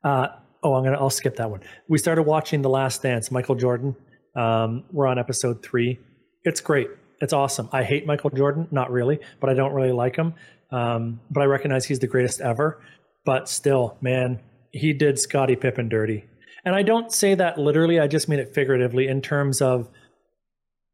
Uh, 0.04 0.28
oh, 0.62 0.74
I'm 0.74 0.84
gonna. 0.84 0.98
I'll 0.98 1.10
skip 1.10 1.36
that 1.36 1.50
one. 1.50 1.60
We 1.88 1.98
started 1.98 2.22
watching 2.22 2.62
The 2.62 2.70
Last 2.70 3.02
Dance. 3.02 3.30
Michael 3.30 3.54
Jordan. 3.54 3.96
Um, 4.34 4.84
we're 4.92 5.06
on 5.06 5.18
episode 5.18 5.62
three. 5.62 5.98
It's 6.44 6.60
great. 6.60 6.88
It's 7.20 7.32
awesome. 7.32 7.68
I 7.72 7.82
hate 7.82 8.06
Michael 8.06 8.30
Jordan, 8.30 8.68
not 8.70 8.90
really, 8.90 9.18
but 9.40 9.48
I 9.48 9.54
don't 9.54 9.72
really 9.72 9.92
like 9.92 10.16
him. 10.16 10.34
Um, 10.70 11.20
but 11.30 11.42
I 11.42 11.46
recognize 11.46 11.86
he's 11.86 11.98
the 11.98 12.06
greatest 12.06 12.40
ever. 12.40 12.82
But 13.26 13.48
still, 13.48 13.98
man, 14.00 14.40
he 14.72 14.94
did 14.94 15.18
Scottie 15.18 15.56
Pippen 15.56 15.90
dirty. 15.90 16.24
And 16.64 16.74
I 16.74 16.82
don't 16.82 17.12
say 17.12 17.34
that 17.34 17.58
literally. 17.58 18.00
I 18.00 18.06
just 18.06 18.28
mean 18.28 18.38
it 18.38 18.54
figuratively 18.54 19.06
in 19.06 19.20
terms 19.20 19.60
of 19.60 19.90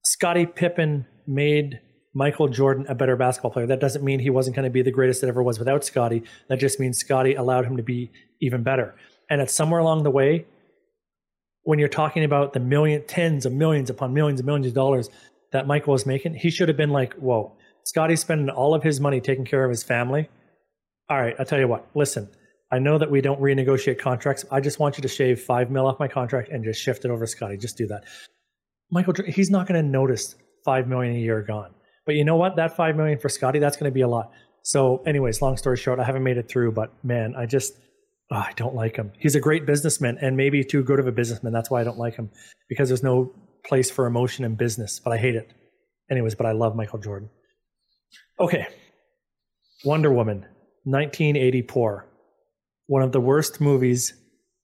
Scottie 0.04 0.46
Pippen 0.46 1.06
made 1.26 1.80
Michael 2.14 2.48
Jordan 2.48 2.86
a 2.88 2.94
better 2.94 3.16
basketball 3.16 3.52
player. 3.52 3.66
That 3.66 3.80
doesn't 3.80 4.04
mean 4.04 4.18
he 4.18 4.30
wasn't 4.30 4.56
going 4.56 4.64
to 4.64 4.70
be 4.70 4.82
the 4.82 4.90
greatest 4.90 5.20
that 5.20 5.28
ever 5.28 5.42
was 5.42 5.58
without 5.58 5.84
Scottie. 5.84 6.24
That 6.48 6.58
just 6.58 6.80
means 6.80 6.98
Scottie 6.98 7.34
allowed 7.34 7.66
him 7.66 7.76
to 7.76 7.82
be 7.82 8.10
even 8.40 8.62
better. 8.62 8.94
And 9.30 9.40
it's 9.40 9.54
somewhere 9.54 9.80
along 9.80 10.02
the 10.02 10.10
way, 10.10 10.46
when 11.62 11.78
you're 11.78 11.88
talking 11.88 12.24
about 12.24 12.52
the 12.52 12.60
million, 12.60 13.06
tens 13.06 13.46
of 13.46 13.52
millions 13.52 13.88
upon 13.88 14.12
millions 14.12 14.40
and 14.40 14.46
millions 14.46 14.66
of 14.66 14.74
dollars 14.74 15.08
that 15.52 15.66
Michael 15.66 15.92
was 15.92 16.04
making, 16.06 16.34
he 16.34 16.50
should 16.50 16.68
have 16.68 16.76
been 16.76 16.90
like, 16.90 17.14
whoa, 17.14 17.56
Scottie's 17.84 18.20
spending 18.20 18.50
all 18.50 18.74
of 18.74 18.82
his 18.82 19.00
money 19.00 19.20
taking 19.20 19.44
care 19.44 19.64
of 19.64 19.70
his 19.70 19.82
family. 19.82 20.28
All 21.12 21.20
right, 21.20 21.36
I'll 21.38 21.44
tell 21.44 21.58
you 21.58 21.68
what, 21.68 21.86
listen, 21.94 22.26
I 22.70 22.78
know 22.78 22.96
that 22.96 23.10
we 23.10 23.20
don't 23.20 23.38
renegotiate 23.38 23.98
contracts. 23.98 24.46
I 24.50 24.60
just 24.60 24.78
want 24.78 24.96
you 24.96 25.02
to 25.02 25.08
shave 25.08 25.42
five 25.42 25.70
mil 25.70 25.86
off 25.86 26.00
my 26.00 26.08
contract 26.08 26.48
and 26.48 26.64
just 26.64 26.80
shift 26.80 27.04
it 27.04 27.10
over 27.10 27.26
to 27.26 27.30
Scottie. 27.30 27.58
Just 27.58 27.76
do 27.76 27.86
that. 27.88 28.04
Michael, 28.90 29.12
he's 29.26 29.50
not 29.50 29.66
going 29.66 29.78
to 29.78 29.86
notice 29.86 30.36
five 30.64 30.88
million 30.88 31.14
a 31.14 31.18
year 31.18 31.42
gone. 31.42 31.74
But 32.06 32.14
you 32.14 32.24
know 32.24 32.36
what? 32.36 32.56
That 32.56 32.74
five 32.74 32.96
million 32.96 33.18
for 33.18 33.28
Scotty, 33.28 33.58
that's 33.58 33.76
going 33.76 33.90
to 33.90 33.94
be 33.94 34.00
a 34.00 34.08
lot. 34.08 34.30
So, 34.62 35.02
anyways, 35.04 35.42
long 35.42 35.58
story 35.58 35.76
short, 35.76 35.98
I 35.98 36.04
haven't 36.04 36.22
made 36.22 36.38
it 36.38 36.48
through, 36.48 36.72
but 36.72 36.94
man, 37.04 37.34
I 37.36 37.44
just 37.44 37.74
oh, 38.30 38.36
I 38.36 38.54
don't 38.56 38.74
like 38.74 38.96
him. 38.96 39.12
He's 39.18 39.34
a 39.34 39.40
great 39.40 39.66
businessman 39.66 40.16
and 40.22 40.34
maybe 40.34 40.64
too 40.64 40.82
good 40.82 40.98
of 40.98 41.06
a 41.06 41.12
businessman. 41.12 41.52
That's 41.52 41.70
why 41.70 41.82
I 41.82 41.84
don't 41.84 41.98
like 41.98 42.16
him 42.16 42.30
because 42.70 42.88
there's 42.88 43.02
no 43.02 43.34
place 43.66 43.90
for 43.90 44.06
emotion 44.06 44.46
in 44.46 44.54
business. 44.54 44.98
But 44.98 45.12
I 45.12 45.18
hate 45.18 45.34
it. 45.34 45.52
Anyways, 46.10 46.36
but 46.36 46.46
I 46.46 46.52
love 46.52 46.74
Michael 46.74 47.00
Jordan. 47.00 47.28
Okay, 48.40 48.66
Wonder 49.84 50.10
Woman, 50.10 50.46
1984, 50.84 52.06
one 52.86 53.02
of 53.02 53.12
the 53.12 53.20
worst 53.20 53.60
movies 53.60 54.14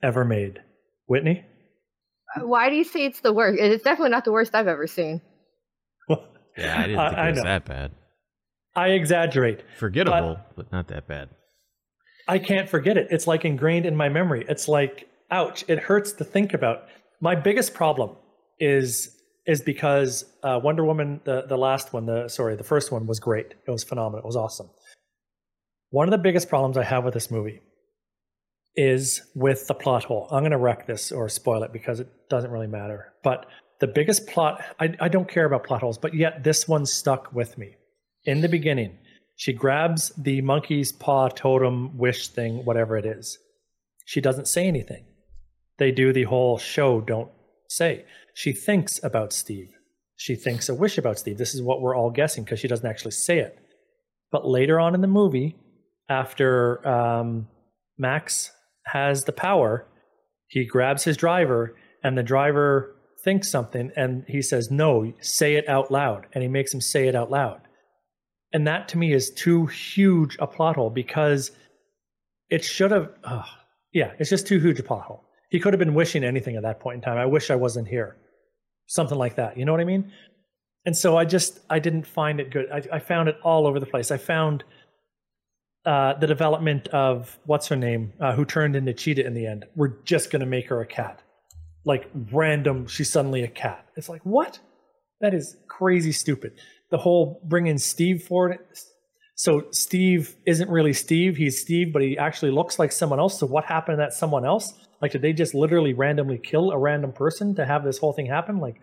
ever 0.03 0.25
made. 0.25 0.61
Whitney. 1.07 1.45
Why 2.41 2.69
do 2.69 2.77
you 2.77 2.85
say 2.85 3.05
it's 3.05 3.21
the 3.21 3.33
worst? 3.33 3.59
It's 3.61 3.83
definitely 3.83 4.11
not 4.11 4.25
the 4.25 4.33
worst 4.33 4.55
I've 4.55 4.69
ever 4.69 4.87
seen. 4.87 5.21
Yeah, 6.57 6.75
I 6.77 6.87
didn't 6.89 6.99
think 6.99 7.19
I 7.19 7.29
it 7.29 7.31
was 7.31 7.43
that 7.45 7.64
bad. 7.66 7.93
I 8.75 8.89
exaggerate. 8.89 9.62
Forgettable, 9.79 10.41
but, 10.57 10.73
not 10.73 10.89
that 10.89 11.07
bad. 11.07 11.29
I 12.27 12.41
can't 12.41 12.69
forget 12.69 12.97
it. 12.97 13.07
It's 13.11 13.29
like 13.29 13.45
ingrained 13.45 13.87
in 13.87 13.95
my 13.95 14.09
memory. 14.09 14.45
It's 14.49 14.66
like, 14.66 15.09
ouch, 15.31 15.64
it 15.69 15.79
hurts 15.79 16.12
to 16.14 16.25
think 16.25 16.55
about. 16.55 16.89
My 17.21 17.37
biggest 17.37 17.75
problem 17.75 18.16
is 18.59 19.14
is 19.47 19.62
because 19.62 20.25
uh, 20.43 20.61
Wonder 20.62 20.85
Woman, 20.85 21.21
the 21.25 21.43
the 21.49 21.57
last 21.57 21.93
one, 21.93 22.07
the 22.07 22.29
sorry, 22.29 22.57
the 22.57 22.64
first 22.64 22.93
one 22.93 23.07
was 23.07 23.19
great. 23.19 23.55
It 23.66 23.71
was 23.71 23.85
phenomenal. 23.85 24.19
It 24.19 24.27
was 24.27 24.37
awesome. 24.37 24.69
One 25.91 26.07
of 26.07 26.11
the 26.11 26.18
biggest 26.18 26.49
problems 26.49 26.76
I 26.76 26.84
have 26.84 27.05
with 27.05 27.14
this 27.14 27.30
movie 27.30 27.61
is 28.76 29.22
with 29.34 29.66
the 29.66 29.74
plot 29.74 30.05
hole. 30.05 30.28
I'm 30.30 30.43
going 30.43 30.53
to 30.53 30.59
wreck 30.59 30.86
this 30.86 31.11
or 31.11 31.28
spoil 31.28 31.62
it 31.62 31.72
because 31.72 32.01
it 32.01 32.09
doesn't 32.28 32.51
really 32.51 32.66
matter. 32.66 33.14
But 33.24 33.47
the 33.80 33.86
biggest 33.86 34.26
plot, 34.26 34.62
I, 34.78 34.95
I 35.01 35.09
don't 35.09 35.28
care 35.28 35.47
about 35.47 35.64
plot 35.64 35.80
holes, 35.80 35.99
but 35.99 36.14
yet 36.14 36.45
this 36.45 36.68
one 36.68 36.84
stuck 36.84 37.32
with 37.32 37.57
me. 37.57 37.76
In 38.24 38.41
the 38.41 38.49
beginning, 38.49 38.99
she 39.36 39.53
grabs 39.53 40.12
the 40.18 40.43
monkey's 40.43 40.93
paw 40.93 41.28
totem 41.28 41.97
wish 41.97 42.28
thing, 42.28 42.64
whatever 42.64 42.97
it 42.97 43.07
is. 43.07 43.39
She 44.05 44.20
doesn't 44.20 44.49
say 44.49 44.66
anything. 44.66 45.05
They 45.78 45.93
do 45.93 46.12
the 46.12 46.24
whole 46.24 46.59
show, 46.59 47.01
don't 47.01 47.30
say. 47.68 48.05
She 48.34 48.53
thinks 48.53 49.03
about 49.03 49.32
Steve. 49.32 49.70
She 50.16 50.34
thinks 50.34 50.68
a 50.68 50.74
wish 50.74 50.99
about 50.99 51.18
Steve. 51.18 51.39
This 51.39 51.55
is 51.55 51.62
what 51.62 51.80
we're 51.80 51.97
all 51.97 52.11
guessing 52.11 52.45
because 52.45 52.59
she 52.59 52.68
doesn't 52.68 52.89
actually 52.89 53.12
say 53.12 53.39
it. 53.39 53.59
But 54.30 54.47
later 54.47 54.80
on 54.80 54.95
in 54.95 55.01
the 55.01 55.07
movie, 55.07 55.57
after 56.09 56.87
um, 56.87 57.49
Max 57.97 58.51
has 58.87 59.25
the 59.25 59.33
power, 59.33 59.87
he 60.49 60.65
grabs 60.65 61.05
his 61.05 61.17
driver, 61.17 61.77
and 62.03 62.17
the 62.17 62.23
driver 62.23 62.97
thinks 63.23 63.51
something, 63.51 63.91
and 63.97 64.25
he 64.27 64.41
says, 64.41 64.71
No, 64.71 65.13
say 65.21 65.55
it 65.55 65.69
out 65.69 65.91
loud. 65.91 66.27
And 66.33 66.43
he 66.43 66.49
makes 66.49 66.73
him 66.73 66.81
say 66.81 67.09
it 67.09 67.15
out 67.15 67.31
loud. 67.31 67.61
And 68.53 68.67
that 68.67 68.89
to 68.89 68.99
me 68.99 69.13
is 69.13 69.31
too 69.31 69.67
huge 69.67 70.37
a 70.41 70.47
plot 70.47 70.77
hole 70.77 70.91
because 70.91 71.51
it 72.49 72.65
should 72.65 72.91
have, 72.91 73.11
oh, 73.25 73.45
yeah, 73.93 74.13
it's 74.19 74.31
just 74.31 74.47
too 74.47 74.59
huge 74.59 74.79
a 74.79 74.83
plot 74.83 75.05
hole. 75.05 75.25
He 75.51 75.61
could 75.61 75.75
have 75.75 75.79
been 75.79 75.95
wishing 75.95 76.25
anything 76.25 76.57
at 76.57 76.63
that 76.63 76.81
point 76.81 76.97
in 76.97 77.01
time. 77.03 77.19
I 77.19 77.27
wish 77.27 77.51
I 77.51 77.57
wasn't 77.57 77.89
here. 77.89 78.17
Something 78.87 79.19
like 79.19 79.37
that. 79.37 79.59
You 79.59 79.67
know 79.67 79.73
what 79.73 79.83
I 79.83 79.85
mean? 79.85 80.13
And 80.87 80.97
so 80.97 81.17
I 81.19 81.27
just, 81.27 81.61
I 81.69 81.79
didn't 81.79 82.07
find 82.07 82.41
it 82.41 82.51
good. 82.51 82.71
I, 82.73 82.97
I 82.97 82.99
found 82.99 83.29
it 83.29 83.37
all 83.43 83.67
over 83.67 83.79
the 83.79 83.87
place. 83.87 84.11
I 84.11 84.17
found 84.17 84.65
uh, 85.85 86.14
the 86.14 86.26
development 86.26 86.89
of 86.89 87.39
what's 87.47 87.68
her 87.68 87.76
name, 87.76 88.12
uh, 88.20 88.35
who 88.35 88.45
turned 88.45 88.76
into 88.76 88.93
Cheetah 88.93 89.26
in 89.26 89.35
the 89.35 89.47
end. 89.47 89.64
We're 89.74 90.03
just 90.05 90.31
going 90.31 90.41
to 90.41 90.47
make 90.47 90.68
her 90.68 90.81
a 90.81 90.87
cat. 90.87 91.22
Like 91.85 92.11
random, 92.33 92.87
she's 92.87 93.11
suddenly 93.11 93.43
a 93.43 93.49
cat. 93.49 93.87
It's 93.97 94.09
like, 94.09 94.22
what? 94.24 94.59
That 95.20 95.35
is 95.35 95.57
crazy 95.68 96.12
stupid. 96.12 96.59
The 96.91 96.99
whole 96.99 97.41
bringing 97.45 97.79
Steve 97.79 98.22
forward. 98.22 98.59
So 99.35 99.66
Steve 99.70 100.35
isn't 100.47 100.68
really 100.68 100.93
Steve. 100.93 101.37
He's 101.37 101.61
Steve, 101.61 101.93
but 101.93 102.03
he 102.03 102.18
actually 102.18 102.51
looks 102.51 102.79
like 102.79 102.93
someone 102.93 103.20
else. 103.20 103.39
So 103.39 103.47
what 103.47 103.64
happened 103.64 103.95
to 103.95 103.99
that 103.99 104.12
someone 104.12 104.45
else? 104.45 104.74
Like, 105.01 105.12
did 105.12 105.22
they 105.22 105.33
just 105.33 105.55
literally 105.55 105.95
randomly 105.95 106.39
kill 106.39 106.72
a 106.72 106.79
random 106.79 107.12
person 107.12 107.55
to 107.55 107.64
have 107.64 107.85
this 107.85 107.99
whole 107.99 108.12
thing 108.12 108.26
happen? 108.26 108.59
Like, 108.59 108.81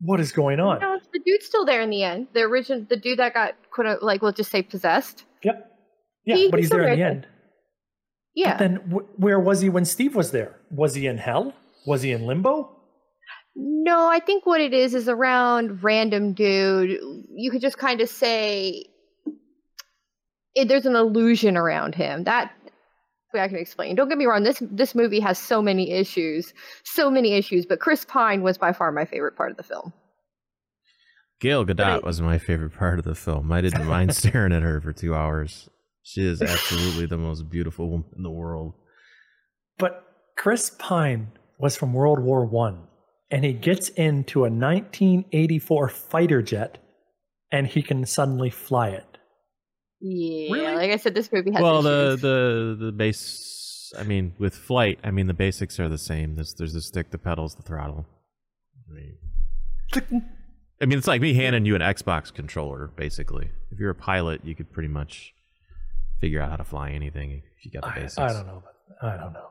what 0.00 0.20
is 0.20 0.32
going 0.32 0.60
on? 0.60 0.80
No, 0.80 0.98
the 1.12 1.20
dude's 1.20 1.46
still 1.46 1.64
there 1.64 1.80
in 1.80 1.90
the 1.90 2.02
end. 2.02 2.28
The 2.34 2.40
original, 2.40 2.84
the 2.88 2.96
dude 2.96 3.18
that 3.18 3.34
got 3.34 3.54
quote 3.70 4.02
like, 4.02 4.22
we'll 4.22 4.32
just 4.32 4.50
say 4.50 4.62
possessed. 4.62 5.24
Yep. 5.42 5.69
Yeah, 6.24 6.36
He- 6.36 6.50
but 6.50 6.58
he's 6.60 6.66
he's 6.66 6.70
there 6.70 6.82
in 6.84 6.90
the 6.90 6.96
there. 6.96 7.10
end. 7.10 7.26
Yeah. 8.34 8.52
But 8.52 8.58
then 8.58 8.76
wh- 8.90 9.20
where 9.20 9.40
was 9.40 9.60
he 9.60 9.68
when 9.68 9.84
Steve 9.84 10.14
was 10.14 10.30
there? 10.30 10.56
Was 10.70 10.94
he 10.94 11.06
in 11.06 11.18
hell? 11.18 11.54
Was 11.86 12.02
he 12.02 12.12
in 12.12 12.26
limbo? 12.26 12.76
No, 13.56 14.06
I 14.08 14.20
think 14.20 14.46
what 14.46 14.60
it 14.60 14.72
is 14.72 14.94
is 14.94 15.08
around 15.08 15.82
random 15.82 16.32
dude. 16.34 17.00
You 17.34 17.50
could 17.50 17.60
just 17.60 17.78
kind 17.78 18.00
of 18.00 18.08
say 18.08 18.84
it, 20.54 20.68
there's 20.68 20.86
an 20.86 20.94
illusion 20.96 21.56
around 21.56 21.94
him. 21.94 22.24
That 22.24 22.52
way 23.34 23.40
I 23.40 23.48
can 23.48 23.56
explain. 23.58 23.96
Don't 23.96 24.08
get 24.08 24.18
me 24.18 24.26
wrong. 24.26 24.44
This 24.44 24.62
this 24.70 24.94
movie 24.94 25.20
has 25.20 25.38
so 25.38 25.60
many 25.62 25.90
issues, 25.90 26.52
so 26.84 27.10
many 27.10 27.32
issues. 27.34 27.66
But 27.66 27.80
Chris 27.80 28.04
Pine 28.04 28.42
was 28.42 28.58
by 28.58 28.72
far 28.72 28.92
my 28.92 29.04
favorite 29.04 29.36
part 29.36 29.50
of 29.50 29.56
the 29.56 29.62
film. 29.64 29.92
Gail 31.40 31.64
Gadot 31.64 31.80
I- 31.80 31.98
was 32.06 32.20
my 32.20 32.38
favorite 32.38 32.74
part 32.74 32.98
of 32.98 33.04
the 33.04 33.14
film. 33.14 33.50
I 33.50 33.60
didn't 33.60 33.86
mind 33.86 34.14
staring 34.16 34.52
at 34.52 34.62
her 34.62 34.80
for 34.80 34.92
two 34.92 35.14
hours. 35.14 35.68
She 36.10 36.26
is 36.26 36.42
absolutely 36.42 37.06
the 37.06 37.16
most 37.16 37.48
beautiful 37.48 37.88
woman 37.88 38.06
in 38.16 38.24
the 38.24 38.30
world. 38.30 38.74
But 39.78 40.04
Chris 40.36 40.70
Pine 40.76 41.30
was 41.58 41.76
from 41.76 41.92
World 41.92 42.18
War 42.18 42.44
One, 42.44 42.88
and 43.30 43.44
he 43.44 43.52
gets 43.52 43.90
into 43.90 44.40
a 44.40 44.50
1984 44.50 45.88
fighter 45.88 46.42
jet, 46.42 46.78
and 47.52 47.66
he 47.66 47.80
can 47.80 48.04
suddenly 48.06 48.50
fly 48.50 48.88
it. 48.88 49.18
Yeah, 50.00 50.52
Really? 50.52 50.74
like 50.74 50.90
I 50.90 50.96
said, 50.96 51.14
this 51.14 51.30
movie 51.30 51.52
has 51.52 51.62
well, 51.62 51.82
the 51.82 52.18
the 52.20 52.86
the 52.86 52.92
base. 52.92 53.92
I 53.96 54.02
mean, 54.02 54.32
with 54.38 54.54
flight, 54.54 54.98
I 55.04 55.12
mean 55.12 55.28
the 55.28 55.34
basics 55.34 55.78
are 55.78 55.88
the 55.88 55.98
same. 55.98 56.34
There's 56.34 56.54
there's 56.54 56.72
the 56.72 56.80
stick, 56.80 57.10
the 57.10 57.18
pedals, 57.18 57.54
the 57.54 57.62
throttle. 57.62 58.04
I 58.88 58.94
mean, 58.94 60.26
I 60.82 60.86
mean, 60.86 60.98
it's 60.98 61.06
like 61.06 61.20
me 61.20 61.34
handing 61.34 61.66
you 61.66 61.76
an 61.76 61.82
Xbox 61.82 62.34
controller. 62.34 62.88
Basically, 62.96 63.50
if 63.70 63.78
you're 63.78 63.90
a 63.90 63.94
pilot, 63.94 64.44
you 64.44 64.56
could 64.56 64.72
pretty 64.72 64.88
much 64.88 65.34
figure 66.20 66.40
out 66.40 66.50
how 66.50 66.56
to 66.56 66.64
fly 66.64 66.90
anything 66.90 67.42
if 67.58 67.64
you 67.64 67.70
got 67.70 67.82
the 67.94 68.00
basics. 68.00 68.18
I 68.18 68.32
don't 68.32 68.46
know. 68.46 68.62
But 69.00 69.08
I 69.08 69.16
don't 69.16 69.32
know. 69.32 69.46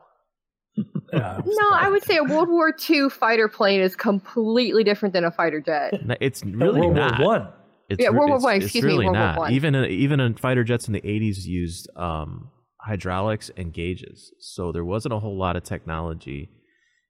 Yeah, 1.12 1.40
no, 1.44 1.70
I 1.72 1.88
would 1.90 2.04
say 2.04 2.16
a 2.18 2.22
World 2.24 2.48
War 2.48 2.72
II 2.88 3.10
fighter 3.10 3.48
plane 3.48 3.80
is 3.80 3.96
completely 3.96 4.84
different 4.84 5.12
than 5.12 5.24
a 5.24 5.30
fighter 5.32 5.60
jet. 5.60 6.06
No, 6.06 6.14
It's 6.20 6.42
But 6.42 6.54
really 6.54 6.80
World 6.82 6.94
not. 6.94 7.18
War 7.20 7.28
One. 7.40 7.48
It's, 7.88 8.00
Yeah, 8.00 8.08
re- 8.10 8.16
World 8.18 8.28
War 8.30 8.36
it's- 8.38 8.44
One, 8.44 8.56
it's 8.56 8.64
excuse 8.66 8.84
me, 8.84 8.90
really 8.92 9.06
World 9.06 9.16
War. 9.18 9.34
One. 9.46 9.52
Even 9.52 9.74
in, 9.74 9.90
even 9.90 10.20
in 10.20 10.34
fighter 10.36 10.62
jets 10.62 10.86
in 10.86 10.92
the 10.94 11.00
'80s 11.00 11.44
used 11.44 11.90
um, 11.96 12.50
hydraulics 12.80 13.50
and 13.56 13.72
gauges, 13.72 14.32
so 14.38 14.70
there 14.70 14.84
wasn't 14.84 15.12
a 15.14 15.18
whole 15.18 15.36
lot 15.36 15.56
of 15.56 15.64
technology 15.64 16.48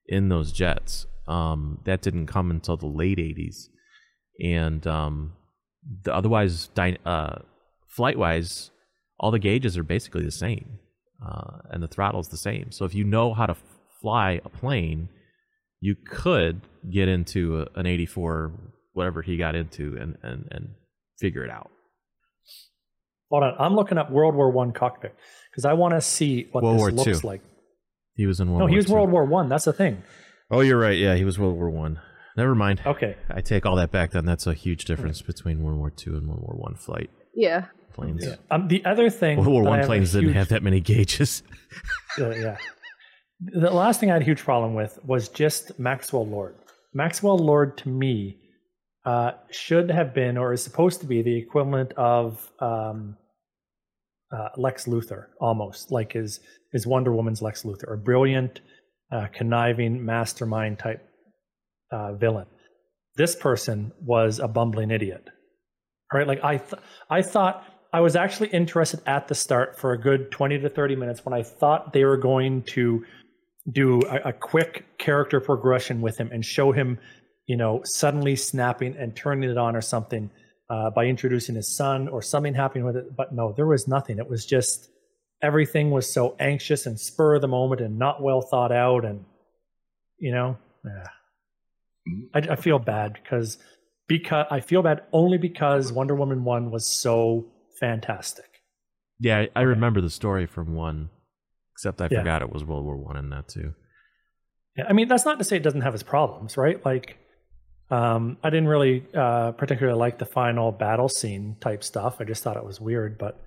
in 0.07 0.31
those 0.31 0.51
jets. 0.53 1.07
Um, 1.29 1.81
that 1.85 2.01
didn't 2.01 2.27
come 2.27 2.51
until 2.51 2.79
the 2.79 2.87
late 2.87 3.19
'80s, 3.19 3.67
and 4.43 4.85
um, 4.87 5.35
the, 6.05 6.15
otherwise, 6.15 6.69
dy- 6.75 6.97
uh, 7.05 7.41
flight-wise, 7.89 8.71
all 9.21 9.31
the 9.31 9.39
gauges 9.39 9.77
are 9.79 9.85
basically 9.85 10.25
the 10.25 10.31
same, 10.31 10.79
uh, 11.25 11.59
and 11.71 11.83
the 11.83 11.87
throttle's 11.89 12.29
the 12.29 12.37
same. 12.39 12.73
So 12.73 12.85
if 12.87 12.95
you 12.95 13.05
know 13.05 13.35
how 13.35 13.47
to 13.47 13.53
f- 13.53 13.63
fly 14.01 14.41
a 14.45 14.49
plane, 14.49 15.11
you 15.81 15.95
could 15.95 16.63
get 16.91 17.07
into 17.09 17.61
a, 17.61 17.79
an 17.79 17.87
84 17.87 18.53
whatever 18.95 19.23
he 19.23 19.37
got 19.37 19.55
into 19.55 19.97
and, 20.01 20.17
and, 20.23 20.49
and 20.51 20.71
figure 21.19 21.45
it 21.45 21.51
out. 21.51 21.71
Hold 23.31 23.45
on, 23.45 23.55
I'm 23.61 23.75
looking 23.77 23.99
up 23.99 24.11
World 24.11 24.35
War 24.35 24.51
One 24.51 24.73
cockpit 24.73 25.15
because 25.51 25.65
I 25.65 25.75
want 25.75 25.95
to 25.95 26.01
see 26.01 26.49
what 26.51 26.65
World 26.65 26.77
this 26.77 26.81
War 26.81 26.91
looks 26.91 27.21
Two. 27.21 27.27
like. 27.27 27.43
He 28.15 28.27
was 28.27 28.41
in 28.41 28.49
World 28.49 28.59
No, 28.59 28.65
War 28.65 28.69
No, 28.69 28.73
he 28.73 28.77
was 28.77 28.89
II. 28.89 28.95
World 28.95 29.11
War 29.13 29.25
One. 29.25 29.49
That's 29.49 29.65
the 29.67 29.73
thing. 29.73 30.03
Oh, 30.51 30.61
you're 30.61 30.79
right. 30.81 30.99
Yeah, 30.99 31.15
he 31.15 31.25
was 31.25 31.39
World 31.39 31.55
War 31.55 31.71
One. 31.71 32.01
Never 32.37 32.55
mind. 32.55 32.81
Okay, 32.85 33.17
I 33.29 33.41
take 33.41 33.67
all 33.67 33.77
that 33.77 33.93
back. 33.93 34.11
Then 34.13 34.25
that's 34.25 34.47
a 34.47 34.55
huge 34.55 34.85
difference 34.85 35.23
between 35.23 35.63
World 35.63 35.79
War 35.79 35.91
Two 35.91 36.17
and 36.17 36.27
World 36.27 36.41
War 36.43 36.57
One 36.59 36.75
flight 36.75 37.11
Yeah. 37.35 37.67
Planes. 37.93 38.25
Yeah. 38.25 38.37
um, 38.51 38.69
the 38.69 38.85
other 38.85 39.11
thing. 39.11 39.39
World 39.39 39.53
War 39.53 39.63
One 39.65 39.85
planes 39.85 40.13
didn't 40.13 40.35
have 40.35 40.49
that 40.49 40.63
many 40.63 40.81
gauges. 40.81 41.43
Uh, 42.19 42.31
yeah. 42.31 42.57
The 43.39 43.71
last 43.71 44.01
thing 44.01 44.11
I 44.11 44.15
had 44.15 44.23
a 44.23 44.25
huge 44.25 44.43
problem 44.43 44.75
with 44.75 44.99
was 45.05 45.29
just 45.29 45.79
Maxwell 45.79 46.27
Lord. 46.27 46.57
Maxwell 46.93 47.39
Lord 47.39 47.79
to 47.79 47.89
me 47.89 48.37
uh, 49.07 49.31
should 49.53 49.93
have 49.93 50.13
been 50.13 50.37
or 50.37 50.53
is 50.53 50.63
supposed 50.63 51.01
to 51.03 51.07
be 51.07 51.23
the 51.23 51.37
equivalent 51.39 51.93
of 51.93 52.51
um, 52.59 53.17
uh, 54.33 54.49
Lex 54.57 54.87
Luthor, 54.87 55.27
almost 55.41 55.93
like 55.93 56.13
his 56.13 56.41
his 56.73 56.87
Wonder 56.87 57.13
Woman's 57.13 57.43
Lex 57.43 57.63
Luthor, 57.63 57.95
a 57.95 57.97
brilliant, 57.97 58.61
uh, 59.13 59.27
conniving 59.33 60.05
mastermind 60.05 60.79
type 60.79 61.05
uh, 61.91 62.13
villain. 62.13 62.47
This 63.17 63.35
person 63.35 63.93
was 64.01 64.39
a 64.39 64.49
bumbling 64.49 64.91
idiot. 64.91 65.29
Right? 66.13 66.27
Like 66.27 66.43
I, 66.45 66.57
th- 66.59 66.83
I 67.09 67.23
thought 67.23 67.65
I 67.93 68.01
was 68.01 68.15
actually 68.17 68.49
interested 68.49 69.01
at 69.07 69.29
the 69.29 69.35
start 69.35 69.79
for 69.79 69.93
a 69.93 69.99
good 69.99 70.31
twenty 70.31 70.59
to 70.59 70.69
thirty 70.69 70.97
minutes 70.97 71.25
when 71.25 71.33
I 71.33 71.43
thought 71.43 71.93
they 71.93 72.05
were 72.05 72.17
going 72.17 72.63
to 72.75 73.05
do 73.71 74.01
a, 74.03 74.29
a 74.29 74.33
quick 74.33 74.87
character 74.99 75.41
progression 75.41 76.01
with 76.01 76.17
him 76.19 76.31
and 76.33 76.45
show 76.45 76.73
him, 76.73 76.99
you 77.47 77.57
know, 77.57 77.83
suddenly 77.85 78.37
snapping 78.37 78.97
and 78.97 79.17
turning 79.17 79.51
it 79.51 79.59
on 79.59 79.77
or 79.77 79.81
something 79.81 80.31
uh, 80.71 80.91
by 80.91 81.05
introducing 81.05 81.57
his 81.57 81.77
son 81.77 82.09
or 82.09 82.23
something 82.23 82.55
happening 82.55 82.85
with 82.85 82.97
it. 82.97 83.17
But 83.17 83.35
no, 83.35 83.53
there 83.57 83.67
was 83.67 83.89
nothing. 83.89 84.19
It 84.19 84.29
was 84.29 84.47
just 84.47 84.89
everything 85.43 85.91
was 85.91 86.13
so 86.13 86.37
anxious 86.39 86.87
and 86.87 86.99
spur 86.99 87.35
of 87.35 87.41
the 87.41 87.49
moment 87.49 87.81
and 87.81 87.99
not 87.99 88.23
well 88.23 88.41
thought 88.41 88.73
out. 88.73 89.05
And, 89.05 89.25
you 90.19 90.33
know, 90.33 90.57
yeah. 90.85 91.07
I, 92.35 92.53
I 92.53 92.57
feel 92.57 92.79
bad 92.79 93.15
because 93.15 93.59
because 94.07 94.47
I 94.51 94.61
feel 94.61 94.83
bad 94.83 95.03
only 95.13 95.39
because 95.39 95.93
Wonder 95.93 96.15
Woman 96.15 96.45
1 96.45 96.71
was 96.71 96.87
so 96.87 97.47
fantastic. 97.81 98.45
yeah, 99.19 99.39
I, 99.39 99.49
I 99.57 99.63
remember 99.63 100.01
the 100.01 100.11
story 100.11 100.47
from 100.47 100.75
one, 100.75 101.11
except 101.75 102.01
I 102.01 102.09
Yeah. 102.11 102.21
forgot 102.21 102.43
it 102.43 102.53
was 102.53 102.65
World 102.65 102.85
War 102.85 102.97
One 102.97 103.17
in 103.17 103.31
that 103.31 103.49
too. 103.49 103.75
Yeah, 104.77 104.85
I 104.89 104.93
mean 104.93 105.09
that's 105.09 105.25
not 105.25 105.39
to 105.39 105.45
say 105.45 105.57
it 105.57 105.63
doesn't 105.63 105.81
have 105.81 105.95
its 105.95 106.03
problems, 106.03 106.57
right? 106.57 106.83
Like, 106.85 107.17
um, 107.91 108.37
I 108.45 108.51
didn't 108.51 108.69
really 108.69 109.05
uh, 109.15 109.53
particularly 109.53 109.99
like 109.99 110.19
the 110.19 110.27
final 110.27 110.71
battle 110.73 111.09
scene 111.09 111.57
type 111.61 111.83
stuff. 111.83 112.17
I 112.21 112.25
just 112.25 112.43
thought 112.45 112.57
it 112.57 112.65
was 112.65 112.81
weird, 112.81 113.19
but 113.19 113.43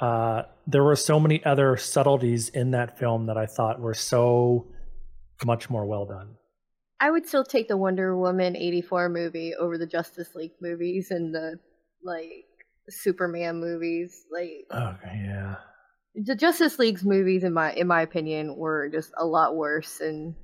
uh, 0.00 0.42
there 0.66 0.82
were 0.82 0.96
so 0.96 1.20
many 1.20 1.44
other 1.44 1.76
subtleties 1.76 2.48
in 2.48 2.70
that 2.72 2.98
film 2.98 3.26
that 3.26 3.36
I 3.36 3.46
thought 3.46 3.80
were 3.80 3.94
so 3.94 4.66
much 5.44 5.68
more 5.70 5.84
well 5.86 6.06
done. 6.06 6.36
I 6.98 7.10
would 7.10 7.26
still 7.28 7.44
take 7.44 7.68
the 7.68 7.76
Wonder 7.76 8.16
Woman 8.16 8.56
84 8.56 9.08
movie 9.10 9.54
over 9.54 9.76
the 9.76 9.86
Justice 9.86 10.34
League 10.34 10.52
movies 10.60 11.10
and 11.10 11.34
the 11.34 11.58
like 12.02 12.46
Superman 12.88 13.60
movies. 13.60 14.24
Like 14.32 14.66
Okay, 14.70 15.22
yeah, 15.24 15.56
the 16.14 16.34
Justice 16.34 16.78
League's 16.78 17.04
movies 17.04 17.44
in 17.44 17.52
my 17.52 17.72
in 17.72 17.86
my 17.86 18.02
opinion 18.02 18.56
were 18.56 18.88
just 18.88 19.12
a 19.16 19.26
lot 19.26 19.56
worse 19.56 20.00
and 20.00 20.34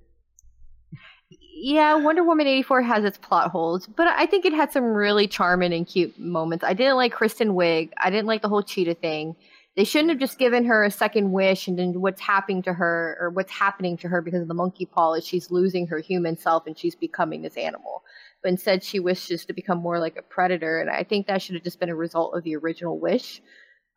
yeah, 1.62 1.94
Wonder 1.94 2.24
Woman 2.24 2.46
84 2.46 2.82
has 2.82 3.04
its 3.04 3.18
plot 3.18 3.50
holes, 3.50 3.86
but 3.86 4.06
I 4.08 4.24
think 4.24 4.46
it 4.46 4.52
had 4.54 4.72
some 4.72 4.84
really 4.84 5.28
charming 5.28 5.74
and 5.74 5.86
cute 5.86 6.18
moments. 6.18 6.64
I 6.64 6.72
didn't 6.72 6.96
like 6.96 7.12
Kristen 7.12 7.50
Wiig. 7.50 7.90
I 7.98 8.08
didn't 8.08 8.26
like 8.26 8.40
the 8.40 8.48
whole 8.48 8.62
cheetah 8.62 8.94
thing. 8.94 9.36
They 9.76 9.84
shouldn't 9.84 10.10
have 10.10 10.18
just 10.18 10.38
given 10.38 10.64
her 10.64 10.84
a 10.84 10.90
second 10.90 11.32
wish 11.32 11.68
and 11.68 11.78
then 11.78 12.00
what's 12.00 12.20
happening 12.20 12.62
to 12.62 12.72
her 12.72 13.16
or 13.20 13.30
what's 13.30 13.52
happening 13.52 13.96
to 13.98 14.08
her 14.08 14.20
because 14.22 14.42
of 14.42 14.48
the 14.48 14.54
monkey 14.54 14.86
paw 14.86 15.14
is 15.14 15.26
she's 15.26 15.50
losing 15.50 15.86
her 15.88 15.98
human 15.98 16.36
self 16.36 16.66
and 16.66 16.76
she's 16.78 16.94
becoming 16.94 17.42
this 17.42 17.56
animal. 17.56 18.02
But 18.42 18.50
instead 18.50 18.82
she 18.82 19.00
wishes 19.00 19.44
to 19.46 19.52
become 19.52 19.78
more 19.78 19.98
like 19.98 20.16
a 20.16 20.22
predator 20.22 20.80
and 20.80 20.88
I 20.90 21.04
think 21.04 21.26
that 21.26 21.42
should 21.42 21.54
have 21.56 21.64
just 21.64 21.78
been 21.80 21.90
a 21.90 21.94
result 21.94 22.34
of 22.36 22.42
the 22.44 22.56
original 22.56 22.98
wish. 22.98 23.40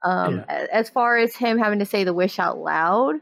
Um, 0.04 0.38
Yeah. 0.48 0.68
As 0.72 0.90
far 0.90 1.18
as 1.18 1.36
him 1.36 1.58
having 1.60 1.80
to 1.80 1.86
say 1.86 2.04
the 2.04 2.14
wish 2.14 2.40
out 2.40 2.58
loud, 2.58 3.16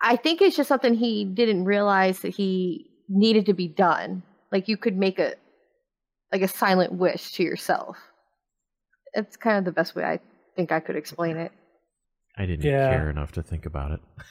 I 0.00 0.16
think 0.16 0.40
it's 0.42 0.56
just 0.56 0.68
something 0.68 0.94
he 0.94 1.24
didn't 1.24 1.64
realize 1.64 2.20
that 2.20 2.28
he 2.34 2.90
needed 3.08 3.46
to 3.46 3.54
be 3.54 3.66
done. 3.68 4.22
Like 4.52 4.68
you 4.68 4.76
could 4.76 4.96
make 4.96 5.18
a 5.18 5.34
like 6.32 6.42
a 6.42 6.48
silent 6.48 6.92
wish 6.92 7.32
to 7.32 7.42
yourself. 7.42 7.96
It's 9.14 9.36
kind 9.36 9.58
of 9.58 9.64
the 9.64 9.72
best 9.72 9.94
way 9.96 10.04
I 10.04 10.20
think 10.54 10.70
I 10.72 10.80
could 10.80 10.96
explain 10.96 11.36
it. 11.36 11.50
I 12.36 12.46
didn't 12.46 12.64
Yeah. 12.66 12.90
care 12.90 13.10
enough 13.10 13.32
to 13.32 13.42
think 13.42 13.66
about 13.66 13.92
it. 13.92 14.00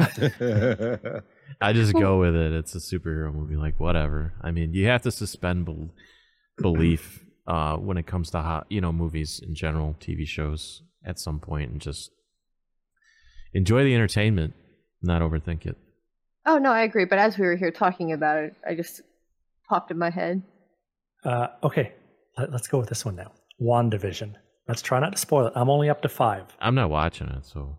I 1.60 1.72
just 1.72 1.92
go 1.92 2.20
with 2.20 2.34
it. 2.34 2.52
It's 2.52 2.74
a 2.74 2.78
superhero 2.78 3.32
movie, 3.34 3.56
like 3.56 3.78
whatever. 3.78 4.32
I 4.42 4.50
mean, 4.50 4.72
you 4.74 4.86
have 4.86 5.02
to 5.02 5.10
suspend 5.10 5.66
bel- 5.66 5.90
belief 6.58 7.24
uh, 7.46 7.76
when 7.76 7.96
it 7.96 8.06
comes 8.06 8.30
to 8.30 8.40
ho- 8.42 8.64
you 8.68 8.80
know 8.80 8.92
movies 8.92 9.40
in 9.46 9.54
general, 9.54 9.96
TV 10.00 10.26
shows 10.26 10.82
at 11.04 11.18
some 11.18 11.40
point, 11.40 11.70
and 11.70 11.80
just 11.80 12.10
enjoy 13.52 13.84
the 13.84 13.94
entertainment, 13.94 14.54
not 15.02 15.22
overthink 15.22 15.66
it. 15.66 15.76
Oh 16.46 16.58
no, 16.58 16.70
I 16.72 16.82
agree. 16.82 17.04
But 17.04 17.18
as 17.18 17.36
we 17.38 17.46
were 17.46 17.56
here 17.56 17.70
talking 17.70 18.12
about 18.12 18.38
it, 18.38 18.54
I 18.66 18.74
just 18.74 19.02
popped 19.68 19.90
in 19.90 19.98
my 19.98 20.10
head. 20.10 20.42
uh, 21.24 21.48
okay. 21.62 21.92
Let, 22.38 22.52
let's 22.52 22.68
go 22.68 22.78
with 22.78 22.88
this 22.88 23.04
one 23.04 23.16
now. 23.16 23.32
WandaVision. 23.60 24.34
Let's 24.68 24.82
try 24.82 25.00
not 25.00 25.12
to 25.12 25.18
spoil 25.18 25.48
it. 25.48 25.52
I'm 25.56 25.68
only 25.68 25.90
up 25.90 26.00
to 26.02 26.08
five. 26.08 26.44
I'm 26.60 26.74
not 26.76 26.90
watching 26.90 27.26
it, 27.28 27.44
so 27.44 27.76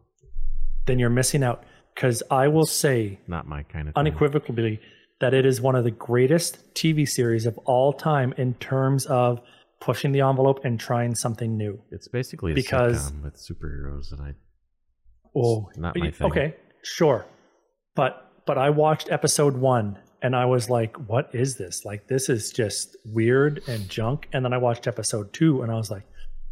Then 0.86 1.00
you're 1.00 1.10
missing 1.10 1.42
out 1.42 1.64
because 1.96 2.24
I 2.32 2.48
will 2.48 2.66
say 2.66 3.20
not 3.28 3.48
my 3.48 3.64
kind 3.64 3.88
of 3.88 3.94
thing. 3.96 4.00
unequivocally 4.00 4.80
that 5.20 5.34
it 5.34 5.46
is 5.46 5.62
one 5.62 5.76
of 5.76 5.84
the 5.84 5.92
greatest 5.92 6.74
TV 6.74 7.08
series 7.08 7.46
of 7.46 7.58
all 7.60 7.94
time 7.94 8.34
in 8.38 8.54
terms 8.56 9.06
of 9.06 9.40
pushing 9.80 10.12
the 10.12 10.22
envelope 10.22 10.64
and 10.64 10.80
trying 10.80 11.14
something 11.16 11.58
new. 11.58 11.80
It's 11.92 12.08
basically 12.08 12.52
a 12.54 12.56
because- 12.56 13.12
sitcom 13.12 13.24
with 13.24 13.36
superheroes, 13.36 14.12
and 14.12 14.22
I 14.22 14.34
Oh, 15.36 15.70
not 15.78 15.96
my 15.96 16.12
thing. 16.12 16.28
Okay, 16.28 16.56
sure, 16.84 17.26
but 17.96 18.32
but 18.46 18.58
I 18.58 18.70
watched 18.70 19.10
episode 19.12 19.56
one 19.56 19.98
and 20.22 20.36
I 20.36 20.46
was 20.46 20.70
like, 20.70 20.98
"What 21.10 21.34
is 21.34 21.56
this? 21.56 21.86
Like, 21.86 22.08
this 22.10 22.28
is 22.28 22.52
just 22.52 22.98
weird 23.06 23.62
and 23.68 23.88
junk." 23.88 24.28
And 24.34 24.44
then 24.44 24.52
I 24.54 24.58
watched 24.58 24.88
episode 24.88 25.32
two 25.32 25.62
and 25.62 25.72
I 25.72 25.76
was 25.76 25.90
like, 25.90 26.04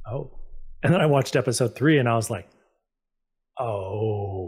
"Oh," 0.10 0.40
and 0.82 0.94
then 0.94 1.02
I 1.02 1.08
watched 1.08 1.36
episode 1.36 1.76
three 1.76 1.98
and 1.98 2.08
I 2.08 2.16
was 2.16 2.30
like, 2.30 2.48
"Oh," 3.60 4.39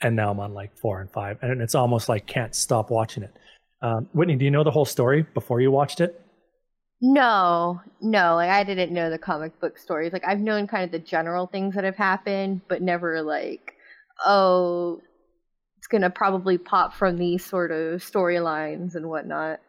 and 0.00 0.16
now 0.16 0.30
I'm 0.30 0.40
on 0.40 0.54
like 0.54 0.76
four 0.76 1.00
and 1.00 1.10
five, 1.10 1.38
and 1.42 1.60
it's 1.60 1.74
almost 1.74 2.08
like 2.08 2.26
can't 2.26 2.54
stop 2.54 2.90
watching 2.90 3.22
it. 3.22 3.34
Um, 3.82 4.08
Whitney, 4.12 4.36
do 4.36 4.44
you 4.44 4.50
know 4.50 4.64
the 4.64 4.70
whole 4.70 4.84
story 4.84 5.26
before 5.34 5.60
you 5.60 5.70
watched 5.70 6.00
it? 6.00 6.20
No, 7.00 7.80
no, 8.00 8.34
like 8.36 8.50
I 8.50 8.64
didn't 8.64 8.92
know 8.92 9.10
the 9.10 9.18
comic 9.18 9.58
book 9.60 9.76
stories. 9.78 10.12
Like 10.12 10.26
I've 10.26 10.40
known 10.40 10.66
kind 10.66 10.84
of 10.84 10.90
the 10.90 10.98
general 10.98 11.46
things 11.46 11.74
that 11.74 11.84
have 11.84 11.96
happened, 11.96 12.62
but 12.68 12.80
never 12.80 13.22
like, 13.22 13.74
oh, 14.24 15.00
it's 15.78 15.86
gonna 15.86 16.10
probably 16.10 16.56
pop 16.56 16.94
from 16.94 17.18
these 17.18 17.44
sort 17.44 17.70
of 17.70 18.00
storylines 18.00 18.94
and 18.94 19.08
whatnot. 19.08 19.60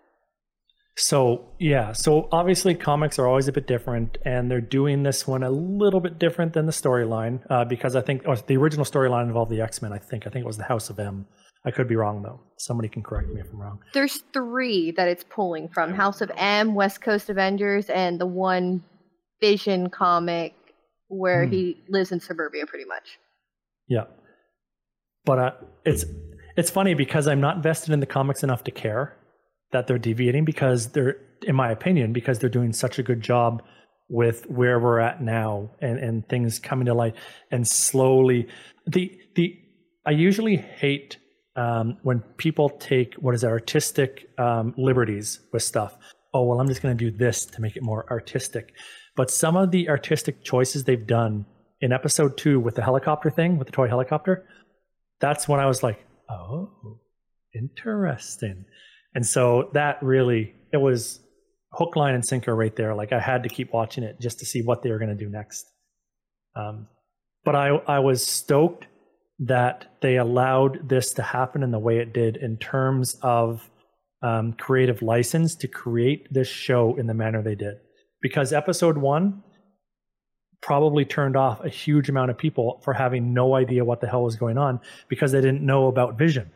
So 1.00 1.46
yeah, 1.60 1.94
so 1.94 2.28
obviously 2.32 2.74
comics 2.74 3.20
are 3.20 3.28
always 3.28 3.48
a 3.48 3.52
bit 3.52 3.68
different, 3.68 4.18
and 4.26 4.50
they're 4.50 4.60
doing 4.60 5.04
this 5.04 5.28
one 5.28 5.44
a 5.44 5.52
little 5.52 6.00
bit 6.00 6.18
different 6.18 6.54
than 6.54 6.66
the 6.66 6.72
storyline 6.72 7.40
uh, 7.52 7.66
because 7.66 7.96
I 7.96 8.02
think 8.02 8.24
oh, 8.26 8.36
the 8.36 8.58
original 8.58 8.84
storyline 8.84 9.26
involved 9.28 9.52
the 9.52 9.62
X 9.62 9.80
Men. 9.82 9.94
I 9.94 10.00
think 10.00 10.26
I 10.26 10.32
think 10.32 10.44
it 10.44 10.48
was 10.48 10.58
the 10.58 10.64
House 10.64 10.90
of 10.90 10.98
M. 11.00 11.28
I 11.66 11.70
could 11.70 11.88
be 11.88 11.96
wrong 11.96 12.24
though. 12.24 12.40
Somebody 12.58 12.90
can 12.90 13.04
correct 13.04 13.30
me 13.30 13.40
if 13.42 13.48
I'm 13.54 13.62
wrong. 13.62 13.80
There's 13.94 14.24
three 14.34 14.90
that 14.92 15.08
it's 15.08 15.24
pulling 15.24 15.68
from: 15.70 15.94
House 15.94 16.22
of 16.22 16.32
M, 16.36 16.74
West 16.74 17.02
Coast 17.02 17.30
Avengers, 17.30 17.92
and 17.92 18.20
the 18.20 18.26
one 18.26 18.84
Vision 19.40 19.92
comic 19.92 20.56
where 21.10 21.46
Hmm. 21.46 21.52
he 21.52 21.78
lives 21.90 22.12
in 22.12 22.20
suburbia, 22.20 22.66
pretty 22.66 22.86
much. 22.86 23.20
Yeah, 23.88 24.06
but 25.26 25.38
uh, 25.38 25.52
it's 25.86 26.06
it's 26.56 26.72
funny 26.72 26.96
because 26.96 27.28
I'm 27.28 27.40
not 27.40 27.62
vested 27.62 27.94
in 27.94 28.00
the 28.00 28.08
comics 28.08 28.42
enough 28.42 28.64
to 28.64 28.72
care 28.72 29.16
that 29.72 29.88
they're 29.88 29.98
deviating 29.98 30.46
because 30.46 30.92
they're, 30.92 31.18
in 31.44 31.56
my 31.56 31.72
opinion, 31.72 32.14
because 32.14 32.40
they're 32.40 32.50
doing 32.50 32.74
such 32.74 33.00
a 33.00 33.04
good 33.04 33.22
job 33.22 33.64
with 34.10 34.50
where 34.50 34.80
we're 34.80 35.00
at 35.00 35.22
now 35.22 35.70
and 35.82 36.00
and 36.00 36.30
things 36.30 36.60
coming 36.60 36.86
to 36.86 36.94
light 36.94 37.14
and 37.52 37.68
slowly 37.68 38.48
the 38.86 39.12
the 39.36 39.54
I 40.06 40.12
usually 40.12 40.56
hate 40.56 41.18
um, 41.58 41.98
when 42.04 42.20
people 42.38 42.70
take 42.70 43.16
what 43.16 43.36
is 43.36 43.44
artistic 43.44 44.30
um, 44.38 44.74
liberties 44.78 45.42
with 45.52 45.64
stuff. 45.64 45.98
Oh 46.34 46.44
well, 46.46 46.62
I'm 46.62 46.68
just 46.68 46.82
going 46.82 46.98
to 46.98 47.12
do 47.12 47.16
this 47.16 47.46
to 47.46 47.62
make 47.62 47.76
it 47.76 47.84
more 47.84 48.10
artistic. 48.10 48.74
But 49.18 49.32
some 49.32 49.58
of 49.58 49.72
the 49.72 49.90
artistic 49.90 50.44
choices 50.44 50.84
they've 50.84 51.06
done 51.08 51.46
in 51.82 51.92
episode 51.92 52.38
two 52.38 52.60
with 52.60 52.76
the 52.76 52.84
helicopter 52.84 53.30
thing, 53.30 53.58
with 53.58 53.68
the 53.68 53.74
toy 53.74 53.88
helicopter, 53.88 54.48
that's 55.20 55.48
when 55.48 55.60
I 55.60 55.66
was 55.66 55.84
like, 55.84 56.06
oh, 56.30 57.00
interesting. 57.54 58.66
And 59.16 59.26
so 59.26 59.70
that 59.74 60.02
really, 60.02 60.54
it 60.72 60.78
was 60.78 61.20
hook, 61.72 61.96
line, 61.96 62.16
and 62.16 62.26
sinker 62.26 62.56
right 62.56 62.76
there. 62.76 62.96
Like 62.96 63.14
I 63.14 63.20
had 63.20 63.44
to 63.44 63.50
keep 63.50 63.74
watching 63.74 64.04
it 64.04 64.20
just 64.20 64.40
to 64.40 64.46
see 64.46 64.62
what 64.62 64.84
they 64.84 64.92
were 64.92 65.00
going 65.00 65.16
to 65.16 65.24
do 65.24 65.30
next. 65.30 65.66
Um, 66.56 66.88
but 67.44 67.56
I, 67.56 67.70
I 67.70 68.00
was 68.00 68.26
stoked 68.26 68.88
that 69.40 69.86
they 70.02 70.18
allowed 70.18 70.90
this 70.90 71.14
to 71.14 71.22
happen 71.22 71.64
in 71.64 71.72
the 71.72 71.80
way 71.80 72.00
it 72.00 72.14
did 72.14 72.38
in 72.38 72.58
terms 72.58 73.18
of 73.22 73.70
um, 74.22 74.54
creative 74.54 75.02
license 75.02 75.56
to 75.56 75.68
create 75.68 76.28
this 76.32 76.48
show 76.48 76.96
in 76.96 77.08
the 77.08 77.14
manner 77.14 77.42
they 77.42 77.56
did. 77.56 77.76
Because 78.22 78.52
episode 78.52 78.98
one 78.98 79.44
probably 80.62 81.06
turned 81.06 81.38
off 81.38 81.64
a 81.64 81.70
huge 81.70 82.10
amount 82.10 82.32
of 82.32 82.38
people 82.38 82.82
for 82.84 82.94
having 82.94 83.34
no 83.34 83.56
idea 83.56 83.86
what 83.86 84.02
the 84.02 84.08
hell 84.08 84.24
was 84.24 84.36
going 84.36 84.58
on 84.58 84.80
because 85.08 85.32
they 85.32 85.42
didn't 85.42 85.62
know 85.62 85.88
about 85.88 86.18
Vision. 86.18 86.52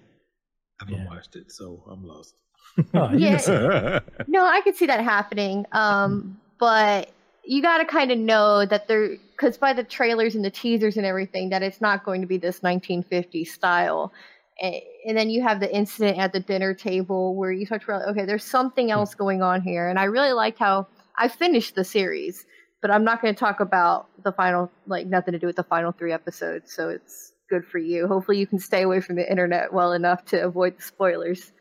I 0.82 0.86
haven't 0.86 1.04
Yeah. 1.04 1.10
watched 1.10 1.36
it, 1.36 1.52
so 1.52 1.84
I'm 1.90 2.04
lost. 2.06 2.36
Oh, 2.94 3.12
Yeah. 3.14 4.00
No, 4.28 4.46
I 4.46 4.62
could 4.62 4.76
see 4.76 4.86
that 4.88 5.04
happening. 5.04 5.66
Um, 5.72 6.40
but 6.60 7.10
you 7.44 7.62
got 7.62 7.80
to 7.80 7.86
kind 7.86 8.12
of 8.12 8.18
know 8.18 8.66
that 8.66 8.88
they're 8.88 9.18
because 9.32 9.58
by 9.58 9.74
the 9.74 9.84
trailers 9.84 10.36
and 10.36 10.46
the 10.46 10.52
teasers 10.52 10.98
and 10.98 11.06
everything 11.06 11.50
that 11.50 11.64
it's 11.64 11.82
not 11.82 12.06
going 12.06 12.22
to 12.22 12.28
be 12.28 12.38
this 12.38 12.60
1950s 12.62 13.48
style. 13.48 14.14
And, 14.62 14.76
and 15.08 15.18
then 15.18 15.30
you 15.30 15.42
have 15.42 15.60
the 15.60 15.74
incident 15.76 16.20
at 16.20 16.34
the 16.34 16.40
dinner 16.40 16.74
table 16.74 17.36
where 17.36 17.52
you 17.52 17.66
start 17.66 17.82
to 17.82 17.92
realize, 17.92 18.08
okay, 18.10 18.26
there's 18.26 18.44
something 18.44 18.92
else 18.92 19.16
going 19.16 19.42
on 19.42 19.62
here. 19.62 19.88
And 19.90 19.98
I 19.98 20.04
really 20.06 20.34
liked 20.34 20.60
how 20.60 20.88
I 21.18 21.28
finished 21.28 21.76
the 21.76 21.84
series, 21.84 22.46
but 22.82 22.92
I'm 22.92 23.04
not 23.04 23.22
going 23.22 23.34
to 23.34 23.40
talk 23.40 23.60
about 23.60 24.08
the 24.24 24.32
final, 24.32 24.72
like 24.86 25.08
nothing 25.08 25.32
to 25.34 25.40
do 25.40 25.48
with 25.48 25.56
the 25.56 25.64
final 25.64 25.92
three 25.92 26.14
episodes. 26.14 26.72
So 26.72 26.90
it's 26.90 27.31
good 27.52 27.66
for 27.66 27.78
you. 27.78 28.08
Hopefully, 28.08 28.39
you 28.39 28.47
can 28.47 28.58
stay 28.58 28.82
away 28.82 29.02
from 29.02 29.18
the 29.18 29.30
internet 29.30 29.74
well 29.74 29.91
enough 29.91 30.26
to 30.26 30.41
avoid 30.41 30.78
the 30.78 30.82
spoilers. 30.82 31.52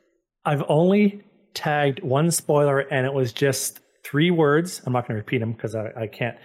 I've 0.46 0.62
only 0.68 1.22
tagged 1.52 2.02
one 2.02 2.30
spoiler, 2.30 2.78
and 2.78 3.04
it 3.04 3.12
was 3.12 3.32
just 3.32 3.80
three 4.04 4.30
words. 4.30 4.80
I'm 4.86 4.92
not 4.92 5.06
going 5.06 5.16
to 5.16 5.22
repeat 5.22 5.38
them 5.38 5.52
because 5.52 5.74
I, 5.74 5.90
I 5.96 6.06
can't. 6.06 6.38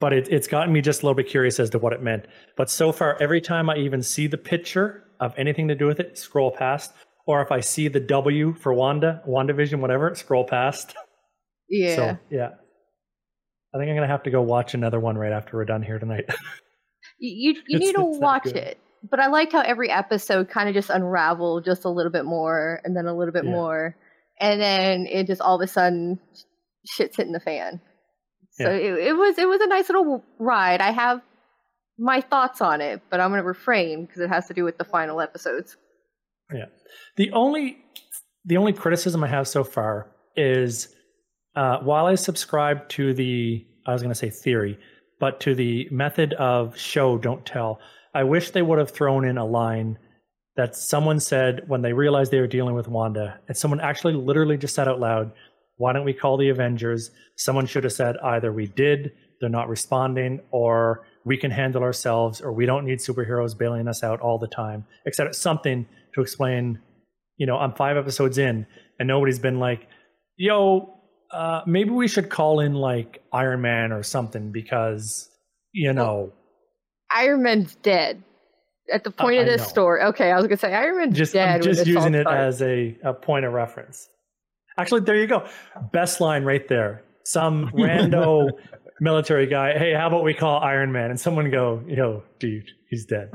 But 0.00 0.14
it, 0.14 0.28
it's 0.28 0.48
gotten 0.48 0.72
me 0.72 0.80
just 0.80 1.02
a 1.02 1.06
little 1.06 1.14
bit 1.14 1.28
curious 1.28 1.60
as 1.60 1.70
to 1.70 1.78
what 1.78 1.92
it 1.92 2.02
meant. 2.02 2.26
But 2.56 2.70
so 2.70 2.90
far, 2.90 3.16
every 3.20 3.42
time 3.42 3.68
I 3.68 3.76
even 3.76 4.02
see 4.02 4.26
the 4.26 4.38
picture 4.38 5.04
of 5.20 5.34
anything 5.36 5.68
to 5.68 5.74
do 5.74 5.86
with 5.86 6.00
it, 6.00 6.18
scroll 6.18 6.50
past. 6.50 6.90
Or 7.26 7.42
if 7.42 7.52
I 7.52 7.60
see 7.60 7.88
the 7.88 8.00
W 8.00 8.54
for 8.54 8.72
Wanda, 8.72 9.22
WandaVision, 9.28 9.80
whatever, 9.80 10.14
scroll 10.14 10.44
past. 10.44 10.96
Yeah. 11.72 11.94
So 11.94 12.18
yeah, 12.32 12.48
I 13.72 13.78
think 13.78 13.88
I'm 13.88 13.94
gonna 13.94 14.08
have 14.08 14.24
to 14.24 14.30
go 14.30 14.42
watch 14.42 14.74
another 14.74 14.98
one 14.98 15.16
right 15.16 15.30
after 15.30 15.56
we're 15.56 15.64
done 15.64 15.84
here 15.84 16.00
tonight. 16.00 16.24
You 17.20 17.52
you, 17.52 17.62
you 17.68 17.78
need 17.78 17.92
to 17.94 18.04
watch 18.04 18.46
it. 18.46 18.78
But 19.08 19.20
I 19.20 19.28
liked 19.28 19.52
how 19.52 19.60
every 19.60 19.90
episode 19.90 20.50
kind 20.50 20.68
of 20.68 20.74
just 20.74 20.90
unraveled 20.90 21.64
just 21.64 21.84
a 21.84 21.88
little 21.88 22.12
bit 22.12 22.24
more 22.24 22.80
and 22.84 22.94
then 22.96 23.06
a 23.06 23.16
little 23.16 23.32
bit 23.32 23.44
Yeah. 23.44 23.50
more. 23.50 23.96
And 24.38 24.60
then 24.60 25.06
it 25.06 25.26
just 25.26 25.40
all 25.40 25.56
of 25.56 25.62
a 25.62 25.66
sudden 25.66 26.18
shit's 26.86 27.16
hitting 27.16 27.32
the 27.32 27.40
fan. 27.40 27.80
So 28.52 28.64
Yeah. 28.64 28.76
it, 28.76 29.08
it 29.08 29.12
was 29.16 29.38
it 29.38 29.48
was 29.48 29.60
a 29.60 29.66
nice 29.68 29.88
little 29.88 30.24
ride. 30.38 30.80
I 30.82 30.90
have 30.90 31.22
my 31.98 32.20
thoughts 32.20 32.60
on 32.60 32.80
it, 32.80 33.02
but 33.10 33.20
I'm 33.20 33.30
going 33.30 33.40
to 33.42 33.46
refrain 33.46 34.04
because 34.06 34.20
it 34.20 34.28
has 34.28 34.48
to 34.48 34.54
do 34.54 34.64
with 34.64 34.78
the 34.78 34.84
final 34.84 35.20
episodes. 35.20 35.76
Yeah. 36.52 36.66
The 37.16 37.30
only 37.32 37.78
the 38.44 38.56
only 38.56 38.72
criticism 38.72 39.22
I 39.24 39.28
have 39.28 39.46
so 39.48 39.64
far 39.64 40.10
is 40.36 40.94
uh, 41.56 41.78
while 41.80 42.06
I 42.06 42.14
subscribe 42.16 42.88
to 42.90 43.12
the 43.14 43.66
I 43.86 43.92
was 43.92 44.02
going 44.02 44.12
to 44.12 44.18
say 44.18 44.30
theory, 44.30 44.78
but 45.20 45.38
to 45.40 45.54
the 45.54 45.86
method 45.92 46.32
of 46.34 46.76
show 46.76 47.18
don't 47.18 47.46
tell. 47.46 47.78
I 48.12 48.24
wish 48.24 48.50
they 48.50 48.62
would 48.62 48.80
have 48.80 48.90
thrown 48.90 49.24
in 49.24 49.38
a 49.38 49.46
line 49.46 49.98
that 50.56 50.74
someone 50.74 51.20
said 51.20 51.62
when 51.68 51.82
they 51.82 51.92
realized 51.92 52.32
they 52.32 52.40
were 52.40 52.48
dealing 52.48 52.74
with 52.74 52.88
Wanda, 52.88 53.38
and 53.46 53.56
someone 53.56 53.80
actually 53.80 54.14
literally 54.14 54.56
just 54.56 54.74
said 54.74 54.88
out 54.88 54.98
loud, 54.98 55.30
"Why 55.76 55.92
don't 55.92 56.04
we 56.04 56.12
call 56.12 56.36
the 56.36 56.48
Avengers?" 56.48 57.12
Someone 57.36 57.66
should 57.66 57.84
have 57.84 57.92
said 57.92 58.16
either 58.18 58.52
we 58.52 58.66
did, 58.66 59.12
they're 59.40 59.48
not 59.48 59.68
responding, 59.68 60.40
or 60.50 61.06
we 61.24 61.36
can 61.36 61.50
handle 61.50 61.82
ourselves, 61.82 62.40
or 62.40 62.52
we 62.52 62.66
don't 62.66 62.84
need 62.84 62.98
superheroes 62.98 63.56
bailing 63.56 63.88
us 63.88 64.02
out 64.02 64.20
all 64.20 64.38
the 64.38 64.48
time. 64.48 64.84
Except 65.06 65.34
something 65.34 65.86
to 66.14 66.20
explain. 66.20 66.80
You 67.36 67.46
know, 67.46 67.56
I'm 67.56 67.72
five 67.72 67.96
episodes 67.96 68.36
in, 68.36 68.66
and 68.98 69.06
nobody's 69.08 69.38
been 69.38 69.58
like, 69.58 69.86
"Yo, 70.36 70.99
uh, 71.32 71.62
maybe 71.66 71.90
we 71.90 72.08
should 72.08 72.28
call 72.30 72.60
in 72.60 72.74
like 72.74 73.22
Iron 73.32 73.60
Man 73.60 73.92
or 73.92 74.02
something," 74.02 74.50
because 74.52 75.28
you 75.72 75.92
know. 75.92 76.32
Iron 77.12 77.42
Man's 77.42 77.74
dead 77.76 78.22
at 78.92 79.02
the 79.04 79.10
point 79.10 79.38
Uh, 79.38 79.42
of 79.42 79.46
this 79.46 79.66
story. 79.68 80.00
Okay, 80.02 80.30
I 80.30 80.36
was 80.36 80.44
going 80.46 80.56
to 80.56 80.60
say 80.60 80.72
Iron 80.72 80.98
Man's 80.98 81.16
just 81.16 81.32
dead. 81.32 81.56
I'm 81.56 81.62
just 81.62 81.86
using 81.86 82.14
it 82.14 82.22
starts. 82.22 82.56
as 82.56 82.62
a, 82.62 82.96
a 83.02 83.12
point 83.12 83.44
of 83.44 83.52
reference. 83.52 84.08
Actually, 84.78 85.00
there 85.00 85.16
you 85.16 85.26
go. 85.26 85.46
Best 85.92 86.20
line 86.20 86.44
right 86.44 86.66
there. 86.68 87.02
Some 87.24 87.68
rando 87.74 88.48
military 89.00 89.46
guy. 89.46 89.76
Hey, 89.76 89.92
how 89.92 90.06
about 90.06 90.22
we 90.22 90.34
call 90.34 90.60
Iron 90.60 90.92
Man? 90.92 91.10
And 91.10 91.18
someone 91.20 91.50
go, 91.50 91.82
yo, 91.88 92.22
dude, 92.38 92.70
he's 92.88 93.06
dead. 93.06 93.30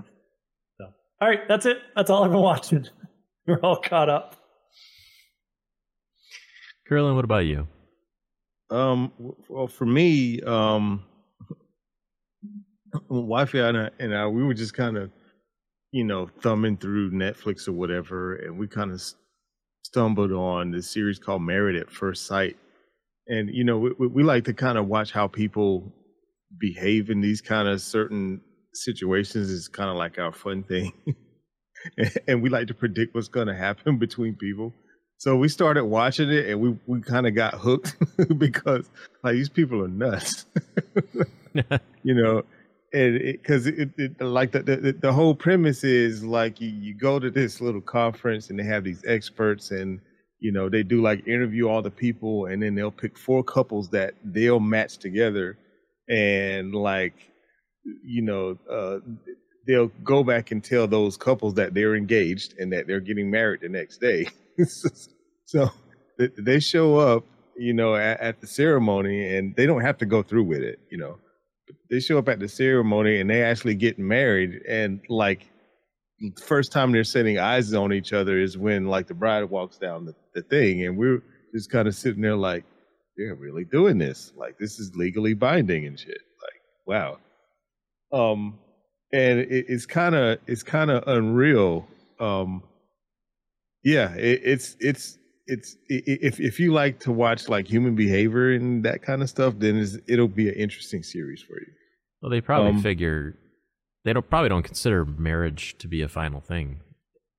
So, 0.77 0.85
all 1.21 1.27
right, 1.27 1.41
that's 1.49 1.65
it. 1.65 1.79
That's 1.97 2.09
all 2.09 2.23
I've 2.23 2.31
been 2.31 2.39
watching. 2.41 2.87
We're 3.47 3.59
all 3.59 3.75
caught 3.81 4.09
up. 4.09 4.37
Carolyn, 6.87 7.15
what 7.15 7.25
about 7.25 7.45
you? 7.45 7.67
Um, 8.69 9.11
well, 9.47 9.67
for 9.67 9.85
me, 9.85 10.41
um, 10.41 11.03
wifey 13.09 13.59
and 13.59 13.77
I, 13.77 13.89
and 13.99 14.15
I, 14.15 14.27
we 14.27 14.43
were 14.43 14.53
just 14.53 14.73
kind 14.73 14.97
of, 14.97 15.11
you 15.91 16.03
know, 16.03 16.29
thumbing 16.41 16.77
through 16.77 17.11
Netflix 17.11 17.67
or 17.67 17.73
whatever, 17.73 18.35
and 18.35 18.57
we 18.57 18.67
kind 18.67 18.91
of 18.91 19.01
stumbled 19.83 20.31
on 20.31 20.71
this 20.71 20.89
series 20.89 21.19
called 21.19 21.41
Married 21.43 21.75
at 21.75 21.91
First 21.91 22.25
Sight. 22.25 22.57
And 23.27 23.49
you 23.53 23.63
know, 23.63 23.77
we, 23.77 24.07
we 24.07 24.23
like 24.23 24.45
to 24.45 24.53
kind 24.53 24.77
of 24.77 24.87
watch 24.87 25.11
how 25.11 25.27
people 25.27 25.93
behave 26.59 27.09
in 27.09 27.21
these 27.21 27.41
kind 27.41 27.67
of 27.67 27.81
certain 27.81 28.41
situations. 28.73 29.51
It's 29.51 29.67
kind 29.67 29.89
of 29.89 29.95
like 29.95 30.19
our 30.19 30.31
fun 30.31 30.63
thing, 30.63 30.91
and 32.27 32.41
we 32.41 32.49
like 32.49 32.67
to 32.67 32.73
predict 32.73 33.15
what's 33.15 33.27
going 33.27 33.47
to 33.47 33.55
happen 33.55 33.97
between 33.99 34.35
people. 34.35 34.73
So 35.17 35.35
we 35.35 35.47
started 35.47 35.85
watching 35.85 36.29
it, 36.29 36.47
and 36.47 36.59
we 36.59 36.77
we 36.87 37.01
kind 37.01 37.27
of 37.27 37.35
got 37.35 37.55
hooked 37.55 37.95
because 38.37 38.89
like 39.23 39.33
these 39.33 39.49
people 39.49 39.83
are 39.83 39.87
nuts, 39.87 40.45
you 42.03 42.13
know. 42.13 42.43
And 42.93 43.19
because 43.19 43.67
it, 43.67 43.77
it, 43.79 43.91
it, 43.97 44.21
like 44.21 44.51
the, 44.51 44.61
the 44.61 44.91
the 44.93 45.11
whole 45.11 45.35
premise 45.35 45.83
is 45.83 46.23
like 46.23 46.61
you, 46.61 46.69
you 46.69 46.93
go 46.93 47.19
to 47.19 47.29
this 47.29 47.59
little 47.59 47.81
conference 47.81 48.49
and 48.49 48.57
they 48.57 48.63
have 48.63 48.85
these 48.85 49.03
experts 49.05 49.71
and 49.71 49.99
you 50.39 50.51
know 50.51 50.69
they 50.69 50.83
do 50.83 51.01
like 51.01 51.27
interview 51.27 51.67
all 51.67 51.81
the 51.81 51.91
people 51.91 52.45
and 52.45 52.61
then 52.61 52.75
they'll 52.75 52.91
pick 52.91 53.17
four 53.17 53.43
couples 53.43 53.89
that 53.89 54.13
they'll 54.23 54.59
match 54.59 54.97
together 54.97 55.57
and 56.07 56.73
like 56.73 57.15
you 58.03 58.21
know 58.21 58.57
uh, 58.71 58.99
they'll 59.67 59.91
go 60.03 60.23
back 60.23 60.51
and 60.51 60.63
tell 60.63 60.87
those 60.87 61.17
couples 61.17 61.55
that 61.55 61.73
they're 61.73 61.95
engaged 61.95 62.53
and 62.59 62.71
that 62.71 62.87
they're 62.87 62.99
getting 62.99 63.29
married 63.29 63.61
the 63.61 63.69
next 63.69 63.99
day 63.99 64.27
So 65.47 65.69
they 66.17 66.59
show 66.59 66.97
up, 66.97 67.23
you 67.55 67.73
know, 67.73 67.95
at, 67.95 68.19
at 68.19 68.41
the 68.41 68.47
ceremony, 68.47 69.35
and 69.37 69.55
they 69.55 69.67
don't 69.67 69.81
have 69.81 69.97
to 69.99 70.05
go 70.05 70.23
through 70.23 70.45
with 70.45 70.61
it, 70.61 70.79
you 70.89 70.97
know. 70.97 71.19
They 71.91 71.99
show 71.99 72.17
up 72.17 72.29
at 72.29 72.39
the 72.39 72.49
ceremony, 72.49 73.19
and 73.19 73.29
they 73.29 73.43
actually 73.43 73.75
get 73.75 73.99
married, 73.99 74.61
and 74.67 75.01
like 75.07 75.47
first 76.43 76.71
time 76.71 76.91
they're 76.91 77.03
setting 77.03 77.37
eyes 77.39 77.73
on 77.73 77.93
each 77.93 78.13
other 78.13 78.39
is 78.39 78.57
when 78.57 78.85
like 78.85 79.07
the 79.07 79.13
bride 79.13 79.43
walks 79.45 79.77
down 79.77 80.05
the, 80.05 80.15
the 80.33 80.41
thing 80.43 80.85
and 80.85 80.97
we're 80.97 81.21
just 81.53 81.69
kind 81.69 81.87
of 81.87 81.95
sitting 81.95 82.21
there 82.21 82.35
like 82.35 82.63
they're 83.17 83.35
really 83.35 83.65
doing 83.65 83.97
this. 83.97 84.31
Like 84.35 84.57
this 84.57 84.79
is 84.79 84.95
legally 84.95 85.33
binding 85.33 85.85
and 85.85 85.99
shit. 85.99 86.17
Like 86.41 86.61
wow. 86.87 87.17
Um 88.13 88.59
and 89.11 89.39
it, 89.39 89.65
it's 89.67 89.85
kind 89.85 90.15
of 90.15 90.39
it's 90.47 90.63
kind 90.63 90.89
of 90.89 91.03
unreal 91.07 91.87
um 92.19 92.63
yeah 93.85 94.13
it, 94.15 94.41
it's 94.43 94.75
it's 94.81 95.17
it's 95.47 95.77
if 95.87 96.41
if 96.41 96.59
you 96.59 96.73
like 96.73 96.99
to 96.99 97.11
watch 97.11 97.47
like 97.47 97.67
human 97.67 97.95
behavior 97.95 98.51
and 98.51 98.83
that 98.83 99.01
kind 99.01 99.21
of 99.21 99.29
stuff 99.29 99.53
then 99.57 99.87
it'll 100.07 100.27
be 100.27 100.49
an 100.49 100.55
interesting 100.55 101.03
series 101.03 101.41
for 101.41 101.53
you 101.53 101.67
well 102.21 102.29
they 102.29 102.41
probably 102.41 102.71
um, 102.71 102.81
figure 102.81 103.37
they 104.05 104.13
don't 104.13 104.29
probably 104.29 104.49
don't 104.49 104.63
consider 104.63 105.03
marriage 105.03 105.77
to 105.79 105.87
be 105.87 106.03
a 106.03 106.07
final 106.07 106.39
thing, 106.39 106.79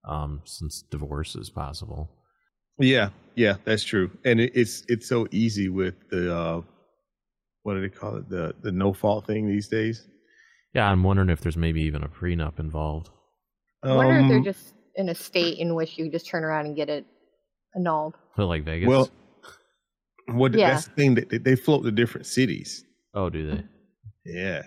um, 0.06 0.42
since 0.44 0.82
divorce 0.82 1.36
is 1.36 1.48
possible. 1.48 2.10
Yeah, 2.78 3.10
yeah, 3.36 3.54
that's 3.64 3.84
true, 3.84 4.10
and 4.24 4.40
it, 4.40 4.52
it's 4.54 4.84
it's 4.88 5.08
so 5.08 5.28
easy 5.30 5.68
with 5.68 5.94
the 6.10 6.36
uh, 6.36 6.60
what 7.62 7.74
do 7.74 7.80
they 7.80 7.88
call 7.88 8.16
it 8.16 8.28
the 8.28 8.52
the 8.62 8.72
no 8.72 8.92
fault 8.92 9.26
thing 9.26 9.46
these 9.46 9.68
days. 9.68 10.06
Yeah, 10.74 10.90
I'm 10.90 11.04
wondering 11.04 11.30
if 11.30 11.40
there's 11.40 11.56
maybe 11.56 11.82
even 11.82 12.02
a 12.02 12.08
prenup 12.08 12.58
involved. 12.58 13.10
I 13.84 13.94
wonder 13.94 14.18
um, 14.18 14.24
if 14.24 14.28
they're 14.28 14.38
um, 14.38 14.44
just 14.44 14.74
in 14.96 15.08
a 15.08 15.14
state 15.14 15.58
in 15.58 15.74
which 15.74 15.98
you 15.98 16.10
just 16.10 16.26
turn 16.26 16.44
around 16.44 16.66
and 16.66 16.76
get 16.76 16.88
it 16.88 17.04
annulled. 17.74 18.14
Feel 18.34 18.48
like 18.48 18.64
Vegas. 18.64 18.88
Well, 18.88 19.10
what 20.28 20.54
yeah. 20.54 20.70
that's 20.70 20.86
the 20.86 20.94
thing 20.94 21.14
that 21.14 21.44
they 21.44 21.56
float 21.56 21.84
to 21.84 21.90
different 21.90 22.26
cities. 22.26 22.84
Oh, 23.14 23.30
do 23.30 23.50
they? 23.50 23.64
Yeah, 24.24 24.62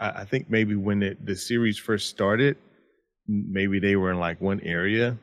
I, 0.00 0.22
I 0.22 0.24
think 0.24 0.48
maybe 0.48 0.74
when 0.74 1.02
it, 1.02 1.24
the 1.24 1.36
series 1.36 1.78
first 1.78 2.08
started, 2.08 2.56
maybe 3.28 3.78
they 3.78 3.96
were 3.96 4.10
in 4.10 4.18
like 4.18 4.40
one 4.40 4.60
area, 4.60 5.18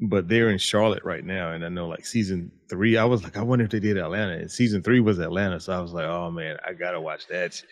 but 0.00 0.28
they're 0.28 0.50
in 0.50 0.58
Charlotte 0.58 1.04
right 1.04 1.24
now. 1.24 1.52
And 1.52 1.64
I 1.64 1.68
know 1.68 1.88
like 1.88 2.04
season 2.04 2.52
three, 2.68 2.96
I 2.96 3.04
was 3.04 3.22
like, 3.22 3.36
I 3.36 3.42
wonder 3.42 3.64
if 3.64 3.70
they 3.70 3.80
did 3.80 3.96
Atlanta. 3.96 4.34
And 4.34 4.50
season 4.50 4.82
three 4.82 5.00
was 5.00 5.18
Atlanta, 5.18 5.60
so 5.60 5.72
I 5.72 5.80
was 5.80 5.92
like, 5.92 6.06
oh 6.06 6.30
man, 6.30 6.58
I 6.66 6.74
gotta 6.74 7.00
watch 7.00 7.26
that 7.28 7.54
shit. 7.54 7.70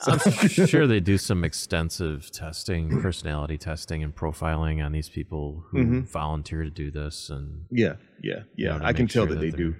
So. 0.00 0.12
I'm 0.12 0.48
sure 0.48 0.86
they 0.86 1.00
do 1.00 1.18
some 1.18 1.44
extensive 1.44 2.30
testing, 2.30 3.00
personality 3.02 3.58
testing, 3.58 4.02
and 4.02 4.14
profiling 4.14 4.84
on 4.84 4.92
these 4.92 5.08
people 5.08 5.64
who 5.70 5.78
mm-hmm. 5.78 6.00
volunteer 6.02 6.62
to 6.62 6.70
do 6.70 6.90
this. 6.90 7.30
And 7.30 7.64
yeah, 7.70 7.94
yeah, 8.22 8.42
yeah, 8.56 8.74
you 8.74 8.80
know, 8.80 8.86
I 8.86 8.92
can 8.92 9.08
tell 9.08 9.26
sure 9.26 9.34
that, 9.34 9.40
they 9.40 9.50
do. 9.50 9.74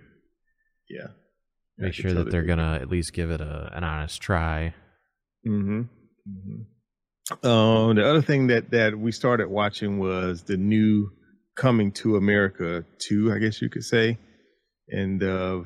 Yeah, 0.89 1.09
make 1.77 1.95
sure 1.95 2.13
that, 2.15 2.31
they're 2.31 2.45
gonna 2.45 2.79
at 2.81 2.89
least 2.89 3.13
give 3.13 3.31
it 3.31 3.41
a, 3.41 3.71
an 3.75 3.85
honest 3.85 4.21
try. 4.21 4.75
Mm-hmm. 5.47 5.81
mm-hmm. 5.81 7.47
Um, 7.47 7.97
the 7.97 8.09
other 8.09 8.23
thing 8.23 8.47
that 8.47 8.71
that 8.71 8.99
we 8.99 9.13
started 9.13 9.49
watching 9.49 9.99
was 9.99 10.43
the 10.45 10.57
new 10.57 11.11
Coming 11.59 11.91
to 11.95 12.15
America 12.15 12.85
two, 12.99 13.33
I 13.33 13.39
guess 13.39 13.61
you 13.61 13.69
could 13.69 13.83
say, 13.83 14.17
and 14.89 15.21
uh, 15.21 15.63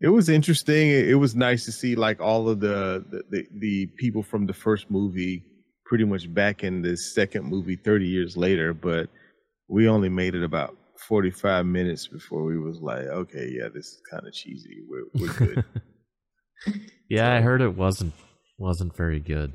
it 0.00 0.08
was 0.08 0.28
interesting. 0.28 0.88
It, 0.88 1.08
it, 1.08 1.14
was 1.16 1.34
nice 1.34 1.64
to 1.64 1.72
see 1.72 1.94
like 1.96 2.20
all 2.20 2.48
of 2.48 2.60
the, 2.60 3.04
the 3.10 3.22
the, 3.30 3.46
the 3.58 3.86
people 3.98 4.22
from 4.22 4.46
the 4.46 4.52
first 4.52 4.90
movie 4.90 5.44
pretty 5.84 6.04
much 6.04 6.32
back 6.32 6.62
in 6.62 6.82
the 6.82 6.96
second 6.96 7.44
movie 7.46 7.76
30 7.76 8.06
years 8.06 8.36
later, 8.36 8.74
but 8.74 9.08
we 9.68 9.88
only 9.88 10.08
made 10.08 10.34
it 10.34 10.44
about 10.44 10.76
45 11.08 11.66
minutes 11.66 12.06
before 12.06 12.44
we 12.44 12.58
was 12.58 12.80
like, 12.80 13.06
okay, 13.06 13.48
yeah, 13.50 13.68
this 13.74 13.86
is 13.86 14.02
kind 14.10 14.26
of 14.26 14.32
cheesy. 14.32 14.82
We're, 14.88 15.04
we're 15.14 15.32
good. 15.34 15.64
yeah, 17.08 17.28
so, 17.28 17.36
I 17.36 17.40
heard 17.40 17.62
it 17.62 17.74
wasn't 17.76 18.12
wasn't 18.58 18.94
very 18.96 19.20
good. 19.20 19.52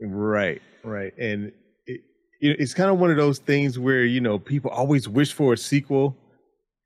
Right, 0.00 0.62
right, 0.82 1.16
and 1.18 1.52
it, 1.86 2.00
it's 2.40 2.74
kind 2.74 2.90
of 2.90 2.98
one 2.98 3.10
of 3.10 3.16
those 3.16 3.38
things 3.38 3.78
where 3.78 4.04
you 4.04 4.20
know 4.20 4.38
people 4.38 4.70
always 4.70 5.08
wish 5.08 5.32
for 5.32 5.52
a 5.52 5.56
sequel, 5.56 6.16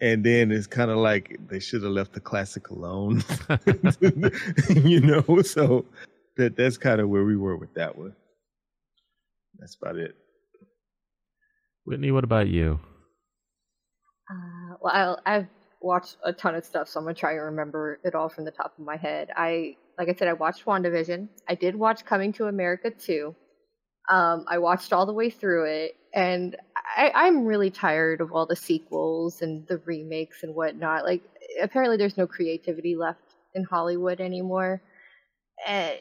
and 0.01 0.25
then 0.25 0.51
it's 0.51 0.67
kind 0.67 0.91
of 0.91 0.99
like 0.99 1.39
they 1.49 1.61
should 1.61 1.83
have 1.83 1.93
left 1.93 2.13
the 2.13 2.21
classic 2.21 2.71
alone, 2.71 3.23
you 4.69 5.01
know. 5.01 5.43
So 5.43 5.85
that 6.37 6.57
that's 6.57 6.77
kind 6.77 7.01
of 7.01 7.09
where 7.09 7.25
we 7.25 7.37
were 7.37 7.57
with 7.57 7.75
that 7.75 7.97
one. 7.97 8.15
That's 9.59 9.77
about 9.81 9.97
it. 9.97 10.15
Whitney, 11.85 12.11
what 12.11 12.25
about 12.25 12.49
you? 12.49 12.81
Uh, 14.31 14.77
well, 14.81 15.21
I, 15.25 15.37
I've 15.37 15.49
watched 15.81 16.17
a 16.25 16.33
ton 16.33 16.55
of 16.55 16.65
stuff, 16.65 16.89
so 16.89 16.99
I'm 16.99 17.05
gonna 17.05 17.15
try 17.15 17.33
and 17.33 17.43
remember 17.43 18.01
it 18.05 18.15
all 18.15 18.29
from 18.29 18.45
the 18.45 18.51
top 18.51 18.75
of 18.79 18.85
my 18.85 18.97
head. 18.97 19.31
I 19.37 19.77
like 19.99 20.09
I 20.09 20.15
said, 20.15 20.29
I 20.29 20.33
watched 20.33 20.65
WandaVision. 20.65 21.29
I 21.49 21.55
did 21.55 21.77
watch 21.77 22.05
Coming 22.05 22.33
to 22.35 22.47
America 22.47 22.91
too. 22.91 23.35
Um, 24.11 24.45
I 24.49 24.59
watched 24.59 24.93
all 24.93 25.07
the 25.07 25.13
way 25.13 25.31
through 25.31 25.65
it, 25.67 25.97
and 26.13 26.57
I, 26.85 27.12
I'm 27.14 27.47
really 27.47 27.70
tired 27.70 28.20
of 28.20 28.32
all 28.32 28.47
the 28.47 28.57
sequels 28.57 29.43
and 29.43 29.66
the 29.66 29.78
remakes 29.78 30.43
and 30.43 30.55
whatnot. 30.55 31.05
Like, 31.05 31.22
apparently, 31.62 31.97
there's 31.97 32.18
no 32.18 32.26
creativity 32.26 32.97
left 32.97 33.35
in 33.55 33.64
Hollywood 33.64 34.20
anymore. 34.20 34.82
Uh, 35.66 35.93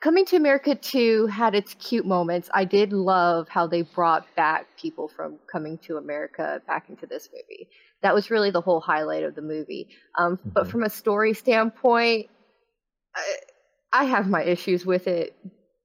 Coming 0.00 0.24
to 0.26 0.36
America 0.36 0.76
2 0.76 1.26
had 1.26 1.56
its 1.56 1.74
cute 1.74 2.06
moments. 2.06 2.48
I 2.54 2.64
did 2.64 2.92
love 2.92 3.48
how 3.48 3.66
they 3.66 3.82
brought 3.82 4.32
back 4.36 4.68
people 4.80 5.08
from 5.08 5.40
Coming 5.50 5.76
to 5.78 5.96
America 5.96 6.62
back 6.68 6.88
into 6.88 7.06
this 7.06 7.28
movie. 7.32 7.68
That 8.02 8.14
was 8.14 8.30
really 8.30 8.52
the 8.52 8.60
whole 8.60 8.80
highlight 8.80 9.24
of 9.24 9.34
the 9.34 9.42
movie. 9.42 9.88
Um, 10.16 10.36
mm-hmm. 10.36 10.50
But 10.50 10.68
from 10.68 10.84
a 10.84 10.90
story 10.90 11.34
standpoint, 11.34 12.28
I, 13.16 13.36
I 13.92 14.04
have 14.04 14.28
my 14.28 14.44
issues 14.44 14.86
with 14.86 15.08
it, 15.08 15.34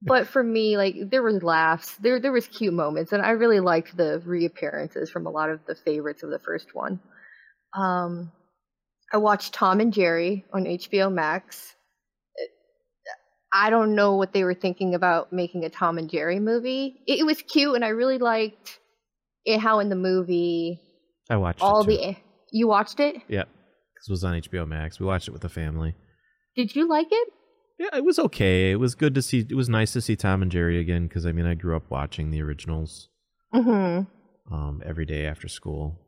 but 0.05 0.27
for 0.27 0.43
me, 0.43 0.77
like 0.77 0.95
there 1.09 1.23
was 1.23 1.43
laughs, 1.43 1.95
there 1.97 2.19
there 2.19 2.31
was 2.31 2.47
cute 2.47 2.73
moments, 2.73 3.13
and 3.13 3.21
I 3.21 3.31
really 3.31 3.59
liked 3.59 3.95
the 3.95 4.21
reappearances 4.25 5.09
from 5.09 5.25
a 5.25 5.29
lot 5.29 5.49
of 5.49 5.59
the 5.65 5.75
favorites 5.75 6.23
of 6.23 6.29
the 6.29 6.39
first 6.39 6.73
one. 6.73 6.99
Um, 7.75 8.31
I 9.11 9.17
watched 9.17 9.53
Tom 9.53 9.79
and 9.79 9.93
Jerry 9.93 10.45
on 10.53 10.65
HBO 10.65 11.11
Max. 11.11 11.75
I 13.55 13.69
don't 13.69 13.93
know 13.93 14.15
what 14.15 14.33
they 14.33 14.43
were 14.43 14.55
thinking 14.55 14.95
about 14.95 15.31
making 15.31 15.63
a 15.63 15.69
Tom 15.69 15.99
and 15.99 16.09
Jerry 16.09 16.39
movie. 16.39 17.01
It, 17.05 17.19
it 17.19 17.25
was 17.25 17.41
cute, 17.41 17.75
and 17.75 17.85
I 17.85 17.89
really 17.89 18.17
liked 18.17 18.79
it, 19.45 19.59
how 19.59 19.79
in 19.79 19.89
the 19.89 19.95
movie. 19.95 20.79
I 21.29 21.37
watched 21.37 21.61
all 21.61 21.83
the. 21.83 22.15
You 22.51 22.67
watched 22.67 22.99
it? 22.99 23.15
Yeah, 23.27 23.43
because 23.43 24.09
it 24.09 24.11
was 24.11 24.23
on 24.23 24.33
HBO 24.33 24.67
Max. 24.67 24.99
We 24.99 25.05
watched 25.05 25.27
it 25.27 25.31
with 25.31 25.43
the 25.43 25.49
family. 25.49 25.95
Did 26.55 26.75
you 26.75 26.87
like 26.89 27.07
it? 27.09 27.29
Yeah, 27.77 27.95
it 27.95 28.05
was 28.05 28.19
okay. 28.19 28.71
It 28.71 28.79
was 28.79 28.95
good 28.95 29.15
to 29.15 29.21
see. 29.21 29.39
It 29.39 29.55
was 29.55 29.69
nice 29.69 29.93
to 29.93 30.01
see 30.01 30.15
Tom 30.15 30.41
and 30.41 30.51
Jerry 30.51 30.79
again 30.79 31.07
because 31.07 31.25
I 31.25 31.31
mean 31.31 31.45
I 31.45 31.55
grew 31.55 31.75
up 31.75 31.89
watching 31.89 32.29
the 32.29 32.41
originals 32.41 33.09
mm-hmm. 33.53 34.53
um, 34.53 34.81
every 34.85 35.05
day 35.05 35.25
after 35.25 35.47
school. 35.47 35.99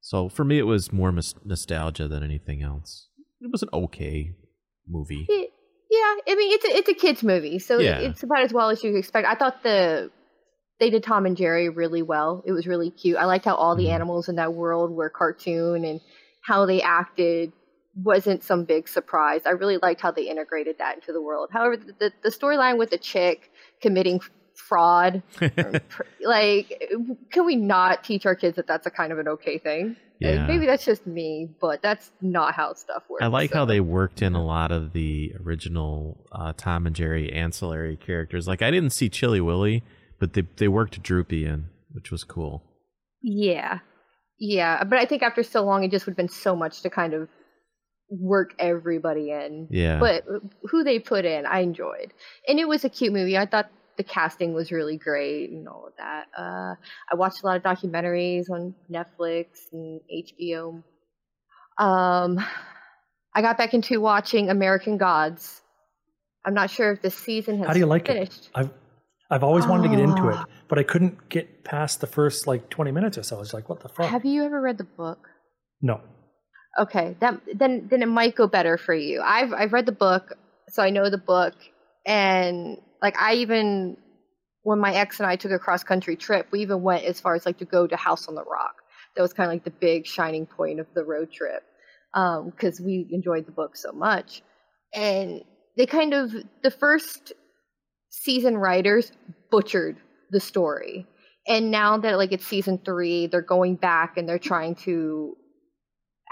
So 0.00 0.28
for 0.28 0.44
me, 0.44 0.58
it 0.58 0.62
was 0.62 0.92
more 0.92 1.12
mis- 1.12 1.34
nostalgia 1.44 2.08
than 2.08 2.22
anything 2.22 2.62
else. 2.62 3.08
It 3.40 3.50
was 3.52 3.62
an 3.62 3.68
okay 3.72 4.32
movie. 4.88 5.26
Yeah, 5.28 6.14
I 6.26 6.34
mean 6.34 6.52
it's 6.52 6.64
a, 6.64 6.76
it's 6.76 6.88
a 6.88 6.94
kids 6.94 7.22
movie, 7.22 7.58
so 7.58 7.78
yeah. 7.78 7.98
it's 7.98 8.22
about 8.22 8.42
as 8.42 8.52
well 8.52 8.70
as 8.70 8.82
you 8.82 8.96
expect. 8.96 9.26
I 9.26 9.34
thought 9.34 9.62
the 9.62 10.10
they 10.80 10.90
did 10.90 11.02
Tom 11.02 11.26
and 11.26 11.36
Jerry 11.36 11.68
really 11.68 12.02
well. 12.02 12.42
It 12.46 12.52
was 12.52 12.66
really 12.66 12.90
cute. 12.90 13.16
I 13.16 13.24
liked 13.24 13.44
how 13.44 13.54
all 13.54 13.74
the 13.74 13.86
mm. 13.86 13.92
animals 13.92 14.28
in 14.28 14.36
that 14.36 14.54
world 14.54 14.90
were 14.90 15.10
cartoon 15.10 15.84
and 15.84 16.00
how 16.42 16.66
they 16.66 16.80
acted 16.82 17.52
wasn't 18.02 18.42
some 18.42 18.64
big 18.64 18.88
surprise. 18.88 19.42
I 19.46 19.50
really 19.50 19.78
liked 19.78 20.00
how 20.00 20.10
they 20.10 20.28
integrated 20.28 20.78
that 20.78 20.96
into 20.96 21.12
the 21.12 21.22
world. 21.22 21.50
However, 21.52 21.76
the, 21.76 22.12
the 22.22 22.30
storyline 22.30 22.78
with 22.78 22.90
the 22.90 22.98
chick 22.98 23.50
committing 23.80 24.20
fraud, 24.54 25.22
like, 26.20 26.90
can 27.30 27.46
we 27.46 27.56
not 27.56 28.04
teach 28.04 28.26
our 28.26 28.34
kids 28.34 28.56
that 28.56 28.66
that's 28.66 28.86
a 28.86 28.90
kind 28.90 29.12
of 29.12 29.18
an 29.18 29.28
okay 29.28 29.58
thing? 29.58 29.96
Yeah. 30.20 30.48
maybe 30.48 30.66
that's 30.66 30.84
just 30.84 31.06
me, 31.06 31.48
but 31.60 31.80
that's 31.80 32.10
not 32.20 32.54
how 32.54 32.74
stuff 32.74 33.04
works. 33.08 33.22
I 33.22 33.28
like 33.28 33.50
so. 33.50 33.58
how 33.58 33.64
they 33.64 33.78
worked 33.80 34.20
in 34.20 34.34
a 34.34 34.44
lot 34.44 34.72
of 34.72 34.92
the 34.92 35.32
original 35.44 36.26
uh, 36.32 36.52
Tom 36.56 36.88
and 36.88 36.96
Jerry 36.96 37.32
ancillary 37.32 37.96
characters. 37.96 38.48
Like, 38.48 38.60
I 38.60 38.72
didn't 38.72 38.90
see 38.90 39.08
Chilly 39.08 39.40
Willy, 39.40 39.84
but 40.18 40.32
they 40.32 40.42
they 40.56 40.66
worked 40.66 41.00
Droopy 41.02 41.44
in, 41.46 41.66
which 41.92 42.10
was 42.10 42.24
cool. 42.24 42.64
Yeah, 43.22 43.78
yeah, 44.40 44.82
but 44.84 44.98
I 44.98 45.04
think 45.04 45.22
after 45.22 45.42
so 45.42 45.64
long, 45.64 45.84
it 45.84 45.90
just 45.90 46.06
would 46.06 46.12
have 46.12 46.16
been 46.16 46.28
so 46.28 46.56
much 46.56 46.82
to 46.82 46.90
kind 46.90 47.14
of 47.14 47.28
work 48.10 48.54
everybody 48.58 49.30
in. 49.30 49.68
Yeah. 49.70 49.98
But 49.98 50.24
who 50.70 50.82
they 50.84 50.98
put 50.98 51.24
in, 51.24 51.46
I 51.46 51.60
enjoyed. 51.60 52.12
And 52.46 52.58
it 52.58 52.66
was 52.68 52.84
a 52.84 52.88
cute 52.88 53.12
movie. 53.12 53.36
I 53.36 53.46
thought 53.46 53.70
the 53.96 54.02
casting 54.04 54.54
was 54.54 54.70
really 54.72 54.96
great 54.96 55.50
and 55.50 55.68
all 55.68 55.86
of 55.88 55.92
that. 55.98 56.26
Uh, 56.36 56.74
I 57.12 57.16
watched 57.16 57.42
a 57.42 57.46
lot 57.46 57.56
of 57.56 57.62
documentaries 57.62 58.48
on 58.50 58.74
Netflix 58.90 59.46
and 59.72 60.00
HBO. 60.10 60.82
Um, 61.78 62.38
I 63.34 63.42
got 63.42 63.58
back 63.58 63.74
into 63.74 64.00
watching 64.00 64.50
American 64.50 64.96
Gods. 64.98 65.60
I'm 66.44 66.54
not 66.54 66.70
sure 66.70 66.92
if 66.92 67.02
the 67.02 67.10
season 67.10 67.58
has 67.58 67.66
How 67.66 67.72
do 67.72 67.78
you 67.78 67.86
like 67.86 68.06
finished. 68.06 68.46
it? 68.46 68.50
I've 68.54 68.70
I've 69.30 69.44
always 69.44 69.66
wanted 69.66 69.82
to 69.82 69.88
get 69.90 69.98
into 69.98 70.28
it, 70.30 70.36
Ah. 70.38 70.46
but 70.68 70.78
I 70.78 70.82
couldn't 70.82 71.28
get 71.28 71.62
past 71.62 72.00
the 72.00 72.06
first 72.06 72.46
like 72.46 72.70
20 72.70 72.92
minutes 72.92 73.18
or 73.18 73.22
so. 73.22 73.36
I 73.36 73.40
was 73.40 73.52
like, 73.52 73.68
what 73.68 73.80
the 73.80 73.88
fuck? 73.90 74.06
Have 74.06 74.24
you 74.24 74.42
ever 74.44 74.58
read 74.60 74.78
the 74.78 74.84
book? 74.84 75.28
no. 75.82 76.00
Okay, 76.78 77.16
that 77.20 77.40
then 77.54 77.88
then 77.90 78.02
it 78.02 78.08
might 78.08 78.36
go 78.36 78.46
better 78.46 78.78
for 78.78 78.94
you. 78.94 79.20
I've 79.20 79.52
I've 79.52 79.72
read 79.72 79.86
the 79.86 79.92
book, 79.92 80.34
so 80.68 80.82
I 80.82 80.90
know 80.90 81.10
the 81.10 81.18
book, 81.18 81.54
and 82.06 82.78
like 83.02 83.16
I 83.20 83.34
even 83.34 83.96
when 84.62 84.78
my 84.78 84.94
ex 84.94 85.18
and 85.18 85.26
I 85.26 85.36
took 85.36 85.50
a 85.50 85.58
cross 85.58 85.82
country 85.82 86.14
trip, 86.14 86.46
we 86.52 86.60
even 86.60 86.82
went 86.82 87.04
as 87.04 87.20
far 87.20 87.34
as 87.34 87.46
like 87.46 87.58
to 87.58 87.64
go 87.64 87.86
to 87.86 87.96
House 87.96 88.28
on 88.28 88.34
the 88.34 88.44
Rock. 88.44 88.76
That 89.16 89.22
was 89.22 89.32
kind 89.32 89.48
of 89.48 89.54
like 89.54 89.64
the 89.64 89.70
big 89.70 90.06
shining 90.06 90.46
point 90.46 90.78
of 90.78 90.86
the 90.94 91.04
road 91.04 91.32
trip 91.32 91.64
um, 92.14 92.50
because 92.50 92.80
we 92.80 93.08
enjoyed 93.10 93.46
the 93.46 93.52
book 93.52 93.76
so 93.76 93.90
much, 93.90 94.42
and 94.94 95.42
they 95.76 95.86
kind 95.86 96.14
of 96.14 96.32
the 96.62 96.70
first 96.70 97.32
season 98.10 98.56
writers 98.56 99.10
butchered 99.50 99.96
the 100.30 100.40
story. 100.40 101.06
And 101.48 101.70
now 101.70 101.96
that 101.98 102.18
like 102.18 102.30
it's 102.32 102.46
season 102.46 102.78
three, 102.84 103.26
they're 103.26 103.42
going 103.42 103.76
back 103.76 104.16
and 104.16 104.28
they're 104.28 104.38
trying 104.38 104.74
to 104.76 105.34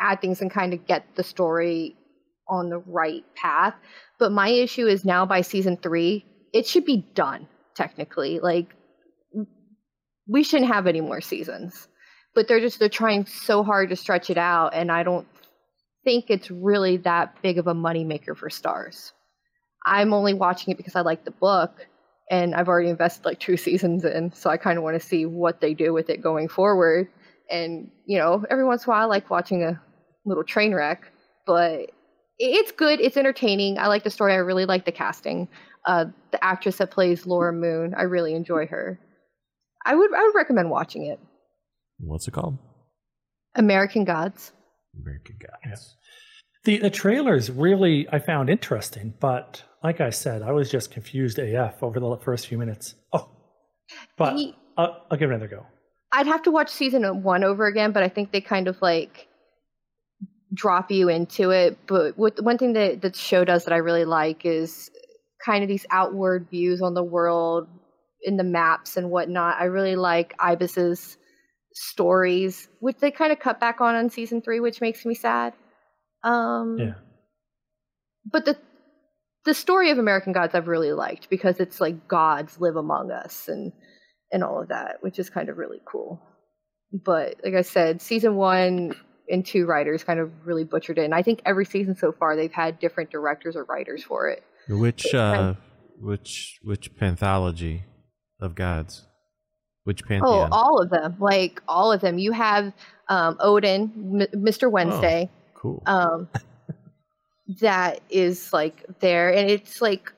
add 0.01 0.20
things 0.20 0.40
and 0.40 0.51
kind 0.51 0.74
of 0.74 0.86
get 0.86 1.05
the 1.16 1.24
story 1.24 1.97
on 2.49 2.70
the 2.70 2.78
right 2.78 3.24
path. 3.34 3.74
But 4.18 4.32
my 4.32 4.49
issue 4.49 4.86
is 4.86 5.05
now 5.05 5.26
by 5.26 5.40
season 5.40 5.76
three, 5.76 6.24
it 6.53 6.66
should 6.66 6.84
be 6.84 7.07
done 7.14 7.49
technically. 7.74 8.40
Like 8.40 8.74
we 10.28 10.42
shouldn't 10.42 10.72
have 10.72 10.86
any 10.86 11.01
more 11.01 11.20
seasons. 11.20 11.88
But 12.34 12.49
they're 12.49 12.61
just 12.61 12.78
they're 12.78 12.88
trying 12.88 13.26
so 13.26 13.62
hard 13.62 13.90
to 13.90 13.97
stretch 13.97 14.28
it 14.28 14.36
out, 14.36 14.74
and 14.74 14.92
I 14.92 15.03
don't 15.05 15.26
think 16.05 16.26
it's 16.28 16.51
really 16.51 16.99
that 16.99 17.40
big 17.42 17.59
of 17.59 17.66
a 17.66 17.74
moneymaker 17.74 18.36
for 18.36 18.51
Starz. 18.51 19.12
I'm 19.86 20.12
only 20.12 20.34
watching 20.34 20.72
it 20.72 20.76
because 20.76 20.97
I 20.97 21.01
like 21.01 21.24
the 21.24 21.30
book 21.30 21.86
and 22.30 22.55
I've 22.55 22.68
already 22.68 22.90
invested 22.90 23.24
like 23.24 23.40
two 23.40 23.57
seasons 23.57 24.05
in, 24.05 24.32
so 24.32 24.51
I 24.51 24.57
kind 24.57 24.76
of 24.76 24.84
want 24.84 25.01
to 25.01 25.07
see 25.07 25.24
what 25.24 25.61
they 25.61 25.72
do 25.72 25.92
with 25.92 26.11
it 26.11 26.22
going 26.22 26.49
forward. 26.49 27.09
And 27.51 27.90
you 28.05 28.18
know, 28.18 28.44
every 28.51 28.64
once 28.64 28.84
in 28.84 28.90
a 28.90 28.94
while, 28.94 29.03
I 29.03 29.07
like 29.07 29.30
watching 29.30 29.62
a 29.62 29.80
little 30.27 30.45
train 30.45 30.74
wreck, 30.74 31.11
but 31.47 31.91
it's 32.39 32.72
good. 32.72 33.01
It's 33.01 33.16
entertaining. 33.16 33.79
I 33.79 33.87
like 33.87 34.05
the 34.05 34.11
story. 34.11 34.33
I 34.35 34.37
really 34.37 34.66
like 34.66 34.85
the 34.85 34.93
casting. 34.93 35.49
Uh, 35.87 36.07
the 36.33 36.45
actress 36.45 36.77
that 36.79 36.91
plays 36.91 37.27
Laura 37.27 37.53
Moon, 37.53 37.95
I 37.97 38.03
really 38.03 38.35
enjoy 38.35 38.66
her. 38.66 38.99
I 39.85 39.95
would 39.95 40.12
I 40.14 40.22
would 40.24 40.35
recommend 40.35 40.68
watching 40.68 41.07
it. 41.07 41.20
What's 41.99 42.27
it 42.27 42.33
called? 42.33 42.59
American 43.55 44.05
Gods. 44.05 44.53
American 45.01 45.37
Gods. 45.41 45.97
The 46.64 46.79
the 46.79 46.91
trailers 46.91 47.51
really 47.51 48.09
I 48.12 48.18
found 48.18 48.51
interesting, 48.51 49.14
but 49.20 49.62
like 49.85 50.01
I 50.01 50.11
said, 50.11 50.43
I 50.43 50.51
was 50.51 50.70
just 50.70 50.91
confused 50.91 51.39
AF 51.39 51.81
over 51.83 52.01
the 52.01 52.16
first 52.16 52.49
few 52.49 52.59
minutes. 52.59 52.97
Oh, 53.12 53.31
but 54.18 54.35
The- 54.35 54.55
I'll, 54.77 55.07
I'll 55.11 55.16
give 55.16 55.31
it 55.31 55.35
another 55.35 55.49
go. 55.49 55.64
I'd 56.12 56.27
have 56.27 56.43
to 56.43 56.51
watch 56.51 56.70
season 56.70 57.22
one 57.22 57.45
over 57.45 57.66
again, 57.66 57.93
but 57.93 58.03
I 58.03 58.09
think 58.09 58.33
they 58.33 58.41
kind 58.41 58.66
of 58.68 58.81
like 58.83 59.26
drop 60.55 60.90
you 60.90 61.09
into 61.09 61.51
it. 61.51 61.78
But 61.86 62.16
what, 62.16 62.42
one 62.42 62.59
thing 62.59 62.72
that 62.74 63.03
the 63.03 63.12
show 63.12 63.44
does 63.44 63.64
that 63.64 63.72
I 63.72 63.78
really 63.78 64.05
like 64.05 64.44
is 64.44 64.90
kind 65.44 65.62
of 65.62 65.68
these 65.68 65.86
outward 65.90 66.49
views 66.51 66.82
on 66.82 66.94
the 66.94 67.03
world 67.03 67.68
in 68.22 68.36
the 68.36 68.44
maps 68.44 68.97
and 68.97 69.11
whatnot. 69.11 69.57
I 69.61 69.64
really 69.64 69.97
like 69.97 70.34
Ibis's 70.38 71.16
stories, 71.72 72.68
which 72.80 72.97
they 72.99 73.11
kind 73.11 73.32
of 73.32 73.38
cut 73.38 73.61
back 73.61 73.80
on 73.80 73.94
in 73.97 74.11
season 74.11 74.40
three, 74.42 74.61
which 74.61 74.80
makes 74.80 75.05
me 75.05 75.14
sad. 75.14 75.53
Um, 76.22 76.78
Yeah. 76.78 76.94
but 78.24 78.44
the 78.44 78.57
the 79.44 79.55
story 79.55 79.90
of 79.92 79.99
American 79.99 80.32
Gods 80.32 80.57
I've 80.57 80.66
really 80.66 80.92
liked 80.92 81.30
because 81.30 81.61
it's 81.61 81.80
like 81.80 82.09
gods 82.09 82.61
live 82.61 82.74
among 82.74 83.12
us 83.12 83.47
and 83.49 83.72
and 84.32 84.42
all 84.42 84.61
of 84.61 84.68
that, 84.68 84.97
which 85.03 85.20
is 85.20 85.30
kind 85.30 85.49
of 85.49 85.57
really 85.57 85.80
cool. 85.84 86.20
But 86.92 87.36
like 87.44 87.55
I 87.55 87.62
said, 87.62 88.03
season 88.03 88.34
one 88.34 88.94
and 89.31 89.45
two 89.45 89.66
writers 89.66 90.05
kind 90.05 90.20
of 90.20 90.31
really 90.47 90.64
butchered 90.64 90.99
it. 90.99 91.05
And 91.05 91.14
I 91.14 91.22
think 91.22 91.43
every 91.45 91.64
season 91.64 91.97
so 91.97 92.12
far 92.12 92.37
they've 92.37 92.53
had 92.53 92.79
different 92.79 93.11
directors 93.11 93.57
or 93.57 93.64
writers 93.64 94.03
for 94.03 94.29
it. 94.29 94.43
Which 94.68 95.14
uh, 95.14 95.55
which 96.01 96.59
which 96.62 96.95
panthology 96.97 97.85
of 98.41 98.55
gods? 98.55 99.07
Which 99.85 100.05
pantheon? 100.05 100.29
Oh, 100.29 100.41
pantheon? 100.43 100.49
all 100.53 100.83
of 100.83 100.91
them, 100.91 101.16
like 101.20 101.62
all 101.68 101.93
of 101.93 102.01
them. 102.01 102.18
You 102.18 102.33
have 102.33 102.72
um, 103.09 103.37
Odin, 103.41 104.20
M- 104.35 104.43
Mr. 104.43 104.70
Wednesday. 104.70 105.31
cool. 105.55 105.83
um 105.87 106.29
that 107.61 108.01
is 108.11 108.53
like 108.53 108.85
there 108.99 109.33
and 109.33 109.49
it's 109.49 109.81
like 109.81 110.12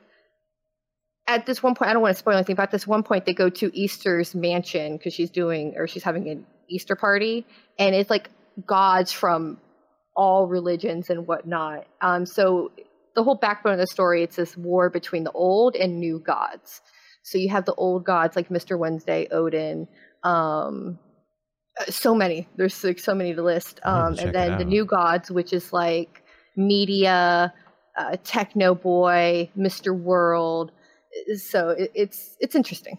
at 1.26 1.44
this 1.44 1.62
one 1.62 1.74
point 1.74 1.90
i 1.90 1.92
don't 1.92 2.00
want 2.00 2.14
to 2.14 2.18
spoil 2.18 2.34
anything 2.34 2.56
but 2.56 2.62
at 2.62 2.70
this 2.70 2.86
one 2.86 3.02
point 3.02 3.26
they 3.26 3.34
go 3.34 3.50
to 3.50 3.70
easter's 3.78 4.34
mansion 4.34 4.96
because 4.96 5.12
she's 5.12 5.28
doing 5.28 5.74
or 5.76 5.86
she's 5.86 6.02
having 6.02 6.26
an 6.30 6.46
easter 6.68 6.96
party 6.96 7.46
and 7.78 7.94
it's 7.94 8.08
like 8.08 8.30
gods 8.66 9.12
from 9.12 9.58
all 10.16 10.46
religions 10.46 11.10
and 11.10 11.26
whatnot. 11.26 11.86
Um 12.00 12.26
so 12.26 12.72
the 13.14 13.22
whole 13.22 13.36
backbone 13.36 13.74
of 13.74 13.78
the 13.78 13.86
story 13.86 14.22
it's 14.22 14.36
this 14.36 14.56
war 14.56 14.90
between 14.90 15.24
the 15.24 15.32
old 15.32 15.76
and 15.76 16.00
new 16.00 16.18
gods. 16.18 16.80
So 17.22 17.38
you 17.38 17.50
have 17.50 17.64
the 17.64 17.74
old 17.74 18.04
gods 18.04 18.36
like 18.36 18.48
mr 18.48 18.78
wednesday 18.78 19.28
odin 19.30 19.86
um 20.24 20.98
so 21.88 22.14
many. 22.14 22.48
There's 22.56 22.82
like 22.82 22.98
so 22.98 23.14
many 23.14 23.34
to 23.34 23.42
list. 23.42 23.80
Um 23.84 24.16
to 24.16 24.24
and 24.24 24.34
then 24.34 24.58
the 24.58 24.64
new 24.64 24.84
gods 24.84 25.30
which 25.30 25.52
is 25.52 25.72
like 25.72 26.22
media 26.56 27.54
uh, 27.96 28.16
techno 28.24 28.74
boy 28.74 29.50
mr 29.56 29.96
world. 29.96 30.72
So 31.36 31.70
it, 31.70 31.92
it's 31.94 32.36
it's 32.40 32.54
interesting. 32.54 32.98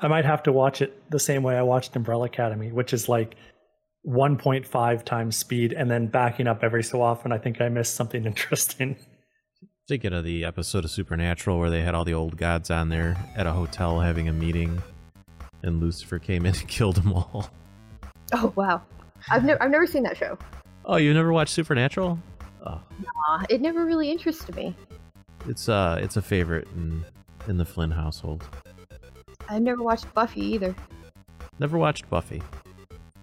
I 0.00 0.08
might 0.08 0.24
have 0.24 0.42
to 0.44 0.52
watch 0.52 0.82
it 0.82 1.10
the 1.10 1.18
same 1.18 1.42
way 1.42 1.56
I 1.56 1.62
watched 1.62 1.96
Umbrella 1.96 2.26
Academy, 2.26 2.70
which 2.70 2.92
is 2.92 3.08
like 3.08 3.34
1.5 4.06 5.04
times 5.04 5.36
speed 5.36 5.72
and 5.72 5.90
then 5.90 6.06
backing 6.06 6.46
up 6.46 6.62
every 6.62 6.82
so 6.82 7.02
often. 7.02 7.32
I 7.32 7.38
think 7.38 7.60
I 7.60 7.68
missed 7.68 7.94
something 7.94 8.24
interesting. 8.26 8.96
Thinking 9.88 10.12
of 10.12 10.24
the 10.24 10.44
episode 10.44 10.84
of 10.84 10.90
Supernatural 10.90 11.58
where 11.58 11.70
they 11.70 11.82
had 11.82 11.94
all 11.94 12.04
the 12.04 12.14
old 12.14 12.36
gods 12.36 12.70
on 12.70 12.88
there 12.88 13.16
at 13.36 13.46
a 13.46 13.52
hotel 13.52 14.00
having 14.00 14.28
a 14.28 14.32
meeting, 14.32 14.80
and 15.62 15.80
Lucifer 15.80 16.18
came 16.18 16.46
in 16.46 16.54
and 16.54 16.68
killed 16.68 16.96
them 16.96 17.12
all. 17.12 17.50
oh 18.32 18.52
wow 18.54 18.80
i've 19.28 19.44
never 19.44 19.60
i've 19.60 19.70
never 19.72 19.86
seen 19.88 20.04
that 20.04 20.16
show 20.16 20.38
Oh, 20.84 20.96
you 20.96 21.12
never 21.12 21.32
watched 21.32 21.52
Supernatural? 21.52 22.18
Oh, 22.64 22.80
uh, 23.28 23.44
it 23.50 23.60
never 23.60 23.84
really 23.84 24.08
interested 24.10 24.54
me 24.54 24.74
it's 25.48 25.68
uh, 25.68 25.98
it's 26.00 26.16
a 26.16 26.22
favorite 26.22 26.68
in 26.76 27.04
in 27.48 27.56
the 27.58 27.64
Flynn 27.64 27.90
household. 27.90 28.44
i've 29.48 29.62
never 29.62 29.82
watched 29.82 30.12
buffy 30.14 30.40
either 30.42 30.74
Never 31.58 31.76
watched 31.76 32.08
Buffy, 32.08 32.40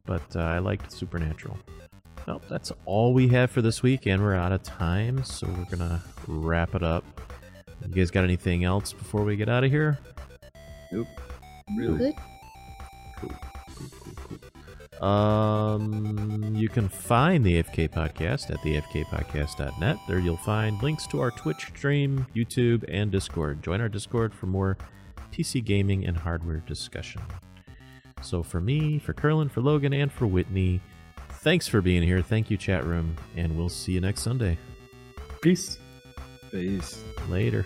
but 0.08 0.36
uh, 0.36 0.40
I 0.40 0.58
liked 0.58 0.92
Supernatural. 0.92 1.58
Well, 2.26 2.42
that's 2.50 2.72
all 2.86 3.14
we 3.14 3.28
have 3.30 3.52
for 3.52 3.62
this 3.62 3.84
week, 3.84 4.08
and 4.08 4.22
we're 4.22 4.34
out 4.34 4.52
of 4.52 4.64
time, 4.64 5.24
so 5.24 5.48
we're 5.48 5.78
gonna 5.78 6.02
wrap 6.28 6.74
it 6.74 6.82
up. 6.82 7.04
You 7.88 7.94
guys 7.94 8.10
got 8.10 8.24
anything 8.24 8.64
else 8.64 8.92
before 8.92 9.24
we 9.24 9.36
get 9.36 9.48
out 9.48 9.64
of 9.64 9.70
here? 9.70 10.00
Nope. 10.92 11.08
Really? 11.78 12.18
good 13.22 15.04
Um, 15.04 16.56
you 16.56 16.70
can 16.70 16.90
find 16.90 17.46
the 17.46 17.62
AFK 17.62 17.90
podcast 17.90 18.50
at 18.50 18.58
theafkpodcast.net. 18.60 19.98
There 20.08 20.20
you'll 20.20 20.38
find 20.38 20.82
links 20.82 21.06
to 21.08 21.22
our 21.22 21.32
Twitch 21.32 21.68
stream, 21.76 22.26
YouTube, 22.36 22.84
and 22.88 23.12
Discord. 23.12 23.62
Join 23.62 23.80
our 23.80 23.90
Discord 23.90 24.34
for 24.34 24.48
more 24.48 24.78
PC 25.32 25.64
gaming 25.64 26.06
and 26.06 26.18
hardware 26.18 26.64
discussion. 26.66 27.22
So 28.22 28.44
for 28.44 28.60
me, 28.60 29.00
for 29.00 29.14
Curlin, 29.14 29.50
for 29.50 29.62
Logan, 29.62 29.94
and 29.94 30.12
for 30.12 30.28
Whitney, 30.28 30.82
thanks 31.30 31.68
for 31.68 31.82
being 31.82 32.04
here. 32.04 32.22
Thank 32.22 32.50
you, 32.52 32.58
chat 32.58 32.86
room, 32.86 33.16
and 33.36 33.58
we'll 33.58 33.70
see 33.70 33.94
you 33.94 34.02
next 34.02 34.22
Sunday. 34.22 34.58
Peace. 35.42 35.78
Peace. 36.52 37.04
Later. 37.30 37.66